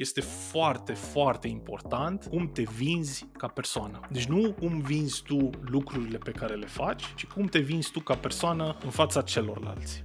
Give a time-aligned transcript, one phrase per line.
[0.00, 4.00] este foarte, foarte important cum te vinzi ca persoană.
[4.10, 8.00] Deci nu cum vinzi tu lucrurile pe care le faci, ci cum te vinzi tu
[8.00, 10.04] ca persoană în fața celorlalți.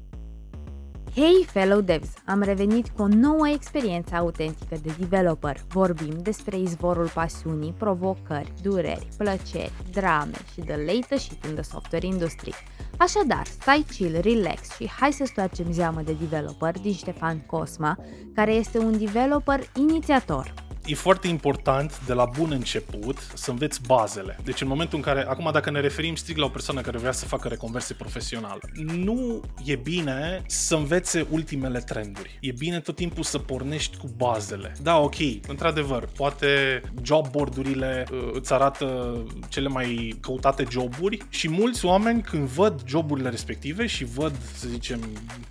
[1.16, 2.10] Hei, fellow devs!
[2.26, 5.58] Am revenit cu o nouă experiență autentică de developer.
[5.68, 12.06] Vorbim despre izvorul pasiunii, provocări, dureri, plăceri, drame și the latest shit in the software
[12.06, 12.54] industry.
[12.98, 17.98] Așadar, stai chill, relax și hai să stoarcem zeamă de developer din Ștefan Cosma,
[18.34, 20.54] care este un developer inițiator
[20.86, 24.38] e foarte important de la bun început să înveți bazele.
[24.44, 27.12] Deci în momentul în care, acum dacă ne referim strict la o persoană care vrea
[27.12, 32.38] să facă reconversie profesională, nu e bine să învețe ultimele trenduri.
[32.42, 34.76] E bine tot timpul să pornești cu bazele.
[34.82, 35.16] Da, ok,
[35.48, 39.18] într-adevăr, poate job board-urile uh, îți arată
[39.50, 45.00] cele mai căutate joburi și mulți oameni când văd joburile respective și văd, să zicem,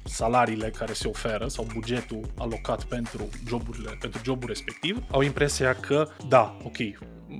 [0.02, 6.09] salariile care se oferă sau bugetul alocat pentru joburile, pentru jobul respectiv, au impresia că,
[6.28, 6.77] da, ok,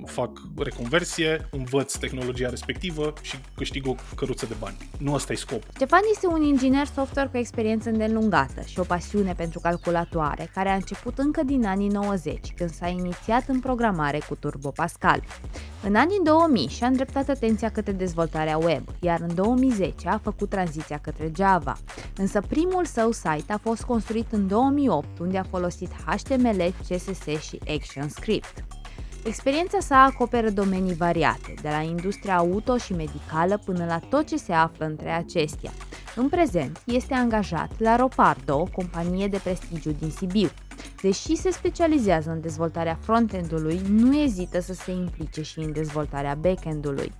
[0.05, 4.75] fac reconversie, învăț tehnologia respectivă și câștig o căruță de bani.
[4.97, 5.63] Nu ăsta e scop.
[5.73, 10.75] Ștefan este un inginer software cu experiență îndelungată și o pasiune pentru calculatoare, care a
[10.75, 15.23] început încă din anii 90, când s-a inițiat în programare cu Turbo Pascal.
[15.83, 20.97] În anii 2000 și-a îndreptat atenția către dezvoltarea web, iar în 2010 a făcut tranziția
[20.97, 21.77] către Java.
[22.15, 27.59] Însă primul său site a fost construit în 2008, unde a folosit HTML, CSS și
[27.67, 28.74] ActionScript.
[29.27, 34.37] Experiența sa acoperă domenii variate, de la industria auto și medicală până la tot ce
[34.37, 35.71] se află între acestea.
[36.15, 40.49] În prezent, este angajat la Ropardo, o companie de prestigiu din Sibiu.
[41.01, 47.11] Deși se specializează în dezvoltarea front-end-ului, nu ezită să se implice și în dezvoltarea back-end-ului.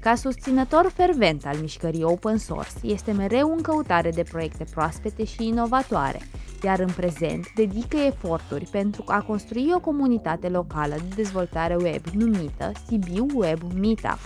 [0.00, 5.46] Ca susținător fervent al mișcării open source, este mereu în căutare de proiecte proaspete și
[5.46, 6.20] inovatoare,
[6.62, 12.72] iar în prezent dedică eforturi pentru a construi o comunitate locală de dezvoltare web numită
[12.86, 14.18] Sibiu Web Meetup.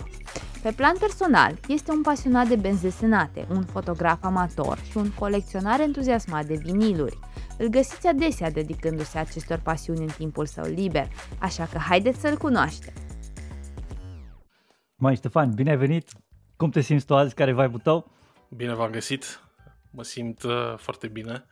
[0.61, 5.79] Pe plan personal, este un pasionat de benzi desenate, un fotograf amator și un colecționar
[5.79, 7.19] entuziasmat de viniluri.
[7.57, 11.07] Îl găsiți adesea dedicându-se acestor pasiuni în timpul său liber,
[11.39, 12.93] așa că haideți să-l cunoaștem!
[14.95, 16.09] Mai Ștefan, bine ai venit!
[16.55, 17.35] Cum te simți tu azi?
[17.35, 18.11] Care e vibe tău?
[18.49, 19.41] Bine v-am găsit!
[19.91, 21.31] Mă simt uh, foarte bine.
[21.31, 21.45] Eu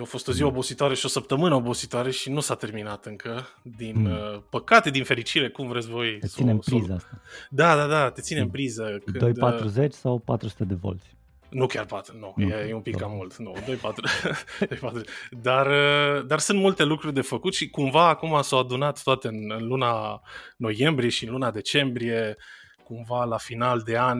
[0.00, 3.48] a fost o zi obositoare și o săptămână obositoare și nu s-a terminat încă.
[3.62, 4.10] Din mm.
[4.10, 6.18] uh, păcate, din fericire, cum vreți voi.
[6.20, 7.20] Te ține în priză asta.
[7.50, 9.00] Da, da, da, te ține în priză.
[9.04, 11.16] Când, 240 uh, sau 400 de volți?
[11.48, 13.36] Nu chiar 4, nu, nu e, e un pic cam mult.
[13.36, 15.00] Nu, 2-4.
[15.48, 19.52] dar, uh, dar sunt multe lucruri de făcut și cumva acum s-au adunat toate în,
[19.58, 20.22] în luna
[20.56, 22.36] noiembrie și în luna decembrie,
[22.84, 24.18] cumva la final de an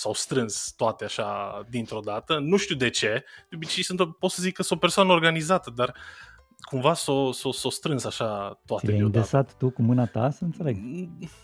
[0.00, 2.38] s-au strâns toate așa dintr-o dată.
[2.38, 3.24] Nu știu de ce.
[3.48, 5.94] De obicei sunt, pot să zic că sunt o persoană organizată, dar
[6.60, 10.76] cumva s-o, s-o, s-o strâns așa toate Ți-ai îndesat tu cu mâna ta, să înțeleg?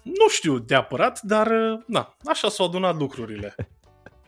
[0.03, 1.49] Nu știu de apărat, dar
[1.87, 3.55] na, așa s-au adunat lucrurile.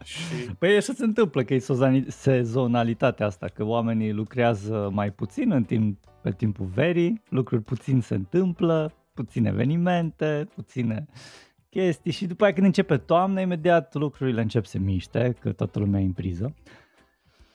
[0.04, 0.50] Și...
[0.58, 1.62] Păi așa se întâmplă, că e
[2.08, 8.14] sezonalitatea asta, că oamenii lucrează mai puțin în timp, pe timpul verii, lucruri puțin se
[8.14, 11.06] întâmplă, puține evenimente, puține
[11.78, 16.00] chestii și după aia când începe toamna, imediat lucrurile încep să miște, că toată lumea
[16.00, 16.54] e în priză.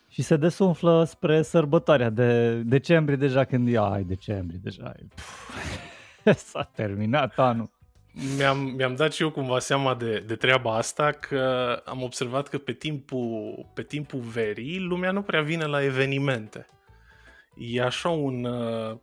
[0.10, 5.50] Și se desumflă spre sărbătoarea de decembrie deja când e, ai decembrie deja, puf,
[6.50, 7.72] s-a terminat anul.
[8.38, 12.58] Mi-am, mi-am dat și eu cumva seama de, de treaba asta că am observat că
[12.58, 16.68] pe timpul, pe timpul verii lumea nu prea vine la evenimente.
[17.56, 18.98] E așa un, uh,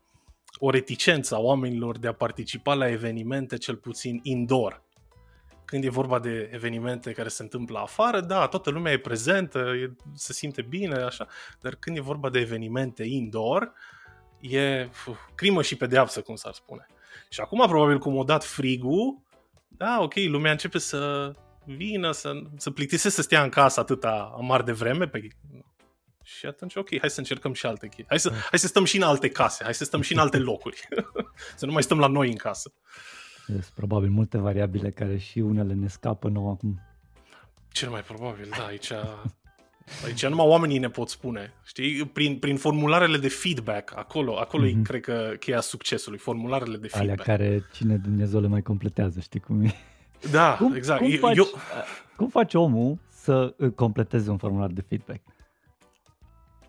[0.59, 4.89] o reticență a oamenilor de a participa la evenimente cel puțin indoor
[5.71, 9.93] când e vorba de evenimente care se întâmplă afară, da, toată lumea e prezentă, e,
[10.15, 11.27] se simte bine, așa,
[11.61, 13.73] dar când e vorba de evenimente indoor,
[14.41, 16.87] e uf, crimă și pedeapsă, cum s-ar spune.
[17.29, 19.19] Și acum, probabil, cum a dat frigul,
[19.69, 21.33] da, ok, lumea începe să
[21.65, 25.29] vină, să, să plictiseze să stea în casă atâta amar de vreme, pe
[26.23, 28.05] și atunci, ok, hai să încercăm și alte chestii.
[28.09, 30.39] Hai să, hai să stăm și în alte case, hai să stăm și în alte
[30.39, 30.89] locuri.
[31.57, 32.73] să nu mai stăm la noi în casă.
[33.51, 36.81] Sunt probabil multe variabile care și unele ne scapă nouă acum.
[37.69, 38.93] Cel mai probabil, da, aici...
[40.05, 42.07] Aici numai oamenii ne pot spune, știi?
[42.07, 44.79] Prin, prin formularele de feedback, acolo, acolo mm-hmm.
[44.79, 47.21] e, cred că, cheia succesului, formularele de feedback.
[47.29, 49.75] Alea care cine Dumnezeu le mai completează, știi cum e?
[50.31, 51.01] Da, cum, exact.
[51.01, 51.47] Cum faci, Eu...
[52.17, 55.21] cum faci omul să completeze un formular de feedback?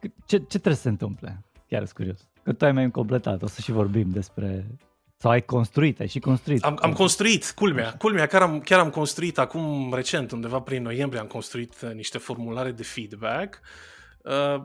[0.02, 1.44] Ce, ce trebuie să se întâmple?
[1.68, 2.28] Chiar sunt curios.
[2.44, 4.68] Că tu ai mai completat, o să și vorbim despre
[5.22, 6.64] sau ai construit, ai și construit.
[6.64, 11.22] Am, am construit, culmea, culmea, chiar am, chiar am construit acum recent, undeva prin noiembrie,
[11.22, 13.60] am construit uh, niște formulare de feedback.
[14.24, 14.64] Uh,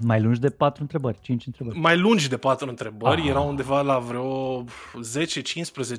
[0.00, 1.78] Mai lungi de patru întrebări, cinci întrebări.
[1.78, 3.28] Mai lungi de patru întrebări, ah.
[3.28, 4.66] erau undeva la vreo 10-15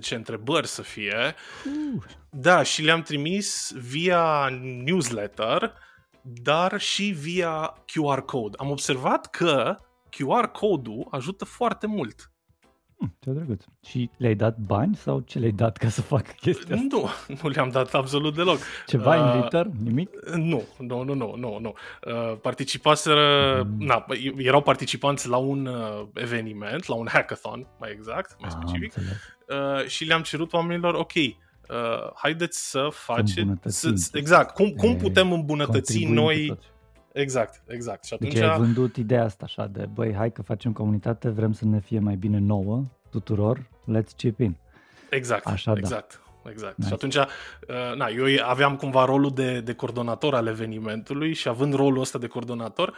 [0.09, 1.35] întrebări să fie.
[1.65, 2.03] Uh.
[2.29, 4.49] Da, și le-am trimis via
[4.85, 5.73] newsletter,
[6.21, 8.57] dar și via QR code.
[8.59, 9.77] Am observat că
[10.09, 12.29] QR code-ul ajută foarte mult.
[13.06, 13.63] Hmm, ce drăguț.
[13.86, 16.88] Și le-ai dat bani sau ce le-ai dat ca să facă chestia asta?
[16.90, 17.10] Nu,
[17.42, 18.57] nu le-am dat absolut deloc.
[18.88, 19.72] Ceva uh, in return?
[19.84, 20.10] Nimic?
[20.36, 21.57] Nu, nu, nu, nu, nu.
[21.62, 21.74] nu.
[22.06, 23.86] Uh, participaseră, mm.
[23.86, 24.06] na,
[24.38, 29.88] erau participanți la un uh, eveniment, la un hackathon, mai exact, mai ah, specific, uh,
[29.88, 31.34] și le-am cerut oamenilor, ok, uh,
[32.16, 33.46] haideți să faceți...
[33.66, 36.57] Să, exact, cum, cum putem îmbunătăți noi...
[37.15, 38.03] Exact, exact.
[38.03, 38.33] Și atunci...
[38.33, 41.79] Deci ai vândut ideea asta așa de, băi, hai că facem comunitate, vrem să ne
[41.79, 44.56] fie mai bine nouă tuturor, let's chip in.
[45.09, 45.77] Exact, așa, da.
[45.77, 46.21] exact.
[46.44, 46.50] Da.
[46.50, 46.77] Exact.
[46.77, 46.88] Nice.
[46.88, 47.25] Și atunci, uh,
[47.95, 52.27] na, eu aveam cumva rolul de, de coordonator al evenimentului și având rolul ăsta de
[52.27, 52.94] coordonator,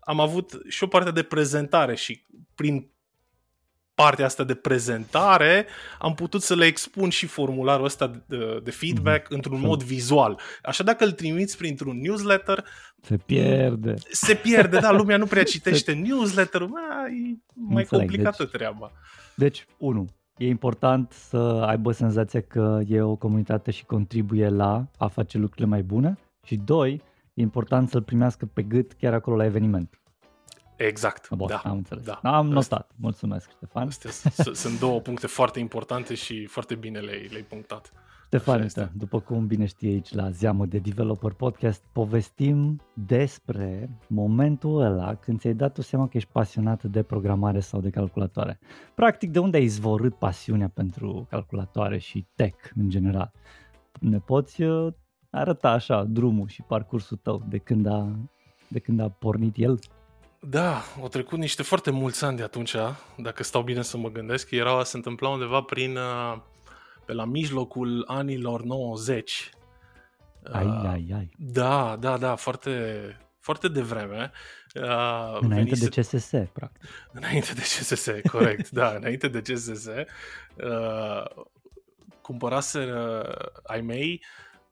[0.00, 2.24] am avut și o parte de prezentare și
[2.54, 2.90] prin
[3.94, 5.66] partea asta de prezentare,
[5.98, 9.34] am putut să le expun și formularul ăsta de, de feedback mm-hmm.
[9.34, 10.40] într-un mod vizual.
[10.62, 12.64] Așa dacă îl trimiți printr-un newsletter,
[13.02, 13.94] se pierde.
[14.10, 18.92] Se pierde, da, lumea nu prea citește newsletter-ul, e mai Înțeleg, complicată deci, treaba.
[19.34, 20.06] Deci, unu,
[20.36, 21.36] e important să
[21.66, 26.56] aibă senzația că e o comunitate și contribuie la a face lucrurile mai bune și
[26.56, 27.02] doi,
[27.34, 29.98] e important să-l primească pe gât chiar acolo la eveniment.
[30.86, 31.56] Exact, Bun, da.
[31.64, 32.04] Am înțeles.
[32.04, 32.20] Da.
[32.22, 32.90] Am notat.
[32.96, 33.86] Mulțumesc, Ștefan.
[33.86, 34.10] Astea
[34.52, 37.92] sunt două puncte foarte importante și foarte bine le-ai, le-ai punctat.
[38.24, 44.80] Ștefan, da, după cum bine știi aici la Zeamă de Developer Podcast, povestim despre momentul
[44.80, 48.58] ăla când ți-ai dat tu seama că ești pasionat de programare sau de calculatoare.
[48.94, 53.32] Practic, de unde ai izvorât pasiunea pentru calculatoare și tech în general?
[54.00, 54.92] Ne poți uh,
[55.30, 58.08] arăta așa drumul și parcursul tău de când a,
[58.68, 59.78] de când a pornit el?
[60.46, 62.74] Da, au trecut niște foarte mulți ani de atunci,
[63.16, 64.50] dacă stau bine să mă gândesc.
[64.50, 66.36] Era, se întâmpla undeva prin, uh,
[67.06, 69.50] pe la mijlocul anilor 90.
[70.52, 71.30] Ai, uh, ai, ai.
[71.38, 74.32] Da, da, da, foarte, foarte devreme.
[74.74, 75.88] Uh, înainte venise...
[75.88, 76.82] de CSS, practic.
[77.12, 79.86] Înainte de CSS, corect, da, înainte de CSS.
[79.86, 80.04] Uh,
[82.20, 84.24] cumpărase uh, ai mei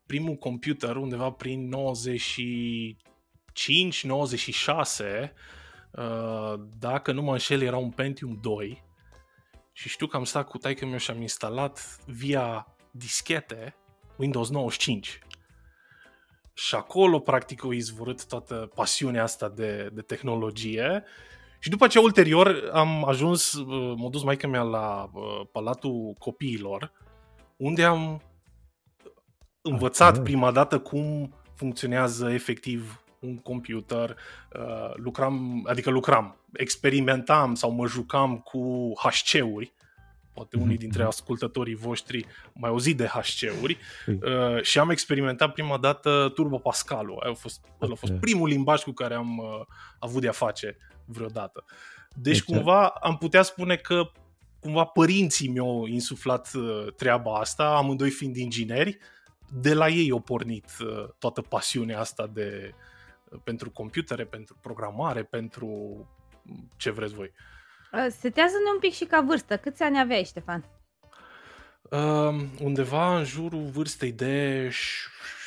[0.07, 5.61] primul computer undeva prin 95, 96 Uh,
[6.79, 8.85] dacă nu mă înșel, era un Pentium 2
[9.73, 13.77] și știu că am stat cu taică meu și am instalat via dischete
[14.17, 15.19] Windows 95.
[16.55, 21.05] Și acolo, practic, o izvorât toată pasiunea asta de, de tehnologie.
[21.59, 26.93] Și după ce ulterior am ajuns, uh, m-a dus maica mea la uh, Palatul Copiilor,
[27.57, 28.23] unde am
[29.63, 34.17] învățat prima dată cum funcționează efectiv un computer,
[34.59, 39.73] uh, lucram, adică lucram, experimentam sau mă jucam cu HC-uri,
[40.35, 41.09] poate unii mhm, dintre mhm.
[41.09, 47.23] ascultătorii voștri mai auzit de HC-uri uh, și am experimentat prima dată Turbo Pascal-ul.
[47.31, 49.61] A fost, a fost primul limbaj cu care am uh,
[49.99, 51.65] avut de-a face vreodată.
[52.15, 54.11] Deci, deci cumva am putea spune că
[54.61, 58.99] cumva părinții mi-au insuflat uh, treaba asta, amândoi fiind ingineri,
[59.61, 62.75] de la ei au pornit uh, toată pasiunea asta de,
[63.45, 65.69] pentru computere, pentru programare, pentru
[66.77, 67.33] ce vreți voi.
[67.93, 69.57] Uh, setează-ne un pic și ca vârstă.
[69.57, 70.65] Câți ani aveai, Ștefan?
[71.83, 74.69] Uh, undeva în jurul vârstei de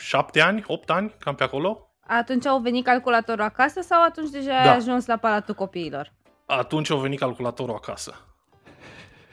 [0.01, 1.89] șapte ani, opt ani, cam pe acolo.
[2.07, 4.59] Atunci au venit calculatorul acasă sau atunci deja da.
[4.59, 6.13] ai ajuns la palatul copiilor?
[6.45, 8.15] Atunci au venit calculatorul acasă.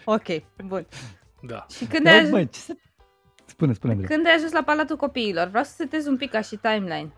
[0.04, 0.26] Ok,
[0.64, 0.86] bun.
[1.42, 1.66] Da.
[1.76, 2.52] Și când ai ajuns...
[2.52, 2.76] ce se...
[3.46, 3.94] Spune, spune.
[3.94, 5.48] Când ai ajuns la palatul copiilor?
[5.48, 7.12] Vreau să setez un pic ca și timeline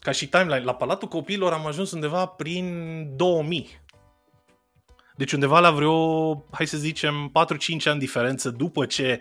[0.00, 3.80] ca și timeline, la Palatul Copiilor am ajuns undeva prin 2000.
[5.16, 7.32] Deci undeva la vreo, hai să zicem,
[7.84, 9.20] 4-5 ani diferență după ce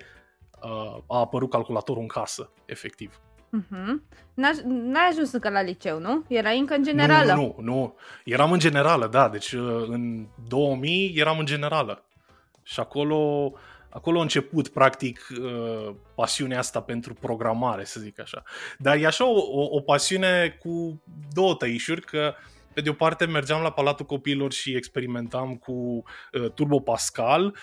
[0.62, 3.20] uh, a apărut calculatorul în casă, efectiv.
[3.48, 4.16] Uh-huh.
[4.64, 6.24] N-ai ajuns încă la liceu, nu?
[6.28, 7.34] Erai încă în generală.
[7.34, 7.96] Nu, nu, nu.
[8.24, 9.30] Eram în generală, da.
[9.30, 12.04] Deci uh, în 2000 eram în generală.
[12.64, 13.52] Și acolo
[13.90, 18.44] Acolo a început, practic, uh, pasiunea asta pentru programare, să zic așa.
[18.78, 21.04] Dar e așa o, o, o pasiune cu
[21.34, 22.34] două tăișuri, că
[22.74, 27.56] pe de o parte mergeam la Palatul Copiilor și experimentam cu uh, Turbo Pascal,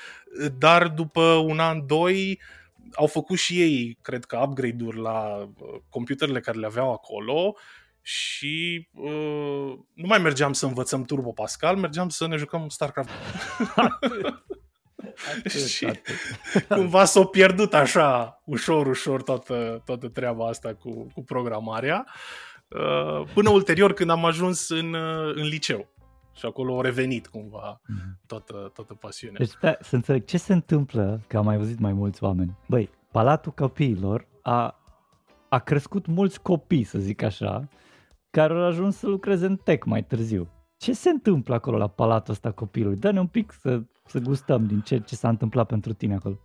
[0.59, 2.41] dar după un an, doi,
[2.95, 7.57] au făcut și ei, cred că, upgrade-uri la uh, computerele care le aveau acolo
[8.01, 13.11] și uh, nu mai mergeam să învățăm Turbo Pascal, mergeam să ne jucăm StarCraft.
[15.75, 15.89] și
[16.69, 22.07] cumva s-a pierdut așa, ușor, ușor, toată, toată treaba asta cu, cu programarea,
[22.69, 25.93] uh, până ulterior când am ajuns în, uh, în liceu.
[26.37, 28.21] Și acolo a revenit cumva mm.
[28.27, 29.39] toată, toată pasiunea.
[29.39, 32.59] Deci, da, să înțeleg, ce se întâmplă, că am mai văzut mai mulți oameni.
[32.69, 34.81] Băi, Palatul Copiilor a,
[35.49, 37.69] a crescut mulți copii, să zic așa,
[38.31, 40.49] care au ajuns să lucreze în tech mai târziu.
[40.77, 42.99] Ce se întâmplă acolo la palatul ăsta copilului?
[42.99, 46.39] Dă-ne un pic să, să gustăm din ce, ce s-a întâmplat pentru tine acolo.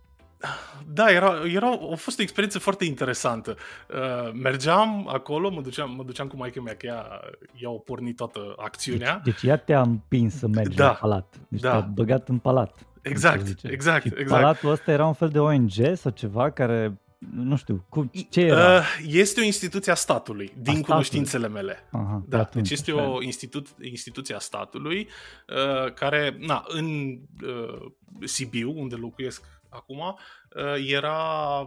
[0.92, 3.56] Da, era, era, a fost o experiență foarte interesantă.
[3.88, 7.20] Uh, mergeam acolo, mă duceam, mă duceam cu maica mea, că ea,
[7.54, 9.20] ea a pornit toată acțiunea.
[9.24, 11.36] Deci, deci ea te-a împins să mergi da, la palat.
[11.48, 11.70] Deci da.
[11.70, 12.86] te-a băgat în palat.
[13.02, 14.40] Exact, exact, Și exact.
[14.40, 17.00] Palatul ăsta era un fel de ONG sau ceva care
[17.34, 18.76] nu știu, cu ce era?
[18.76, 20.82] Uh, este o instituție a statului, din a statului.
[20.82, 21.88] cunoștințele mele.
[21.90, 25.08] Aha, da, atunci, deci este o institu- instituție a statului
[25.48, 27.92] uh, care, na, în uh,
[28.24, 31.60] Sibiu, unde locuiesc acum, uh, era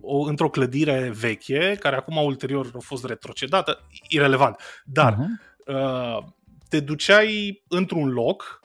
[0.00, 4.56] o, într-o clădire veche, care acum ulterior a fost retrocedată, irelevant.
[4.84, 5.74] Dar uh-huh.
[5.74, 6.24] uh,
[6.68, 8.60] te duceai într-un loc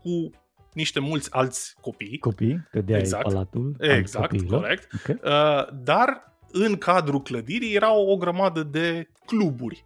[0.00, 0.30] cu
[0.78, 2.18] niște mulți alți copii.
[2.18, 3.22] Copii, că de exact.
[3.22, 3.76] palatul.
[3.78, 4.92] Exact, corect.
[4.94, 5.18] Okay.
[5.24, 9.84] Uh, dar în cadrul clădirii erau o grămadă de cluburi,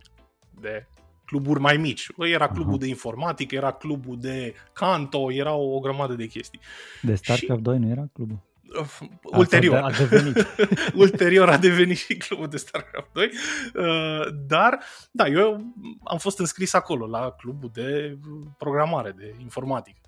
[0.61, 0.87] de
[1.25, 2.07] cluburi mai mici.
[2.19, 2.81] Era clubul uh-huh.
[2.81, 6.61] de informatică, era clubul de canto, era o, o grămadă de chestii.
[7.03, 7.65] De StarCraft și...
[7.65, 8.39] 2 nu era clubul?
[8.79, 9.77] Uh, ulterior.
[9.77, 10.47] A devenit.
[11.05, 13.31] ulterior a devenit și clubul de StarCraft 2.
[13.75, 14.79] Uh, dar,
[15.11, 18.19] da, eu am fost înscris acolo, la clubul de
[18.59, 20.01] programare, de informatică.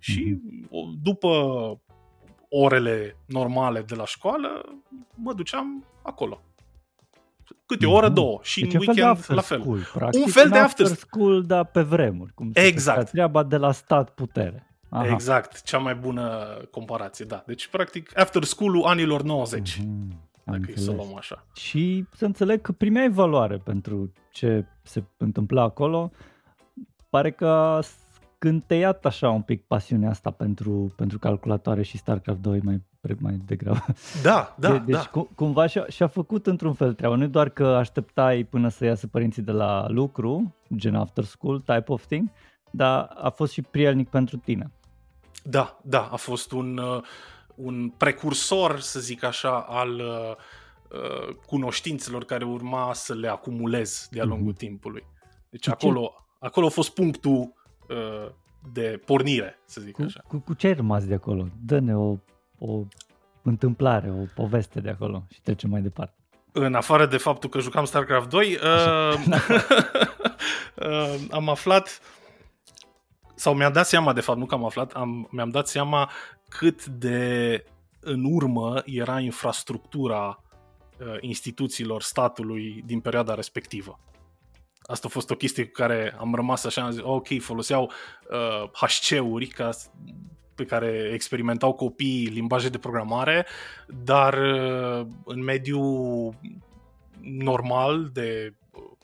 [0.00, 0.68] Și mm-hmm.
[1.02, 1.28] după
[2.48, 4.64] orele normale de la școală,
[5.14, 6.40] mă duceam acolo.
[7.66, 8.14] Câte o oră, mm-hmm.
[8.14, 8.38] două.
[8.42, 9.60] Și deci în weekend fel la fel.
[9.60, 12.32] School, practic, un fel de after school, dar pe vremuri.
[12.34, 13.10] Cum exact.
[13.10, 14.64] Treaba de la stat putere.
[14.88, 15.08] Aha.
[15.08, 17.42] Exact, cea mai bună comparație, da.
[17.46, 19.78] Deci, practic, after school-ul anilor 90.
[19.78, 20.28] Mm-hmm.
[20.44, 21.46] Dacă să luăm așa.
[21.54, 26.10] Și să înțeleg că primeai valoare pentru ce se întâmpla acolo.
[27.10, 27.80] Pare că
[28.40, 32.82] scânteiat așa un pic pasiunea asta pentru, pentru calculatoare și StarCraft 2 mai,
[33.18, 33.84] mai degrabă.
[34.22, 35.08] Da, da, de, Deci da.
[35.10, 39.06] Cum, cumva și-a, și-a făcut într-un fel treaba, nu doar că așteptai până să iasă
[39.06, 42.30] părinții de la lucru, gen after school type of thing,
[42.70, 44.70] dar a fost și prielnic pentru tine.
[45.44, 47.02] Da, da, a fost un, uh,
[47.54, 50.36] un precursor, să zic așa, al uh,
[50.88, 54.58] uh cunoștințelor care urma să le acumulez de-a lungul mm-hmm.
[54.58, 55.06] timpului.
[55.50, 57.59] Deci acolo, acolo a fost punctul Uh,
[58.72, 60.24] de pornire, să zic cu, așa.
[60.28, 61.46] Cu, cu ce ai rămas de acolo?
[61.64, 62.16] Dă-ne o,
[62.58, 62.82] o
[63.42, 66.14] întâmplare, o poveste de acolo și trecem mai departe.
[66.52, 69.14] În afară de faptul că jucam StarCraft 2, uh,
[70.74, 72.00] uh, am aflat
[73.34, 76.10] sau mi-am dat seama, de fapt, nu că am aflat, am, mi-am dat seama
[76.48, 77.64] cât de
[78.00, 80.42] în urmă era infrastructura
[80.98, 84.00] uh, instituțiilor statului din perioada respectivă.
[84.82, 87.92] Asta a fost o chestie cu care am rămas așa, am zis, ok, foloseau
[88.30, 89.70] uh, HC-uri ca,
[90.54, 93.46] pe care experimentau copiii limbaje de programare,
[93.86, 96.34] dar uh, în mediul
[97.20, 98.54] normal de,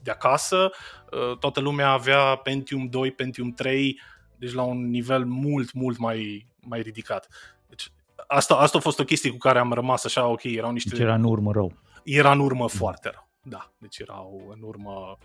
[0.03, 0.71] de acasă,
[1.13, 4.01] uh, toată lumea avea Pentium 2, Pentium 3,
[4.37, 7.29] deci la un nivel mult, mult mai, mai ridicat.
[7.69, 7.93] Deci
[8.27, 10.89] asta, asta a fost o chestie cu care am rămas așa, ok, erau niște...
[10.89, 11.73] Deci era în urmă rău.
[12.05, 13.73] Era în urmă foarte rău, da.
[13.79, 15.19] Deci erau în urmă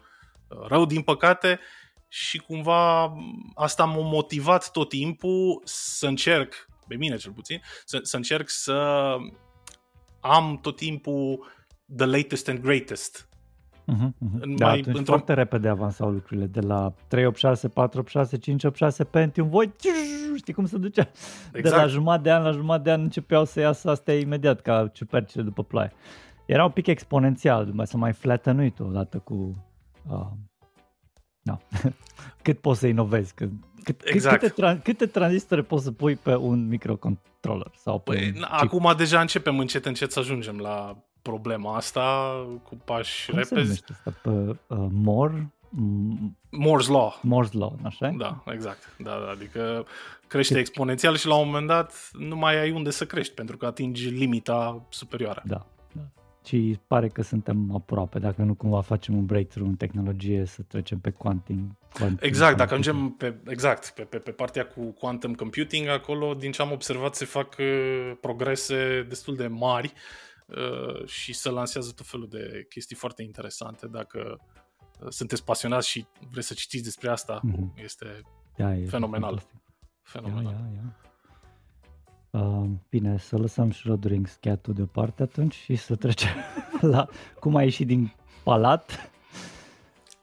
[0.68, 1.60] rău, din păcate,
[2.08, 3.14] și cumva
[3.56, 6.54] asta m-a motivat tot timpul să încerc,
[6.88, 9.16] pe mine cel puțin, să, să încerc să
[10.20, 11.48] am tot timpul
[11.96, 13.30] the latest and greatest.
[13.88, 14.56] Uh-huh, uh-huh.
[14.58, 15.14] Da, mai, atunci într-o...
[15.14, 19.72] foarte repede avansau lucrurile de la 386, 486, 586 Pentium, voi
[20.36, 21.10] știi cum se ducea?
[21.12, 21.52] Exact.
[21.52, 21.90] De la exact.
[21.90, 25.64] jumătate de an la jumătate de an începeau să iasă astea imediat ca ciupercile după
[25.64, 25.94] ploaie.
[26.46, 29.66] Era un pic exponențial, mai să mai flatănuit odată cu
[30.10, 30.28] Uh,
[31.42, 31.58] da.
[32.42, 33.34] Cât poți să inovezi?
[33.34, 33.50] Cât,
[33.84, 34.40] cât, exact.
[34.40, 37.72] câte, tra- câte tranzistore poți să pui pe un microcontroller?
[37.76, 42.76] Sau pe păi, un acum deja începem încet încet să ajungem la problema asta cu
[42.86, 43.76] pași Cum repezi.
[43.76, 44.20] Se asta?
[44.22, 45.54] Pe uh, More?
[46.50, 47.20] Moore's Law.
[47.20, 48.14] Moore's Law, așa?
[48.18, 48.96] Da, exact.
[48.98, 49.86] Da, da, adică
[50.28, 50.62] crește Cât...
[50.62, 54.10] exponențial și la un moment dat nu mai ai unde să crești pentru că atingi
[54.10, 55.42] limita superioară.
[55.46, 55.66] Da
[56.44, 56.56] ci
[56.88, 61.10] pare că suntem aproape, dacă nu cumva facem un breakthrough în tehnologie să trecem pe
[61.10, 61.78] quantum.
[61.94, 66.52] quantum exact, dacă ajungem pe, exact, pe, pe, pe partea cu quantum computing, acolo, din
[66.52, 69.94] ce am observat, se fac uh, progrese destul de mari
[70.46, 73.88] uh, și se lansează tot felul de chestii foarte interesante.
[73.88, 74.40] Dacă
[75.00, 77.84] uh, sunteți pasionați și vreți să citiți despre asta, mm-hmm.
[77.84, 78.22] este
[78.58, 79.42] da, e fenomenal.
[80.02, 80.44] Fenomenal.
[80.44, 81.11] Ia, ia, ia.
[82.32, 86.30] Uh, bine, să lăsăm Schrödering schiatul deoparte atunci și să trecem
[86.94, 87.08] la
[87.40, 89.12] cum a ieșit din palat.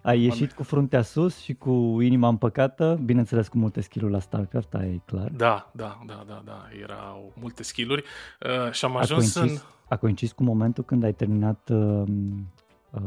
[0.03, 4.75] Ai ieșit cu fruntea sus și cu inima împăcată, bineînțeles cu multe skill-uri la StarCraft,
[4.75, 5.29] aia e clar.
[5.29, 8.05] Da, da, da, da, da, erau multe skill-uri
[8.41, 9.67] uh, și am ajuns a coincis, în...
[9.89, 12.03] A coincis cu momentul când ai terminat uh,
[12.91, 13.01] uh,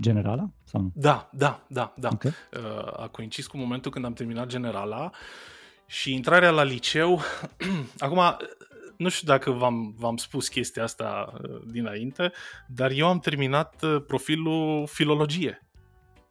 [0.00, 0.48] generala?
[0.64, 0.90] Sau nu?
[0.94, 2.08] Da, da, da, da.
[2.12, 2.32] Okay.
[2.56, 5.10] Uh, a coincis cu momentul când am terminat generala
[5.92, 7.20] și intrarea la liceu,
[7.98, 8.20] acum
[8.96, 12.32] nu știu dacă v-am, v-am spus chestia asta uh, dinainte,
[12.66, 15.66] dar eu am terminat uh, profilul filologie.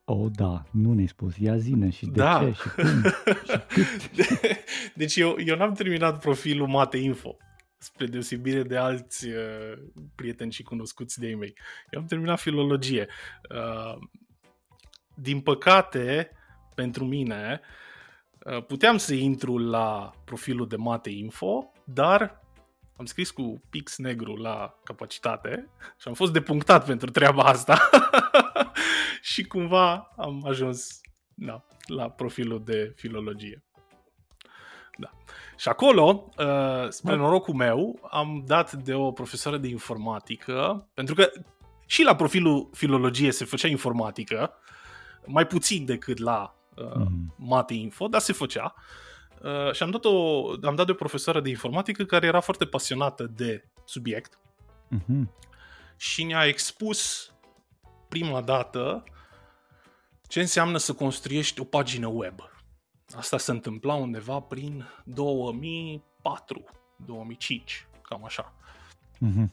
[0.03, 1.38] Oh, da, nu ne-ai spus.
[1.38, 2.39] Ia zine și de da.
[2.39, 3.03] ce și cum
[3.50, 4.18] și cât.
[4.96, 7.38] Deci eu, eu n-am terminat profilul Mate Info,
[7.77, 9.77] spre deosebire de alți uh,
[10.15, 11.53] prieteni și cunoscuți de ei mei.
[11.89, 13.08] Eu am terminat filologie.
[13.50, 13.98] Uh,
[15.15, 16.32] din păcate,
[16.75, 17.80] pentru mine, uh,
[18.68, 22.42] puteam să intru la profilul de Mate Info, dar
[22.98, 25.70] am scris cu pix negru la capacitate
[26.00, 27.90] și am fost depunctat pentru treaba asta
[29.32, 31.02] și cumva am ajuns
[31.34, 33.64] da, la profilul de filologie.
[34.98, 35.10] Da.
[35.58, 41.30] Și acolo, uh, spre norocul meu, am dat de o profesoară de informatică, pentru că
[41.86, 44.54] și la profilul filologie se făcea informatică,
[45.26, 47.34] mai puțin decât la uh, mm.
[47.38, 48.74] Mate Info, dar se făcea.
[48.75, 48.82] Uh,
[49.44, 52.66] Uh, și am dat, o, am dat de o profesoară de informatică care era foarte
[52.66, 54.40] pasionată de subiect
[54.96, 55.24] uh-huh.
[55.98, 57.32] și ne-a expus
[58.08, 59.04] prima dată
[60.28, 62.40] ce înseamnă să construiești o pagină web.
[63.16, 66.66] Asta se întâmpla undeva prin 2004,
[67.06, 68.54] 2005, cam așa.
[69.16, 69.51] Uh-huh.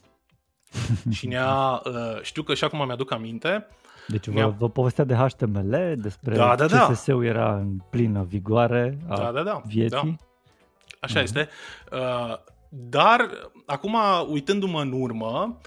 [1.15, 3.67] și ne-a, uh, știu că și acum mi-aduc aminte,
[4.09, 6.87] deci vă, vă povestea de HTML, despre da, da, da.
[6.87, 9.89] CSS-ul era în plină vigoare a da, da, da, vieții.
[9.89, 10.25] Da.
[10.99, 11.23] Așa uh-huh.
[11.23, 11.49] este.
[11.91, 12.35] Uh,
[12.69, 13.29] dar,
[13.65, 13.97] acum,
[14.27, 15.57] uitându-mă în urmă,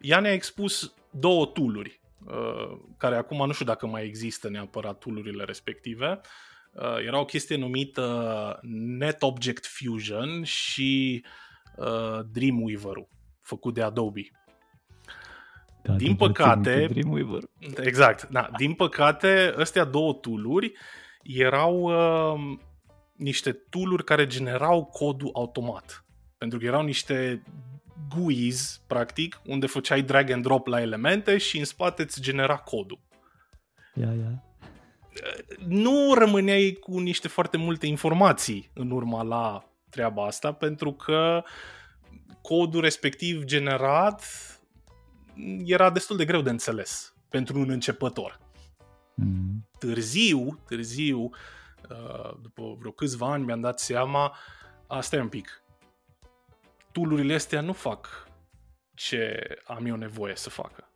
[0.00, 5.44] ea ne-a expus două tooluri, uh, care acum nu știu dacă mai există neapărat toolurile
[5.44, 6.20] respective.
[6.72, 8.58] Uh, era o chestie numită
[8.98, 11.24] Net Object Fusion și
[11.76, 13.08] uh, Dreamweaver-ul,
[13.40, 14.30] făcut de Adobe.
[15.88, 16.88] Da, din păcate,
[17.76, 20.72] exact, da, din păcate, astea două tooluri
[21.22, 22.58] erau uh,
[23.16, 26.04] niște tooluri care generau codul automat.
[26.38, 27.42] Pentru că erau niște
[28.16, 33.00] GUIs, practic, unde făceai drag and drop la elemente și în spate îți genera codul.
[33.94, 34.42] Ia, ia.
[35.66, 41.42] Nu rămâneai cu niște foarte multe informații în urma la treaba asta, pentru că
[42.42, 44.22] codul respectiv generat
[45.64, 48.40] era destul de greu de înțeles pentru un începător.
[49.14, 49.68] Mm.
[49.78, 54.36] Târziu, târziu, uh, după vreo câțiva ani mi-am dat seama,
[54.86, 55.62] asta e un pic,
[56.92, 58.28] tool astea nu fac
[58.94, 60.90] ce am eu nevoie să facă.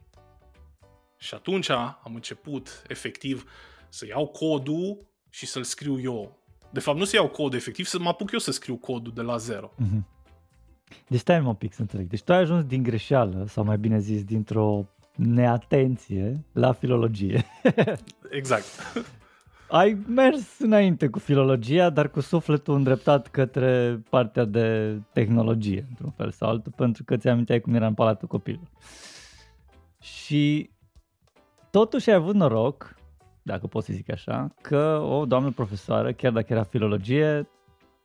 [1.17, 3.51] Și atunci am început efectiv
[3.89, 6.39] să iau codul și să-l scriu eu.
[6.71, 9.23] De fapt, nu să iau codul efectiv, să mă apuc eu să scriu codul de
[9.23, 9.75] la zero.
[9.75, 10.12] Mm-hmm.
[11.09, 12.09] Deci stai un pic să înțeleg.
[12.09, 17.45] Deci tu ai ajuns din greșeală, sau mai bine zis, dintr-o neatenție la filologie.
[18.31, 18.65] exact.
[19.69, 26.31] Ai mers înainte cu filologia, dar cu sufletul îndreptat către partea de tehnologie, într-un fel
[26.31, 28.69] sau altul, pentru că ți-aminteai cum era în palatul copilului.
[30.01, 30.71] Și
[31.71, 32.95] totuși ai avut noroc,
[33.43, 37.49] dacă pot să zic așa, că o doamnă profesoară, chiar dacă era filologie,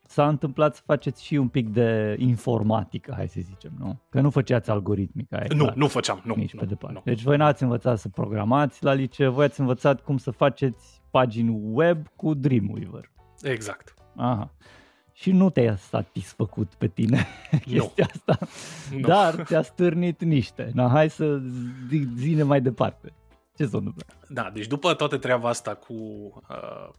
[0.07, 3.99] s-a întâmplat să faceți și un pic de informatică, hai să zicem, nu?
[4.09, 5.43] Că nu făceați algoritmica.
[5.49, 6.35] Nu, clar, nu făceam, nu.
[6.35, 6.95] Nici nu, pe departe.
[6.95, 7.01] Nu.
[7.13, 11.59] Deci voi n-ați învățat să programați la liceu, voi ați învățat cum să faceți pagini
[11.71, 13.11] web cu Dreamweaver.
[13.41, 13.93] Exact.
[14.15, 14.51] Aha.
[15.13, 17.25] Și nu te-a satisfăcut pe tine
[17.65, 18.33] chestia nu.
[18.33, 18.47] asta,
[18.91, 18.99] nu.
[18.99, 20.71] dar ți-a stârnit niște.
[20.73, 21.41] Na, hai să
[22.15, 23.13] zine mai departe.
[23.55, 24.27] Ce s-a întâmplat?
[24.29, 26.89] Da, deci după toată treaba asta cu uh,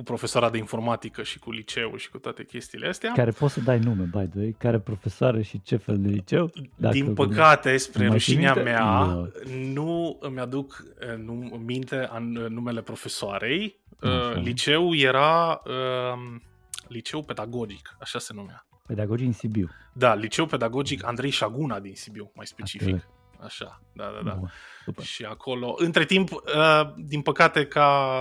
[0.00, 3.12] cu profesoara de informatică și cu liceu și cu toate chestiile astea.
[3.12, 6.50] Care poți să dai nume, by the way, care profesoară și ce fel de liceu?
[6.76, 9.26] Dacă Din păcate, spre rușinea mea, no.
[9.72, 10.84] nu îmi aduc
[11.16, 11.32] nu,
[11.64, 13.78] minte an, numele profesoarei.
[14.00, 14.32] Așa.
[14.36, 16.40] Uh, liceu era uh,
[16.88, 18.66] liceu pedagogic, așa se numea.
[18.86, 19.68] Pedagogic în Sibiu.
[19.92, 22.94] Da, liceu pedagogic Andrei Șaguna din Sibiu, mai specific.
[22.94, 23.08] Așa.
[23.44, 24.34] Așa, da, da, da.
[24.34, 28.16] Bun, și acolo, între timp, uh, din păcate, ca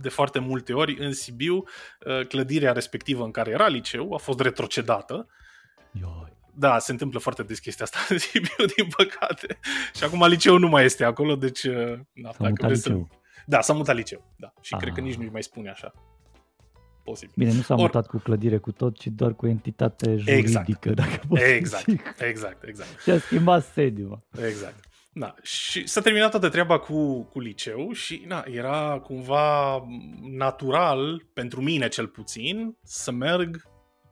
[0.00, 4.40] de foarte multe ori în Sibiu, uh, clădirea respectivă în care era liceu a fost
[4.40, 5.26] retrocedată.
[5.92, 6.40] Ioi.
[6.54, 9.58] Da, se întâmplă foarte des chestia asta în Sibiu, din păcate.
[9.94, 11.62] Și acum liceul nu mai este acolo, deci...
[11.62, 13.08] Uh, da, s-a dacă mutat liceu.
[13.10, 13.16] Să...
[13.46, 14.52] Da, s-a mutat liceu, da.
[14.60, 14.80] Și ah.
[14.80, 15.92] cred că nici nu mai spune așa.
[17.04, 17.34] Posibil.
[17.36, 17.80] Bine, nu s-a Or...
[17.80, 20.86] mutat cu clădire cu tot, ci doar cu entitate juridică, exact.
[20.86, 21.86] dacă pot Exact,
[22.20, 23.00] exact, exact.
[23.00, 24.26] Și a schimbat sediul.
[24.46, 24.84] Exact.
[25.14, 29.84] Da, și s-a terminat toată treaba cu, cu liceu și na, era cumva
[30.20, 33.62] natural, pentru mine cel puțin, să merg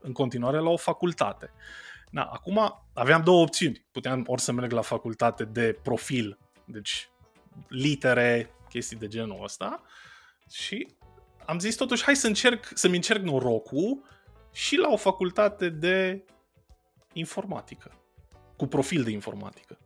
[0.00, 1.52] în continuare la o facultate.
[2.10, 3.86] Na, acum aveam două opțiuni.
[3.92, 7.10] Puteam ori să merg la facultate de profil, deci
[7.68, 9.82] litere, chestii de genul ăsta,
[10.50, 10.96] și
[11.46, 14.04] am zis totuși, hai să încerc, să-mi încerc norocul
[14.52, 16.24] și la o facultate de
[17.12, 17.92] informatică,
[18.56, 19.78] cu profil de informatică.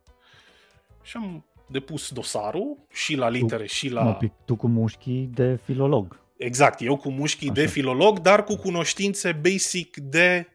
[1.04, 4.02] Și am depus dosarul și la litere tu, și la...
[4.02, 6.20] Mă, tu cu mușchii de filolog.
[6.36, 7.60] Exact, eu cu mușchii așa.
[7.60, 10.48] de filolog, dar cu cunoștințe basic de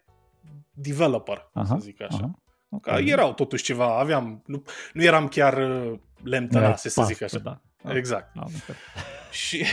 [0.73, 2.17] developer, aha, să zic așa.
[2.17, 2.39] Aha.
[2.69, 3.03] Okay.
[3.03, 7.37] Că erau totuși ceva, aveam, nu, nu eram chiar uh, lemtănase, să zic așa.
[7.37, 7.61] Da.
[7.93, 8.37] Exact.
[8.37, 8.51] Am
[9.31, 9.65] și,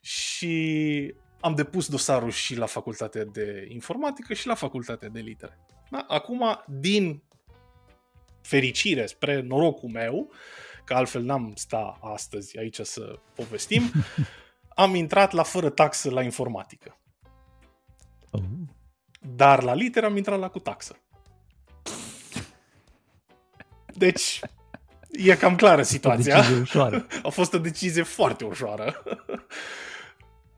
[0.00, 5.58] și am depus dosarul și la facultatea de informatică și la facultatea de litere.
[5.90, 6.04] Da?
[6.08, 7.22] Acum, din
[8.44, 10.30] fericire, spre norocul meu,
[10.84, 13.82] că altfel n-am sta astăzi aici să povestim,
[14.84, 16.98] am intrat la fără taxă la informatică.
[18.30, 18.42] Oh.
[19.20, 20.98] Dar la litere am intrat la cu taxă.
[23.94, 24.40] Deci,
[25.10, 26.44] e cam clară situația.
[26.60, 27.06] ușoară.
[27.22, 29.02] A fost o decizie foarte ușoară.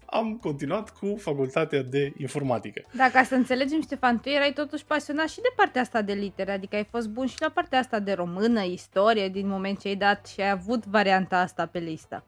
[0.07, 2.83] Am continuat cu facultatea de informatică.
[2.93, 6.53] Da, ca să înțelegem, Ștefan, tu erai totuși pasionat și de partea asta de litere,
[6.53, 9.97] adică ai fost bun și la partea asta de română, istorie, din moment ce ai
[9.97, 12.25] dat și ai avut varianta asta pe listă.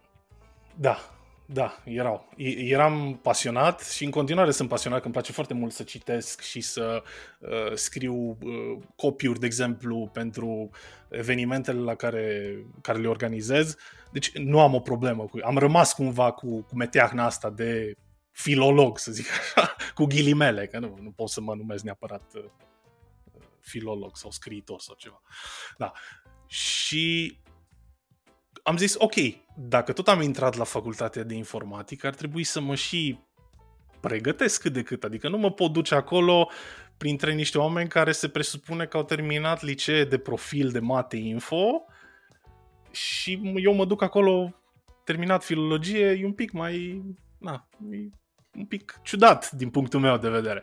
[0.74, 0.96] Da,
[1.50, 2.28] da, erau.
[2.56, 6.60] Eram pasionat și în continuare sunt pasionat, că îmi place foarte mult să citesc și
[6.60, 7.02] să
[7.38, 10.70] uh, scriu uh, copiuri, de exemplu, pentru
[11.08, 13.76] evenimentele la care, care le organizez.
[14.12, 17.92] Deci nu am o problemă cu Am rămas cumva cu, cu meteahna asta de
[18.30, 22.44] filolog, să zic așa, cu ghilimele, că nu, nu pot să mă numesc neapărat uh,
[23.60, 25.22] filolog sau scriitor sau ceva.
[25.78, 25.92] Da.
[26.46, 27.38] Și
[28.68, 29.14] am zis, ok,
[29.56, 33.18] dacă tot am intrat la facultatea de informatică, ar trebui să mă și
[34.00, 35.04] pregătesc cât de cât.
[35.04, 36.50] Adică nu mă pot duce acolo
[36.96, 41.84] printre niște oameni care se presupune că au terminat licee de profil de mate info
[42.90, 44.54] și eu mă duc acolo
[45.04, 47.02] terminat filologie, e un pic mai...
[47.38, 48.08] Na, e
[48.54, 50.62] un pic ciudat din punctul meu de vedere.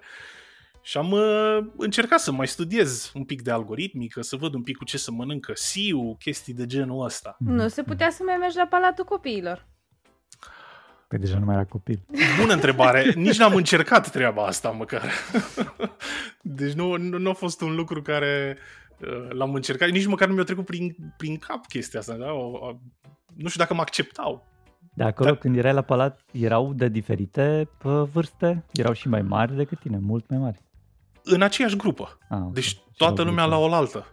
[0.86, 4.78] Și am uh, încercat să mai studiez un pic de algoritmică, să văd un pic
[4.78, 7.36] cu ce să mănâncă siu, chestii de genul ăsta.
[7.40, 9.68] Nu se putea să mai mergi la Palatul Copiilor.
[11.08, 12.06] Păi deja nu mai era copil.
[12.40, 13.14] Bună întrebare.
[13.16, 15.12] Nici n-am încercat treaba asta măcar.
[16.42, 18.58] deci nu, nu, nu a fost un lucru care
[19.00, 19.90] uh, l-am încercat.
[19.90, 22.14] Nici măcar nu mi-a trecut prin, prin cap chestia asta.
[22.14, 22.32] Da?
[22.32, 22.78] O, o,
[23.36, 24.46] nu știu dacă mă acceptau.
[24.94, 25.38] De acolo, Dar...
[25.38, 27.70] când erai la palat, erau de diferite
[28.12, 28.66] vârste?
[28.72, 30.64] Erau și mai mari decât tine, mult mai mari
[31.26, 32.18] în aceeași grupă.
[32.30, 32.52] Ah, okay.
[32.54, 34.06] Deci toată lumea la oaltă.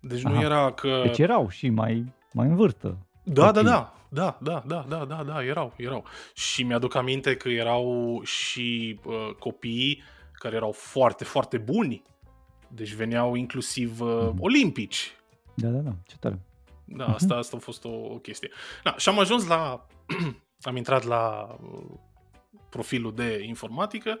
[0.00, 0.34] Deci Aha.
[0.34, 1.00] nu era că...
[1.04, 2.98] Deci erau și mai, mai în vârstă.
[3.22, 6.04] Da, da, da, da, da, da, da, da, da, erau, erau.
[6.34, 12.02] Și mi-aduc aminte că erau și uh, copii care erau foarte, foarte buni.
[12.68, 14.36] Deci veneau inclusiv uh, mm.
[14.40, 15.12] olimpici.
[15.54, 16.38] Da, da, da, ce tare.
[16.84, 18.50] Da, asta, asta a fost o, o chestie.
[18.82, 19.86] Da, și am ajuns la...
[20.68, 21.98] am intrat la uh,
[22.70, 24.18] profilul de informatică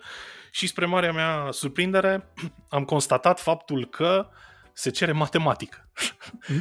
[0.50, 2.24] și spre marea mea surprindere
[2.68, 4.28] am constatat faptul că
[4.72, 5.88] se cere matematică.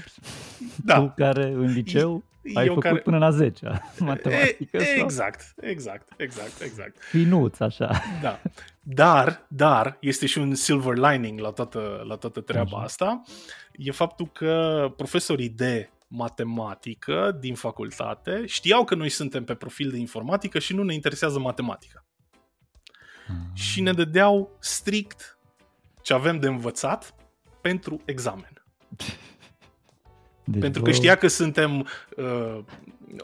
[0.86, 1.00] da.
[1.00, 2.24] Tu care în liceu
[2.54, 3.00] ai Eu făcut care...
[3.00, 4.78] până la 10 matematică.
[4.78, 6.98] E, exact, exact, exact, exact.
[7.00, 8.02] Finuț, așa.
[8.22, 8.40] Da.
[8.82, 12.86] Dar, dar, este și un silver lining la toată, la toată treaba așa.
[12.86, 13.22] asta,
[13.72, 19.98] e faptul că profesorii de matematică din facultate știau că noi suntem pe profil de
[19.98, 22.06] informatică și nu ne interesează matematica.
[23.28, 23.52] Mm.
[23.54, 25.38] Și ne dădeau strict
[26.02, 27.16] ce avem de învățat
[27.62, 28.64] pentru examen.
[30.44, 32.64] Deci pentru că știa că suntem uh,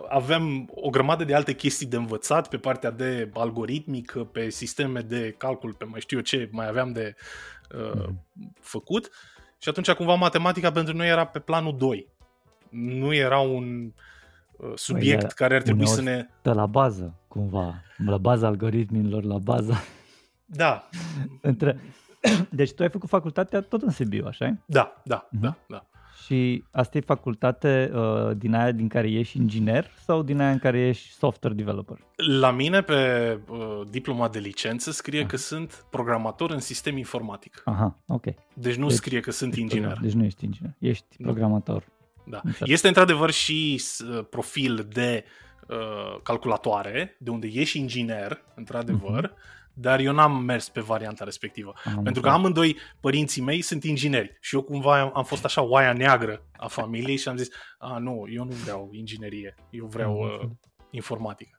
[0.10, 5.36] avem o grămadă de alte chestii de învățat pe partea de algoritmică, pe sisteme de
[5.38, 7.16] calcul, pe mai știu eu ce mai aveam de
[7.76, 8.26] uh, mm.
[8.60, 9.10] făcut.
[9.60, 12.14] Și atunci cumva matematica pentru noi era pe planul 2
[12.76, 13.94] nu era un
[14.58, 16.28] uh, subiect păi, care ar trebui să ne...
[16.42, 19.84] De la bază, cumva, la baza algoritmilor, la baza...
[20.46, 20.90] Da.
[21.42, 21.80] Între...
[22.50, 25.40] Deci tu ai făcut facultatea tot în Sibiu, așa Da, da, uh-huh.
[25.40, 25.86] da, da.
[26.26, 30.60] Și asta e facultate uh, din aia din care ești inginer sau din aia în
[30.60, 31.98] care ești software developer?
[32.16, 35.28] La mine pe uh, diploma de licență scrie Aha.
[35.28, 37.62] că sunt programator în sistem informatic.
[37.66, 38.26] Aha, ok.
[38.54, 39.98] Deci nu deci, scrie că sunt inginer.
[40.02, 41.84] Deci nu ești inginer, ești programator.
[42.26, 42.42] Da.
[42.60, 45.26] Este într-adevăr și uh, profil de
[45.68, 49.74] uh, calculatoare, de unde ești inginer, într-adevăr, uh-huh.
[49.74, 51.74] dar eu n-am mers pe varianta respectivă.
[51.96, 55.62] Am pentru că amândoi părinții mei sunt ingineri și eu cumva am, am fost așa
[55.62, 60.18] oaia neagră a familiei și am zis, a, nu, eu nu vreau inginerie, eu vreau
[60.20, 60.50] uh,
[60.92, 61.58] informatică.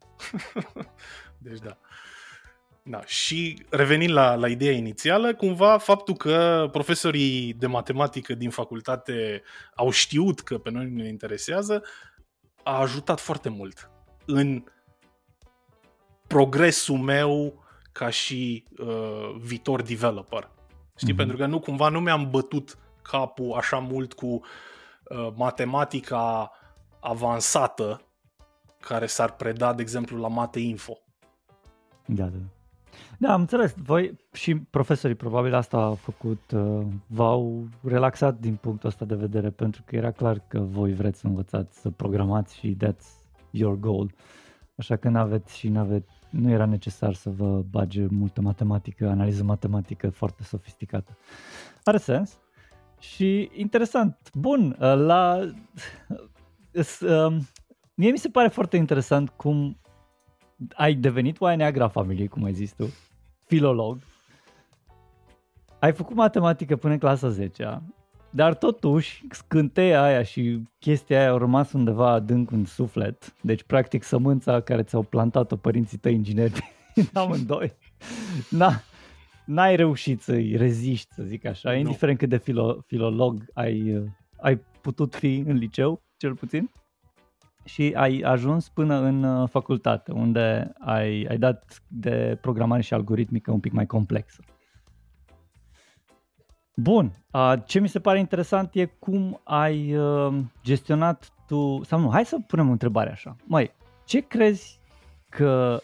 [1.39, 1.79] deci da.
[2.89, 9.43] Da, și revenind la, la ideea inițială, cumva faptul că profesorii de matematică din facultate
[9.75, 11.83] au știut că pe noi ne interesează,
[12.63, 13.91] a ajutat foarte mult
[14.25, 14.65] în
[16.27, 20.51] progresul meu ca și uh, viitor developer.
[20.97, 21.13] Știi?
[21.13, 21.17] Mm-hmm.
[21.17, 26.51] Pentru că nu cumva nu mi-am bătut capul așa mult cu uh, matematica
[27.01, 28.01] avansată
[28.81, 30.99] care s-ar preda, de exemplu, la Mate Info.
[32.07, 32.39] Da, da.
[33.19, 33.75] Da, am înțeles.
[33.83, 39.51] Voi și profesorii probabil asta au făcut, uh, v-au relaxat din punctul ăsta de vedere
[39.51, 44.11] pentru că era clar că voi vreți să învățați să programați și that's your goal.
[44.77, 50.11] Așa că n-aveți și n-aveți, nu era necesar să vă bage multă matematică, analiză matematică
[50.11, 51.17] foarte sofisticată.
[51.85, 52.39] Are sens.
[52.99, 54.31] Și interesant.
[54.35, 55.41] Bun, uh, la...
[57.01, 57.37] Uh,
[57.95, 59.77] mie mi se pare foarte interesant cum
[60.75, 62.87] ai devenit oaia neagră a familiei, cum ai zis tu,
[63.43, 63.99] filolog,
[65.79, 67.83] ai făcut matematică până în clasa 10
[68.37, 73.35] dar totuși scânteia aia și chestia aia au rămas undeva adânc în suflet.
[73.41, 76.53] Deci, practic, sămânța care ți-au plantat-o părinții tăi ingineri
[76.95, 77.73] din amândoi,
[78.51, 78.83] n-a,
[79.47, 81.77] n-ai reușit să-i reziști, să zic așa, nu.
[81.77, 84.05] indiferent cât de filo, filolog ai,
[84.37, 86.71] ai putut fi în liceu, cel puțin
[87.67, 93.51] și ai ajuns până în uh, facultate, unde ai, ai dat de programare și algoritmică
[93.51, 94.43] un pic mai complexă.
[96.77, 97.13] Bun,
[97.65, 102.39] ce mi se pare interesant e cum ai uh, gestionat tu, sau nu, hai să
[102.47, 103.37] punem o întrebare așa.
[103.45, 103.75] Mai,
[104.05, 104.81] ce crezi
[105.29, 105.81] că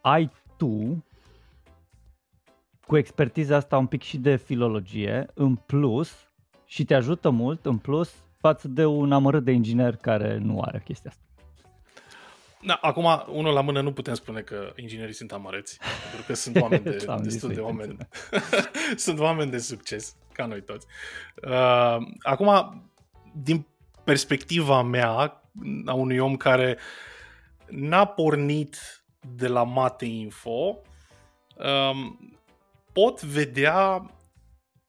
[0.00, 1.04] ai tu
[2.86, 6.30] cu expertiza asta un pic și de filologie, în plus,
[6.64, 10.82] și te ajută mult, în plus, față de un amărât de inginer care nu are
[10.84, 11.24] chestia asta.
[12.66, 15.78] Da, acum, unul la mână nu putem spune că inginerii sunt amărăți,
[16.10, 17.96] pentru că sunt oameni de, destul de oameni.
[18.96, 20.86] sunt oameni de succes, ca noi toți.
[21.42, 22.82] Uh, acum,
[23.32, 23.66] din
[24.04, 25.42] perspectiva mea,
[25.84, 26.78] a unui om care
[27.66, 30.78] n-a pornit de la Mate Info,
[31.56, 32.18] um,
[32.92, 34.10] pot vedea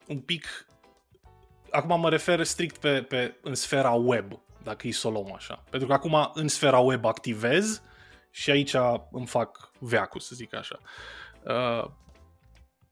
[0.07, 0.66] un pic
[1.71, 5.63] acum mă refer strict pe, pe în sfera web, dacă e să o luăm așa.
[5.69, 7.81] Pentru că acum în sfera web activez
[8.31, 8.75] și aici
[9.11, 10.79] îmi fac veacul, să zic așa.
[11.43, 11.89] Uh,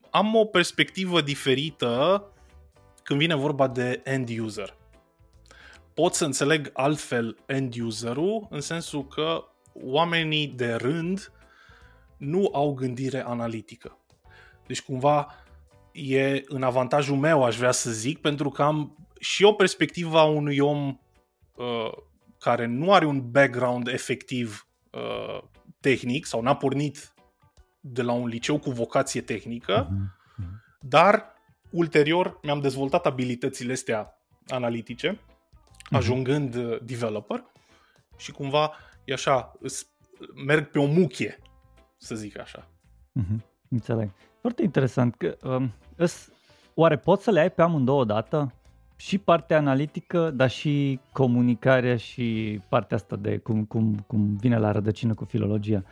[0.10, 2.24] am o perspectivă diferită
[3.04, 4.78] când vine vorba de end user.
[5.94, 11.32] Pot să înțeleg altfel end userul în sensul că oamenii de rând
[12.18, 13.98] nu au gândire analitică.
[14.68, 15.45] Deci cumva
[15.96, 20.24] e în avantajul meu, aș vrea să zic, pentru că am și o perspectivă a
[20.24, 21.00] unui om
[21.56, 21.92] uh,
[22.40, 25.44] care nu are un background efectiv uh,
[25.80, 27.14] tehnic sau n-a pornit
[27.80, 30.46] de la un liceu cu vocație tehnică, uh-huh.
[30.80, 31.34] dar
[31.72, 35.92] ulterior mi-am dezvoltat abilitățile astea analitice, uh-huh.
[35.92, 37.44] ajungând uh, developer
[38.18, 38.72] și cumva
[39.06, 39.52] e așa,
[40.46, 41.40] merg pe o muchie,
[41.98, 42.72] să zic așa.
[43.22, 43.55] Uh-huh.
[43.70, 44.12] Înțeleg.
[44.42, 45.16] Foarte interesant.
[45.16, 46.30] Că, um, îs,
[46.74, 48.54] oare poți să le ai pe amândouă odată?
[48.96, 54.72] Și partea analitică, dar și comunicarea și partea asta de cum, cum, cum vine la
[54.72, 55.84] rădăcină cu filologia.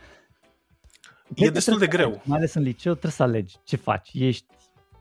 [1.36, 2.22] E destul de greu.
[2.24, 4.10] Mai ales în liceu trebuie să alegi ce faci.
[4.14, 4.46] Ești,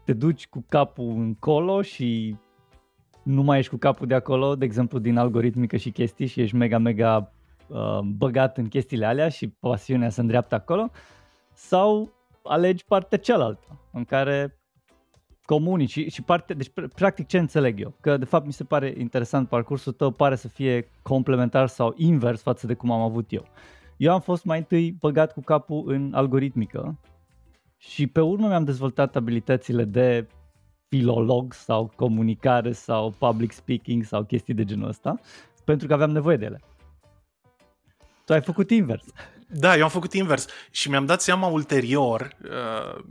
[0.04, 2.36] te duci cu capul încolo și
[3.22, 6.56] nu mai ești cu capul de acolo, de exemplu din algoritmică și chestii și ești
[6.56, 7.32] mega, mega
[7.66, 10.90] uh, băgat în chestiile alea și pasiunea se îndreaptă acolo
[11.52, 14.56] sau alegi partea cealaltă, în care
[15.44, 18.94] comunici și, și parte, deci practic ce înțeleg eu, că de fapt mi se pare
[18.98, 23.44] interesant parcursul tău pare să fie complementar sau invers față de cum am avut eu.
[23.96, 27.00] Eu am fost mai întâi băgat cu capul în algoritmică
[27.76, 30.26] și pe urmă mi-am dezvoltat abilitățile de
[30.88, 35.20] filolog sau comunicare sau public speaking sau chestii de genul ăsta
[35.64, 36.60] pentru că aveam nevoie de ele.
[38.24, 39.04] Tu ai făcut invers.
[39.54, 43.04] Da, eu am făcut invers și mi-am dat seama ulterior, uh,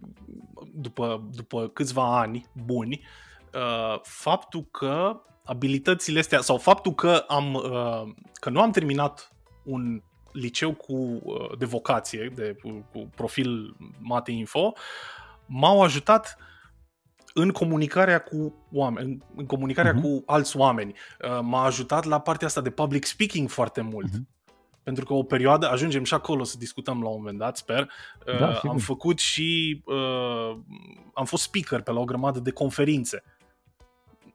[0.74, 3.06] după, după câțiva ani buni,
[3.54, 9.32] uh, faptul că abilitățile astea, sau faptul că, am, uh, că nu am terminat
[9.64, 10.02] un
[10.32, 11.22] liceu cu,
[11.58, 14.74] de vocație, de, cu profil Mate Info,
[15.46, 16.38] m-au ajutat
[17.34, 20.02] în comunicarea cu oameni, în comunicarea uh-huh.
[20.02, 20.94] cu alți oameni.
[21.42, 24.10] M-a ajutat la partea asta de public speaking foarte mult.
[24.10, 24.41] Uh-huh
[24.84, 27.90] pentru că o perioadă, ajungem și acolo să discutăm la un moment dat, sper,
[28.40, 30.58] da, uh, am făcut și, uh,
[31.14, 33.24] am fost speaker pe la o grămadă de conferințe.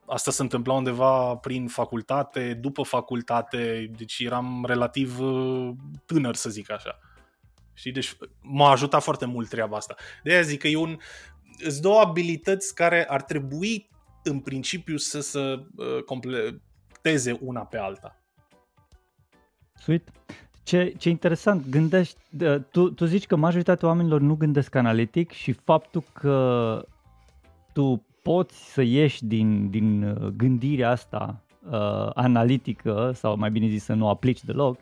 [0.05, 5.69] Asta se întâmpla undeva prin facultate, după facultate, deci eram relativ uh,
[6.05, 6.99] tânăr, să zic așa.
[7.73, 7.91] Știi?
[7.91, 9.95] Deci m-a ajutat foarte mult treaba asta.
[10.23, 10.97] De aia zic că e un,
[11.59, 13.89] sunt două abilități care ar trebui
[14.23, 18.21] în principiu să se uh, completeze una pe alta.
[19.79, 20.11] Sweet.
[20.63, 22.17] Ce, ce interesant, gândești,
[22.71, 26.85] tu, tu zici că majoritatea oamenilor nu gândesc analitic și faptul că
[27.73, 33.83] tu poți să ieși din, din uh, gândirea asta uh, analitică, sau mai bine zis
[33.83, 34.77] să nu aplici deloc,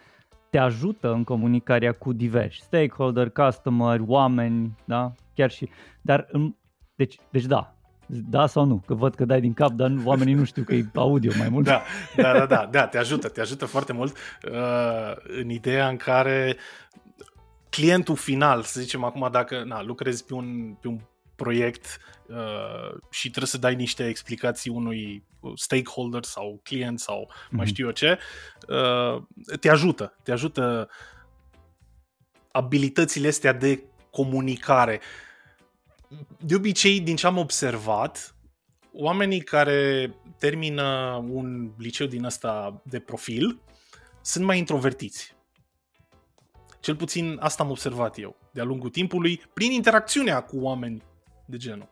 [0.49, 5.12] te ajută în comunicarea cu diversi stakeholder, customer, oameni, da?
[5.34, 5.69] Chiar și,
[6.01, 6.27] dar,
[6.95, 7.74] deci, deci da,
[8.07, 8.83] da sau nu?
[8.85, 11.65] Că văd că dai din cap, dar oamenii nu știu că e audio mai mult.
[11.65, 11.81] Da,
[12.15, 14.17] da, da, da, da te ajută, te ajută foarte mult
[14.51, 16.57] uh, în ideea în care
[17.69, 20.99] clientul final, să zicem acum dacă na, lucrezi pe un, pe un
[21.35, 25.23] proiect uh, și trebuie să dai niște explicații unui
[25.55, 27.49] stakeholder sau client sau mm-hmm.
[27.49, 27.73] mai mhm.
[27.73, 28.19] știu eu ce,
[28.67, 29.23] uh,
[29.59, 30.89] te ajută, te ajută
[32.51, 34.99] abilitățile astea de comunicare.
[35.01, 35.24] Uh,
[36.39, 38.35] de obicei, din ce am observat,
[38.93, 43.59] oamenii care termină un liceu din ăsta de profil
[44.21, 45.35] sunt mai introvertiți.
[46.79, 51.03] Cel puțin asta am observat eu de-a lungul timpului, prin interacțiunea cu oameni
[51.45, 51.89] de genul.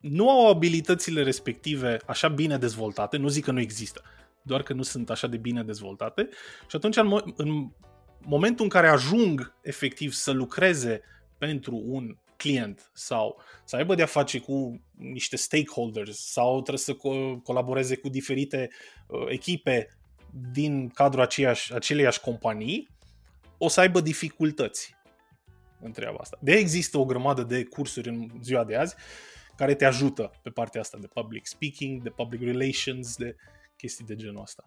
[0.00, 4.02] Nu au abilitățile respective așa bine dezvoltate, nu zic că nu există,
[4.42, 6.28] doar că nu sunt așa de bine dezvoltate
[6.68, 7.70] și atunci în, mo- în
[8.20, 11.00] momentul în care ajung efectiv să lucreze
[11.38, 17.42] pentru un client sau să aibă de-a face cu niște stakeholders sau trebuie să co-
[17.42, 18.68] colaboreze cu diferite
[19.06, 19.88] uh, echipe
[20.52, 22.88] din cadrul aceiași, aceleiași companii,
[23.58, 24.94] o să aibă dificultăți
[25.80, 26.38] în treaba asta.
[26.40, 28.94] De există o grămadă de cursuri în ziua de azi
[29.56, 33.36] care te ajută pe partea asta de public speaking, de public relations, de
[33.76, 34.62] chestii de genul ăsta.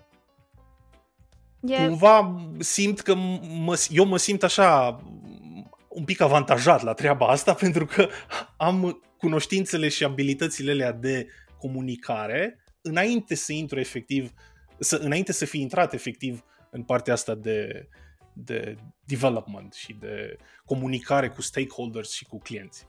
[1.62, 1.88] Yeah.
[1.88, 5.00] Cumva simt că mă, eu mă simt așa
[5.90, 8.10] un pic avantajat la treaba asta pentru că
[8.58, 14.34] am cunoștințele și abilitățile alea de comunicare înainte să intru efectiv,
[14.80, 17.88] să, înainte să fi intrat efectiv în partea asta de,
[18.34, 18.76] de
[19.06, 22.88] development și de comunicare cu stakeholders și cu clienți.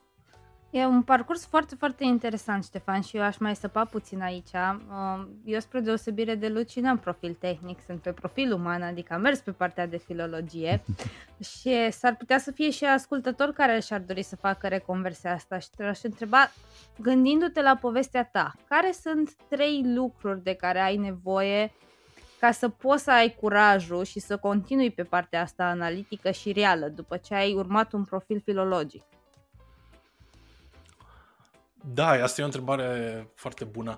[0.72, 4.50] E un parcurs foarte, foarte interesant, Ștefan, și eu aș mai săpa puțin aici.
[4.52, 9.20] Um, eu, spre deosebire de Luci, n-am profil tehnic, sunt pe profil uman, adică am
[9.20, 10.82] mers pe partea de filologie
[11.50, 15.68] și s-ar putea să fie și ascultători care și-ar dori să facă reconversia asta și
[15.76, 16.50] te aș întreba,
[16.98, 21.72] gândindu-te la povestea ta, care sunt trei lucruri de care ai nevoie
[22.40, 26.88] ca să poți să ai curajul și să continui pe partea asta analitică și reală
[26.88, 29.02] după ce ai urmat un profil filologic?
[31.84, 33.96] Da, asta e o întrebare foarte bună.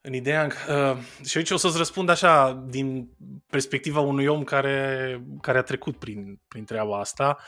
[0.00, 3.08] În ideea, uh, și aici o să-ți răspund așa, din
[3.50, 7.38] perspectiva unui om care, care a trecut prin, prin treaba asta,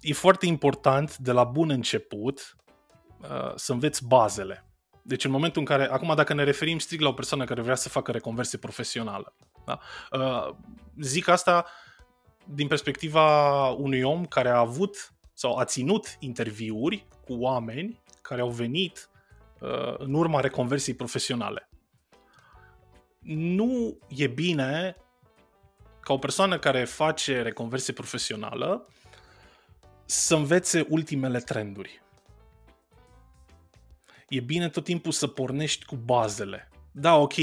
[0.00, 2.56] e foarte important de la bun început
[3.20, 4.68] uh, să înveți bazele.
[5.02, 7.74] Deci în momentul în care, acum dacă ne referim strict la o persoană care vrea
[7.74, 9.78] să facă reconversie profesională, da?
[10.12, 10.54] uh,
[11.00, 11.66] zic asta
[12.44, 18.50] din perspectiva unui om care a avut sau a ținut interviuri cu oameni care au
[18.50, 19.08] venit
[19.60, 21.68] uh, în urma reconversiei profesionale.
[23.20, 24.96] Nu e bine
[26.00, 28.88] ca o persoană care face reconversie profesională
[30.04, 32.02] să învețe ultimele trenduri.
[34.28, 36.68] E bine tot timpul să pornești cu bazele.
[36.92, 37.34] Da, ok,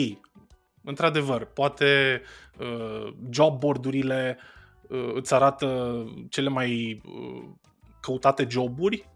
[0.83, 2.21] într-adevăr, poate
[2.59, 4.37] uh, job board-urile
[4.87, 7.49] uh, îți arată cele mai uh,
[7.99, 9.09] căutate joburi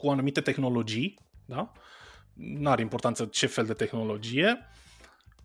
[0.00, 1.72] cu anumite tehnologii, da?
[2.34, 4.58] Nu are importanță ce fel de tehnologie.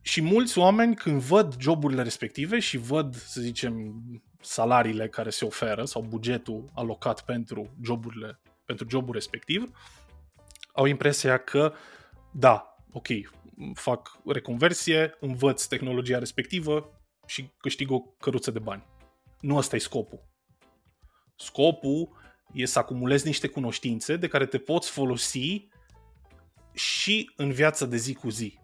[0.02, 4.02] Și mulți oameni când văd joburile respective și văd, să zicem,
[4.42, 9.72] salariile care se oferă sau bugetul alocat pentru joburile, pentru jobul respectiv,
[10.74, 11.74] au impresia că
[12.32, 13.08] da, ok,
[13.74, 18.86] fac reconversie, învăț tehnologia respectivă și câștig o căruță de bani.
[19.40, 20.24] Nu ăsta e scopul.
[21.36, 22.10] Scopul
[22.56, 25.68] e să acumulezi niște cunoștințe de care te poți folosi
[26.74, 28.60] și în viața de zi cu zi.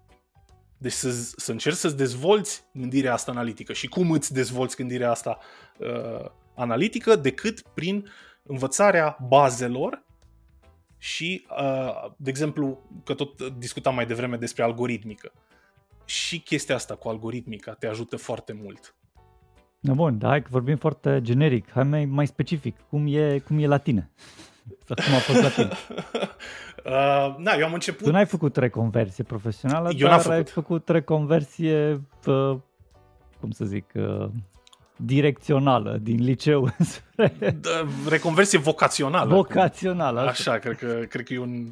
[0.78, 3.74] Deci să, să încerci să-ți dezvolți gândirea asta analitică.
[3.74, 5.38] Și cum îți dezvolți gândirea asta
[5.78, 8.12] uh, analitică decât prin
[8.44, 10.04] învățarea bazelor
[10.98, 15.32] și, uh, de exemplu, că tot discutam mai devreme despre algoritmică.
[16.06, 18.96] Și chestia asta cu algoritmica te ajută foarte mult.
[19.82, 21.72] No, bun, da, hai că vorbim foarte generic.
[21.72, 22.76] Hai mai, mai specific.
[22.90, 24.10] Cum e, cum e la tine?
[24.88, 25.70] Sau cum a fost la tine?
[26.86, 28.06] Uh, na, eu am început...
[28.06, 30.36] Tu n-ai făcut reconversie profesională, Eu dar n-am făcut.
[30.38, 32.56] ai făcut reconversie, uh,
[33.40, 34.28] cum să zic, uh,
[34.96, 37.70] direcțională din liceu spre Da,
[38.10, 39.34] Reconversie vocațională.
[39.34, 40.20] vocațională.
[40.22, 41.66] Așa, cred că, cred că e un,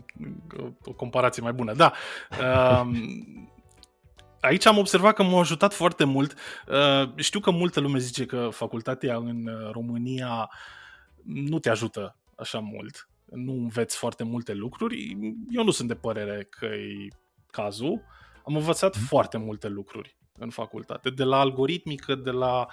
[0.86, 1.74] o comparație mai bună.
[1.74, 1.94] Da.
[2.82, 3.49] Um,
[4.42, 6.36] aici am observat că m-a ajutat foarte mult.
[6.68, 10.50] Uh, știu că multă lume zice că facultatea în uh, România
[11.24, 13.10] nu te ajută așa mult.
[13.26, 15.18] Nu înveți foarte multe lucruri.
[15.50, 17.08] Eu nu sunt de părere că e
[17.52, 18.02] cazul.
[18.46, 21.10] Am învățat foarte multe lucruri în facultate.
[21.10, 22.68] De la algoritmică, de la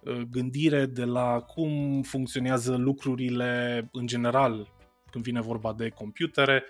[0.00, 4.68] uh, gândire, de la cum funcționează lucrurile în general
[5.10, 6.64] când vine vorba de computere.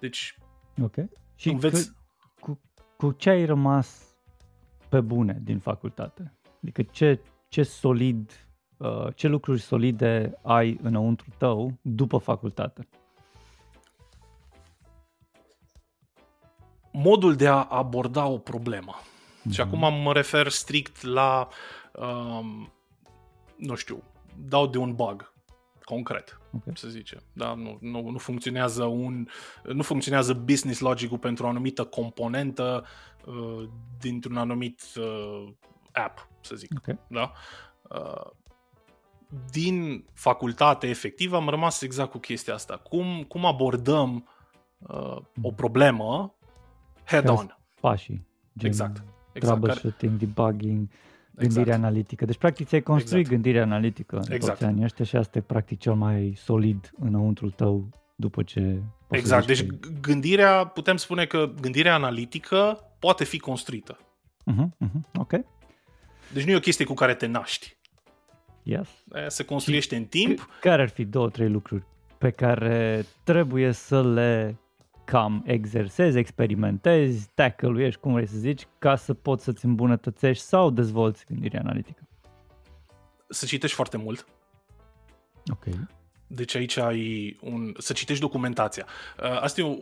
[0.00, 0.36] Deci,
[0.82, 0.94] Ok.
[1.36, 1.86] Și înveți...
[1.86, 1.92] că,
[2.96, 4.16] cu, cu ce ai rămas
[4.88, 6.32] pe bune din facultate?
[6.62, 12.88] Adică ce, ce solid, uh, ce lucruri solide ai înăuntru tău după facultate?
[16.96, 18.94] modul de a aborda o problemă.
[19.50, 19.74] Și Mhm.
[19.74, 21.48] acum mă refer strict la,
[21.92, 22.72] um,
[23.56, 24.02] nu știu,
[24.36, 25.32] dau de un bug
[25.84, 26.78] concret, Ok.
[26.78, 27.20] să zicem.
[27.32, 27.54] Da?
[27.54, 29.26] Nu, nu, nu, funcționează un,
[29.64, 32.84] nu funcționează business logic-ul pentru o anumită componentă
[33.26, 35.52] uh, dintr-un anumit uh,
[35.92, 36.70] app, să zic.
[36.76, 36.96] Ok.
[37.06, 37.32] Da?
[37.82, 38.30] Uh,
[39.50, 42.76] din facultate efectiv am rămas exact cu chestia asta.
[42.76, 44.28] Cum, cum abordăm
[44.78, 46.34] uh, o problemă
[47.04, 47.56] head Care on.
[47.80, 48.26] Pașii.
[48.58, 49.02] Gen Exact.
[49.32, 49.60] Exact.
[49.60, 50.18] Care, troubleshooting,
[51.34, 51.54] debugging, exact.
[51.54, 52.24] gândirea analitică.
[52.24, 53.34] Deci, practic, ți-ai construit Exact.
[53.42, 54.58] gândirea analitică în Exact.
[54.58, 58.60] toți anii ăștia și asta e, practic, cel mai solid înăuntru tău după ce...
[58.60, 59.46] poți să Exact.
[59.46, 63.98] zici Deci că- gândirea, putem spune că gândirea analitică poate fi construită.
[64.44, 65.32] Mhm, mhm, Ok,
[66.32, 67.76] Deci nu e o chestie cu care te naști.
[68.62, 68.88] yes.
[69.12, 70.40] Aia se construiește în timp.
[70.40, 71.84] C- Care ar fi două, trei lucruri
[72.18, 74.56] pe care trebuie să le
[75.04, 81.24] cam exersezi, experimentezi, tackle-uiești, cum vrei să zici, ca să poți să-ți îmbunătățești sau dezvolți
[81.28, 82.08] gândirea analitică?
[83.28, 84.26] Să citești foarte mult.
[85.52, 85.64] Ok.
[86.26, 87.74] Deci aici ai un...
[87.78, 88.86] să citești documentația.
[89.22, 89.76] Uh, Asta e o,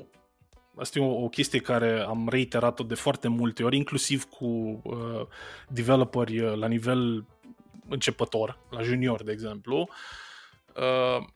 [0.76, 4.46] asta e o, o chestie care am reiterat-o de foarte multe ori, inclusiv cu
[4.84, 5.26] uh,
[5.68, 7.26] developeri uh, la nivel
[7.88, 9.88] începător, la junior, de exemplu,
[10.76, 11.26] uh,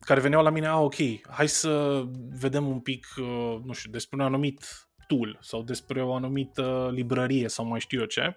[0.00, 0.94] care veneau la mine, a, ok,
[1.30, 2.02] hai să
[2.38, 7.48] vedem un pic, uh, nu știu, despre un anumit tool sau despre o anumită librărie
[7.48, 8.36] sau mai știu eu ce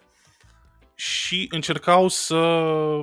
[0.95, 2.35] și încercau să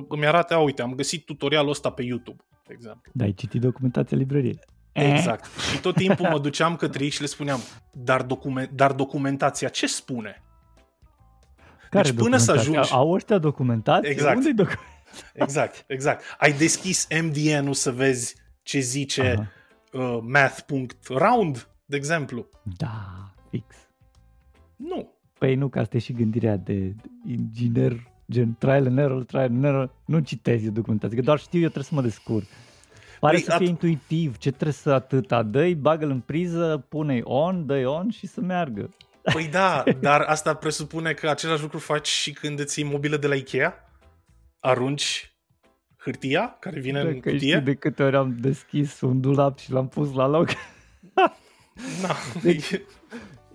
[0.07, 3.11] îmi arate, a, uite, am găsit tutorialul ăsta pe YouTube, de exemplu.
[3.13, 4.59] Da, ai citit documentația librăriei.
[4.91, 5.45] Exact.
[5.71, 7.59] Și tot timpul mă duceam către ei și le spuneam,
[7.93, 10.43] dar, document, dar documentația ce spune?
[11.89, 12.79] Care Deci până să documentație?
[12.79, 14.09] ajungi- Au ăștia documentație?
[14.09, 14.35] Exact.
[14.35, 14.79] Unde-i doc-
[15.33, 16.23] Exact, exact.
[16.37, 19.51] Ai deschis MDN-ul să vezi ce zice Aha.
[20.03, 22.47] uh, math.round, de exemplu.
[22.77, 23.75] Da, fix.
[24.75, 25.13] Nu.
[25.37, 29.43] Păi nu, că asta e și gândirea de de inginer, gen trial and error, trial
[29.43, 29.95] and error.
[30.05, 32.45] Nu citezi eu documentație, că doar știu eu trebuie să mă descurc.
[33.19, 37.21] Pare Păi, să fie at- intuitiv, ce trebuie să atâta, dă-i, bagă-l în priză, pune-i
[37.23, 38.89] on, dă-i on și să meargă.
[39.33, 43.27] Păi da, dar asta presupune că același lucru faci și când îți iei mobilă de
[43.27, 43.73] la Ikea?
[44.59, 45.30] Arunci
[46.03, 47.37] hârtia care vine în Dacă cutie?
[47.37, 50.47] știi de câte ori am deschis un dulap și l-am pus la loc.
[52.01, 52.15] Na.
[52.43, 52.81] Deci-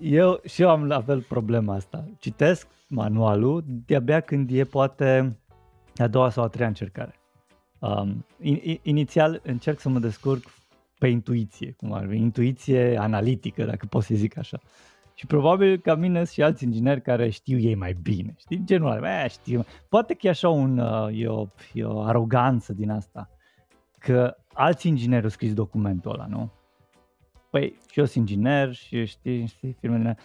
[0.00, 2.04] Eu și eu am la fel problema asta.
[2.18, 5.36] Citesc manualul de-abia când e poate
[5.96, 7.14] a doua sau a treia încercare.
[7.78, 10.44] Um, in, in- inițial încerc să mă descurc
[10.98, 14.60] pe intuiție, cum ar fi, intuiție analitică, dacă pot să zic așa.
[15.18, 18.34] Și probabil ca mine sunt și alți ingineri care știu ei mai bine.
[18.38, 18.64] Știi?
[18.64, 19.64] Genul ăla, "Bă, știu.
[19.88, 23.30] Poate că e așa un, uh, e, o, e o aroganță din asta.
[23.98, 26.52] Că alți ingineri au scris documentul ăla, nu?
[27.50, 30.16] Păi, și eu sunt inginer și știi, știi, firme din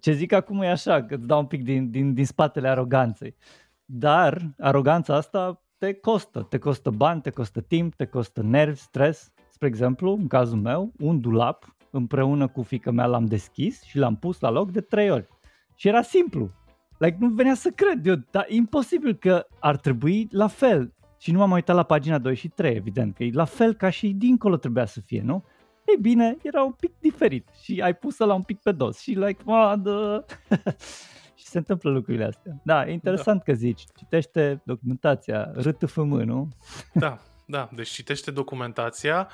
[0.00, 3.36] Ce zic acum e așa, că îți dau un pic din, din, din spatele aroganței.
[3.84, 6.42] Dar aroganța asta te costă.
[6.42, 9.32] Te costă bani, te costă timp, te costă nervi, stres.
[9.50, 14.16] Spre exemplu, în cazul meu, un dulap împreună cu fica mea l-am deschis și l-am
[14.16, 15.28] pus la loc de trei ori.
[15.74, 16.50] Și era simplu.
[16.98, 20.92] Like, nu venea să cred eu, dar imposibil că ar trebui la fel.
[21.18, 23.90] Și nu m-am uitat la pagina 2 și 3, evident, că e la fel ca
[23.90, 25.44] și dincolo trebuia să fie, nu?
[25.86, 29.10] Ei bine, era un pic diferit și ai pus la un pic pe dos și
[29.10, 30.24] like, madă...
[31.40, 32.60] și se întâmplă lucrurile astea.
[32.64, 33.42] Da, e interesant da.
[33.42, 36.48] că zici, citește documentația, RTFM, nu?
[36.92, 37.68] Da, da.
[37.74, 39.28] Deci citește documentația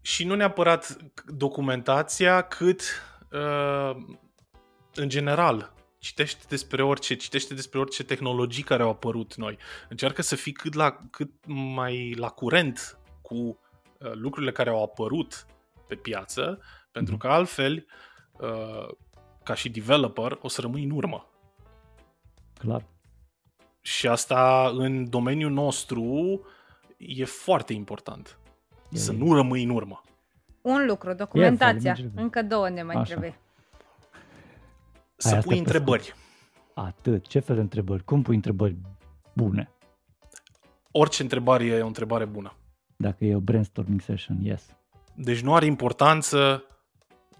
[0.00, 0.96] și nu neapărat
[1.26, 2.82] documentația, cât
[3.32, 3.96] uh,
[4.94, 9.58] în general citește despre orice, citește despre orice tehnologii care au apărut noi.
[9.88, 15.46] Încearcă să fii cât, la, cât mai la curent cu uh, lucrurile care au apărut
[15.86, 16.60] pe piață,
[16.92, 17.22] pentru mhm.
[17.22, 17.86] că altfel,
[18.32, 18.88] uh,
[19.44, 21.30] ca și developer, o să rămâi în urmă.
[22.58, 22.86] Clar.
[23.80, 26.40] Și asta în domeniul nostru
[26.96, 28.39] e foarte important.
[28.90, 28.98] E...
[28.98, 30.02] Să nu rămâi în urmă.
[30.62, 31.96] Un lucru, documentația.
[32.14, 33.04] Încă două ne mai Așa.
[33.04, 33.38] trebuie.
[35.16, 36.14] Să Ai, pui întrebări.
[36.74, 37.26] Atât.
[37.26, 38.04] Ce fel de întrebări?
[38.04, 38.76] Cum pui întrebări
[39.32, 39.70] bune?
[40.90, 42.54] Orice întrebare e o întrebare bună.
[42.96, 44.76] Dacă e o brainstorming session, yes.
[45.14, 46.64] Deci nu are importanță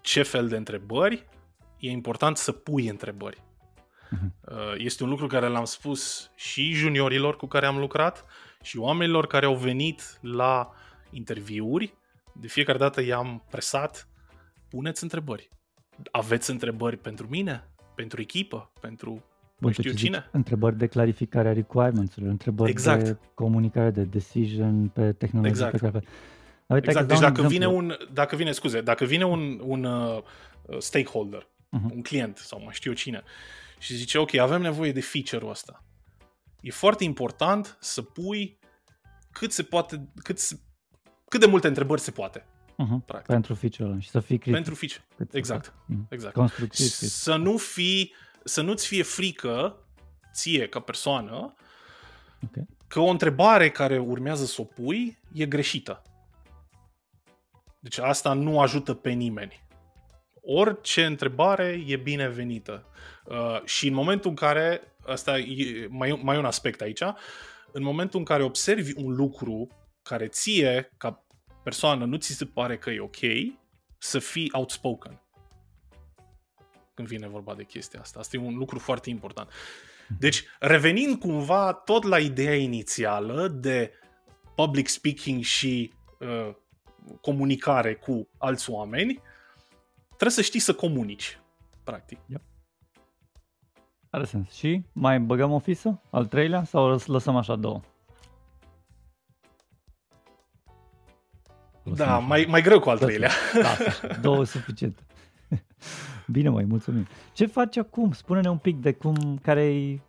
[0.00, 1.26] ce fel de întrebări,
[1.78, 3.36] e important să pui întrebări.
[3.36, 4.76] Uh-huh.
[4.76, 8.24] Este un lucru care l-am spus și juniorilor cu care am lucrat
[8.62, 10.70] și oamenilor care au venit la
[11.10, 11.94] interviuri.
[12.32, 14.08] De fiecare dată i-am presat,
[14.68, 15.48] puneți întrebări.
[16.10, 17.68] Aveți întrebări pentru mine?
[17.94, 18.72] Pentru echipă?
[18.80, 19.24] Pentru
[19.60, 20.28] Bun, știu cine?
[20.32, 23.04] Întrebări de clarificare a requirements-urilor, întrebări exact.
[23.04, 25.72] de comunicare, de decision pe tehnologie exact.
[25.72, 26.04] pe care...
[26.66, 27.08] Uite, exact.
[27.08, 30.22] Deci dacă vine un, dacă vine, scuze, dacă vine un, un uh,
[30.78, 31.92] stakeholder, uh-huh.
[31.94, 33.22] un client sau mai știu cine,
[33.78, 35.84] și zice, ok, avem nevoie de feature-ul ăsta.
[36.60, 38.58] E foarte important să pui
[39.30, 40.60] cât se poate, cât, se,
[41.30, 42.46] cât de multe întrebări se poate.
[42.72, 43.22] Uh-huh.
[43.26, 44.52] Pentru feature-ul și să fii critic.
[44.52, 45.02] Pentru feature,
[45.32, 45.72] exact.
[45.72, 46.08] Uh-huh.
[46.08, 46.34] exact.
[46.34, 46.86] Constructiv.
[46.86, 48.14] Să nu fii,
[48.44, 49.76] să nu-ți fie frică
[50.32, 51.54] ție ca persoană
[52.44, 52.66] okay.
[52.86, 56.02] că o întrebare care urmează să o pui e greșită.
[57.80, 59.64] Deci asta nu ajută pe nimeni.
[60.42, 62.84] Orice întrebare e binevenită.
[63.24, 67.02] Uh, și în momentul în care, asta e mai, mai un aspect aici,
[67.72, 69.68] în momentul în care observi un lucru
[70.02, 71.26] care ție, ca
[71.62, 73.16] persoană, nu ți se pare că e ok,
[73.98, 75.22] să fii outspoken.
[76.94, 78.18] Când vine vorba de chestia asta.
[78.18, 79.50] Asta e un lucru foarte important.
[80.18, 83.92] Deci, revenind cumva tot la ideea inițială de
[84.54, 86.54] public speaking și uh,
[87.20, 89.22] comunicare cu alți oameni,
[90.08, 91.40] trebuie să știi să comunici,
[91.84, 92.18] practic.
[92.26, 92.42] Yep.
[94.10, 94.52] Are sens.
[94.52, 96.00] Și mai băgăm o fisă?
[96.10, 96.64] Al treilea?
[96.64, 97.80] Sau lăsăm așa două?
[101.82, 102.26] Lăsăm da, așa.
[102.26, 103.30] mai, mai greu cu al treilea.
[103.62, 103.76] Da,
[104.20, 104.98] două suficient.
[106.26, 107.06] Bine, mai mulțumim.
[107.32, 108.12] Ce faci acum?
[108.12, 110.00] Spune-ne un pic de cum, care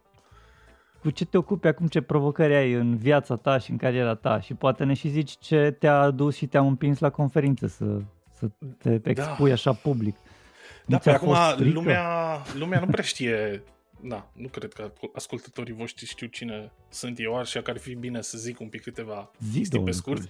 [1.01, 4.39] cu ce te ocupi acum, ce provocări ai în viața ta și în cariera ta
[4.39, 7.85] și poate ne și zici ce te-a adus și te-a împins la conferință să,
[8.33, 9.09] să te da.
[9.09, 9.53] expui da.
[9.53, 10.15] așa public.
[10.85, 12.03] Da, pe acum lumea,
[12.57, 13.63] lumea nu prea știe
[14.03, 18.21] da, nu cred că ascultătorii voștri știu cine sunt eu, așa că ar fi bine
[18.21, 20.21] să zic un pic câteva chestii pe scurt.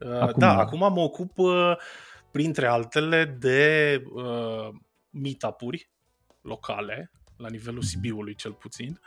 [0.00, 1.76] Uh, acum, da, acum mă ocup, uh,
[2.30, 4.68] printre altele, de uh,
[5.10, 5.90] meetup-uri
[6.40, 7.86] locale, la nivelul mhm.
[7.86, 9.00] Sibiului cel puțin.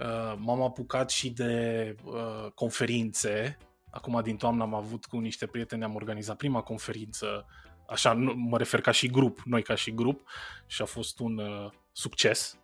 [0.00, 3.58] Uh, m-am apucat și de uh, conferințe.
[3.90, 7.46] Acum din toamnă am avut cu niște prieteni, am organizat prima conferință,
[7.88, 10.28] așa, nu, mă refer ca și grup, noi ca și grup,
[10.66, 12.58] și a fost un uh, succes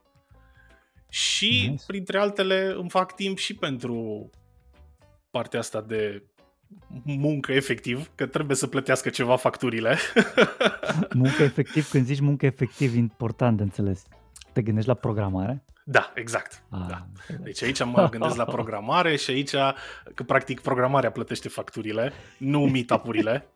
[1.15, 1.85] și, nice.
[1.87, 4.31] printre altele, îmi fac timp și pentru
[5.31, 6.23] partea asta de
[7.03, 9.97] muncă efectiv, că trebuie să plătească ceva facturile.
[11.15, 14.07] muncă efectiv, când zici muncă efectiv, important de înțeles.
[14.53, 15.65] Te gândești la programare?
[15.85, 16.63] Da, exact.
[16.71, 17.07] Ah, da.
[17.41, 19.55] Deci aici mă gândesc la programare și aici,
[20.15, 23.49] că practic programarea plătește facturile, nu meetup-urile.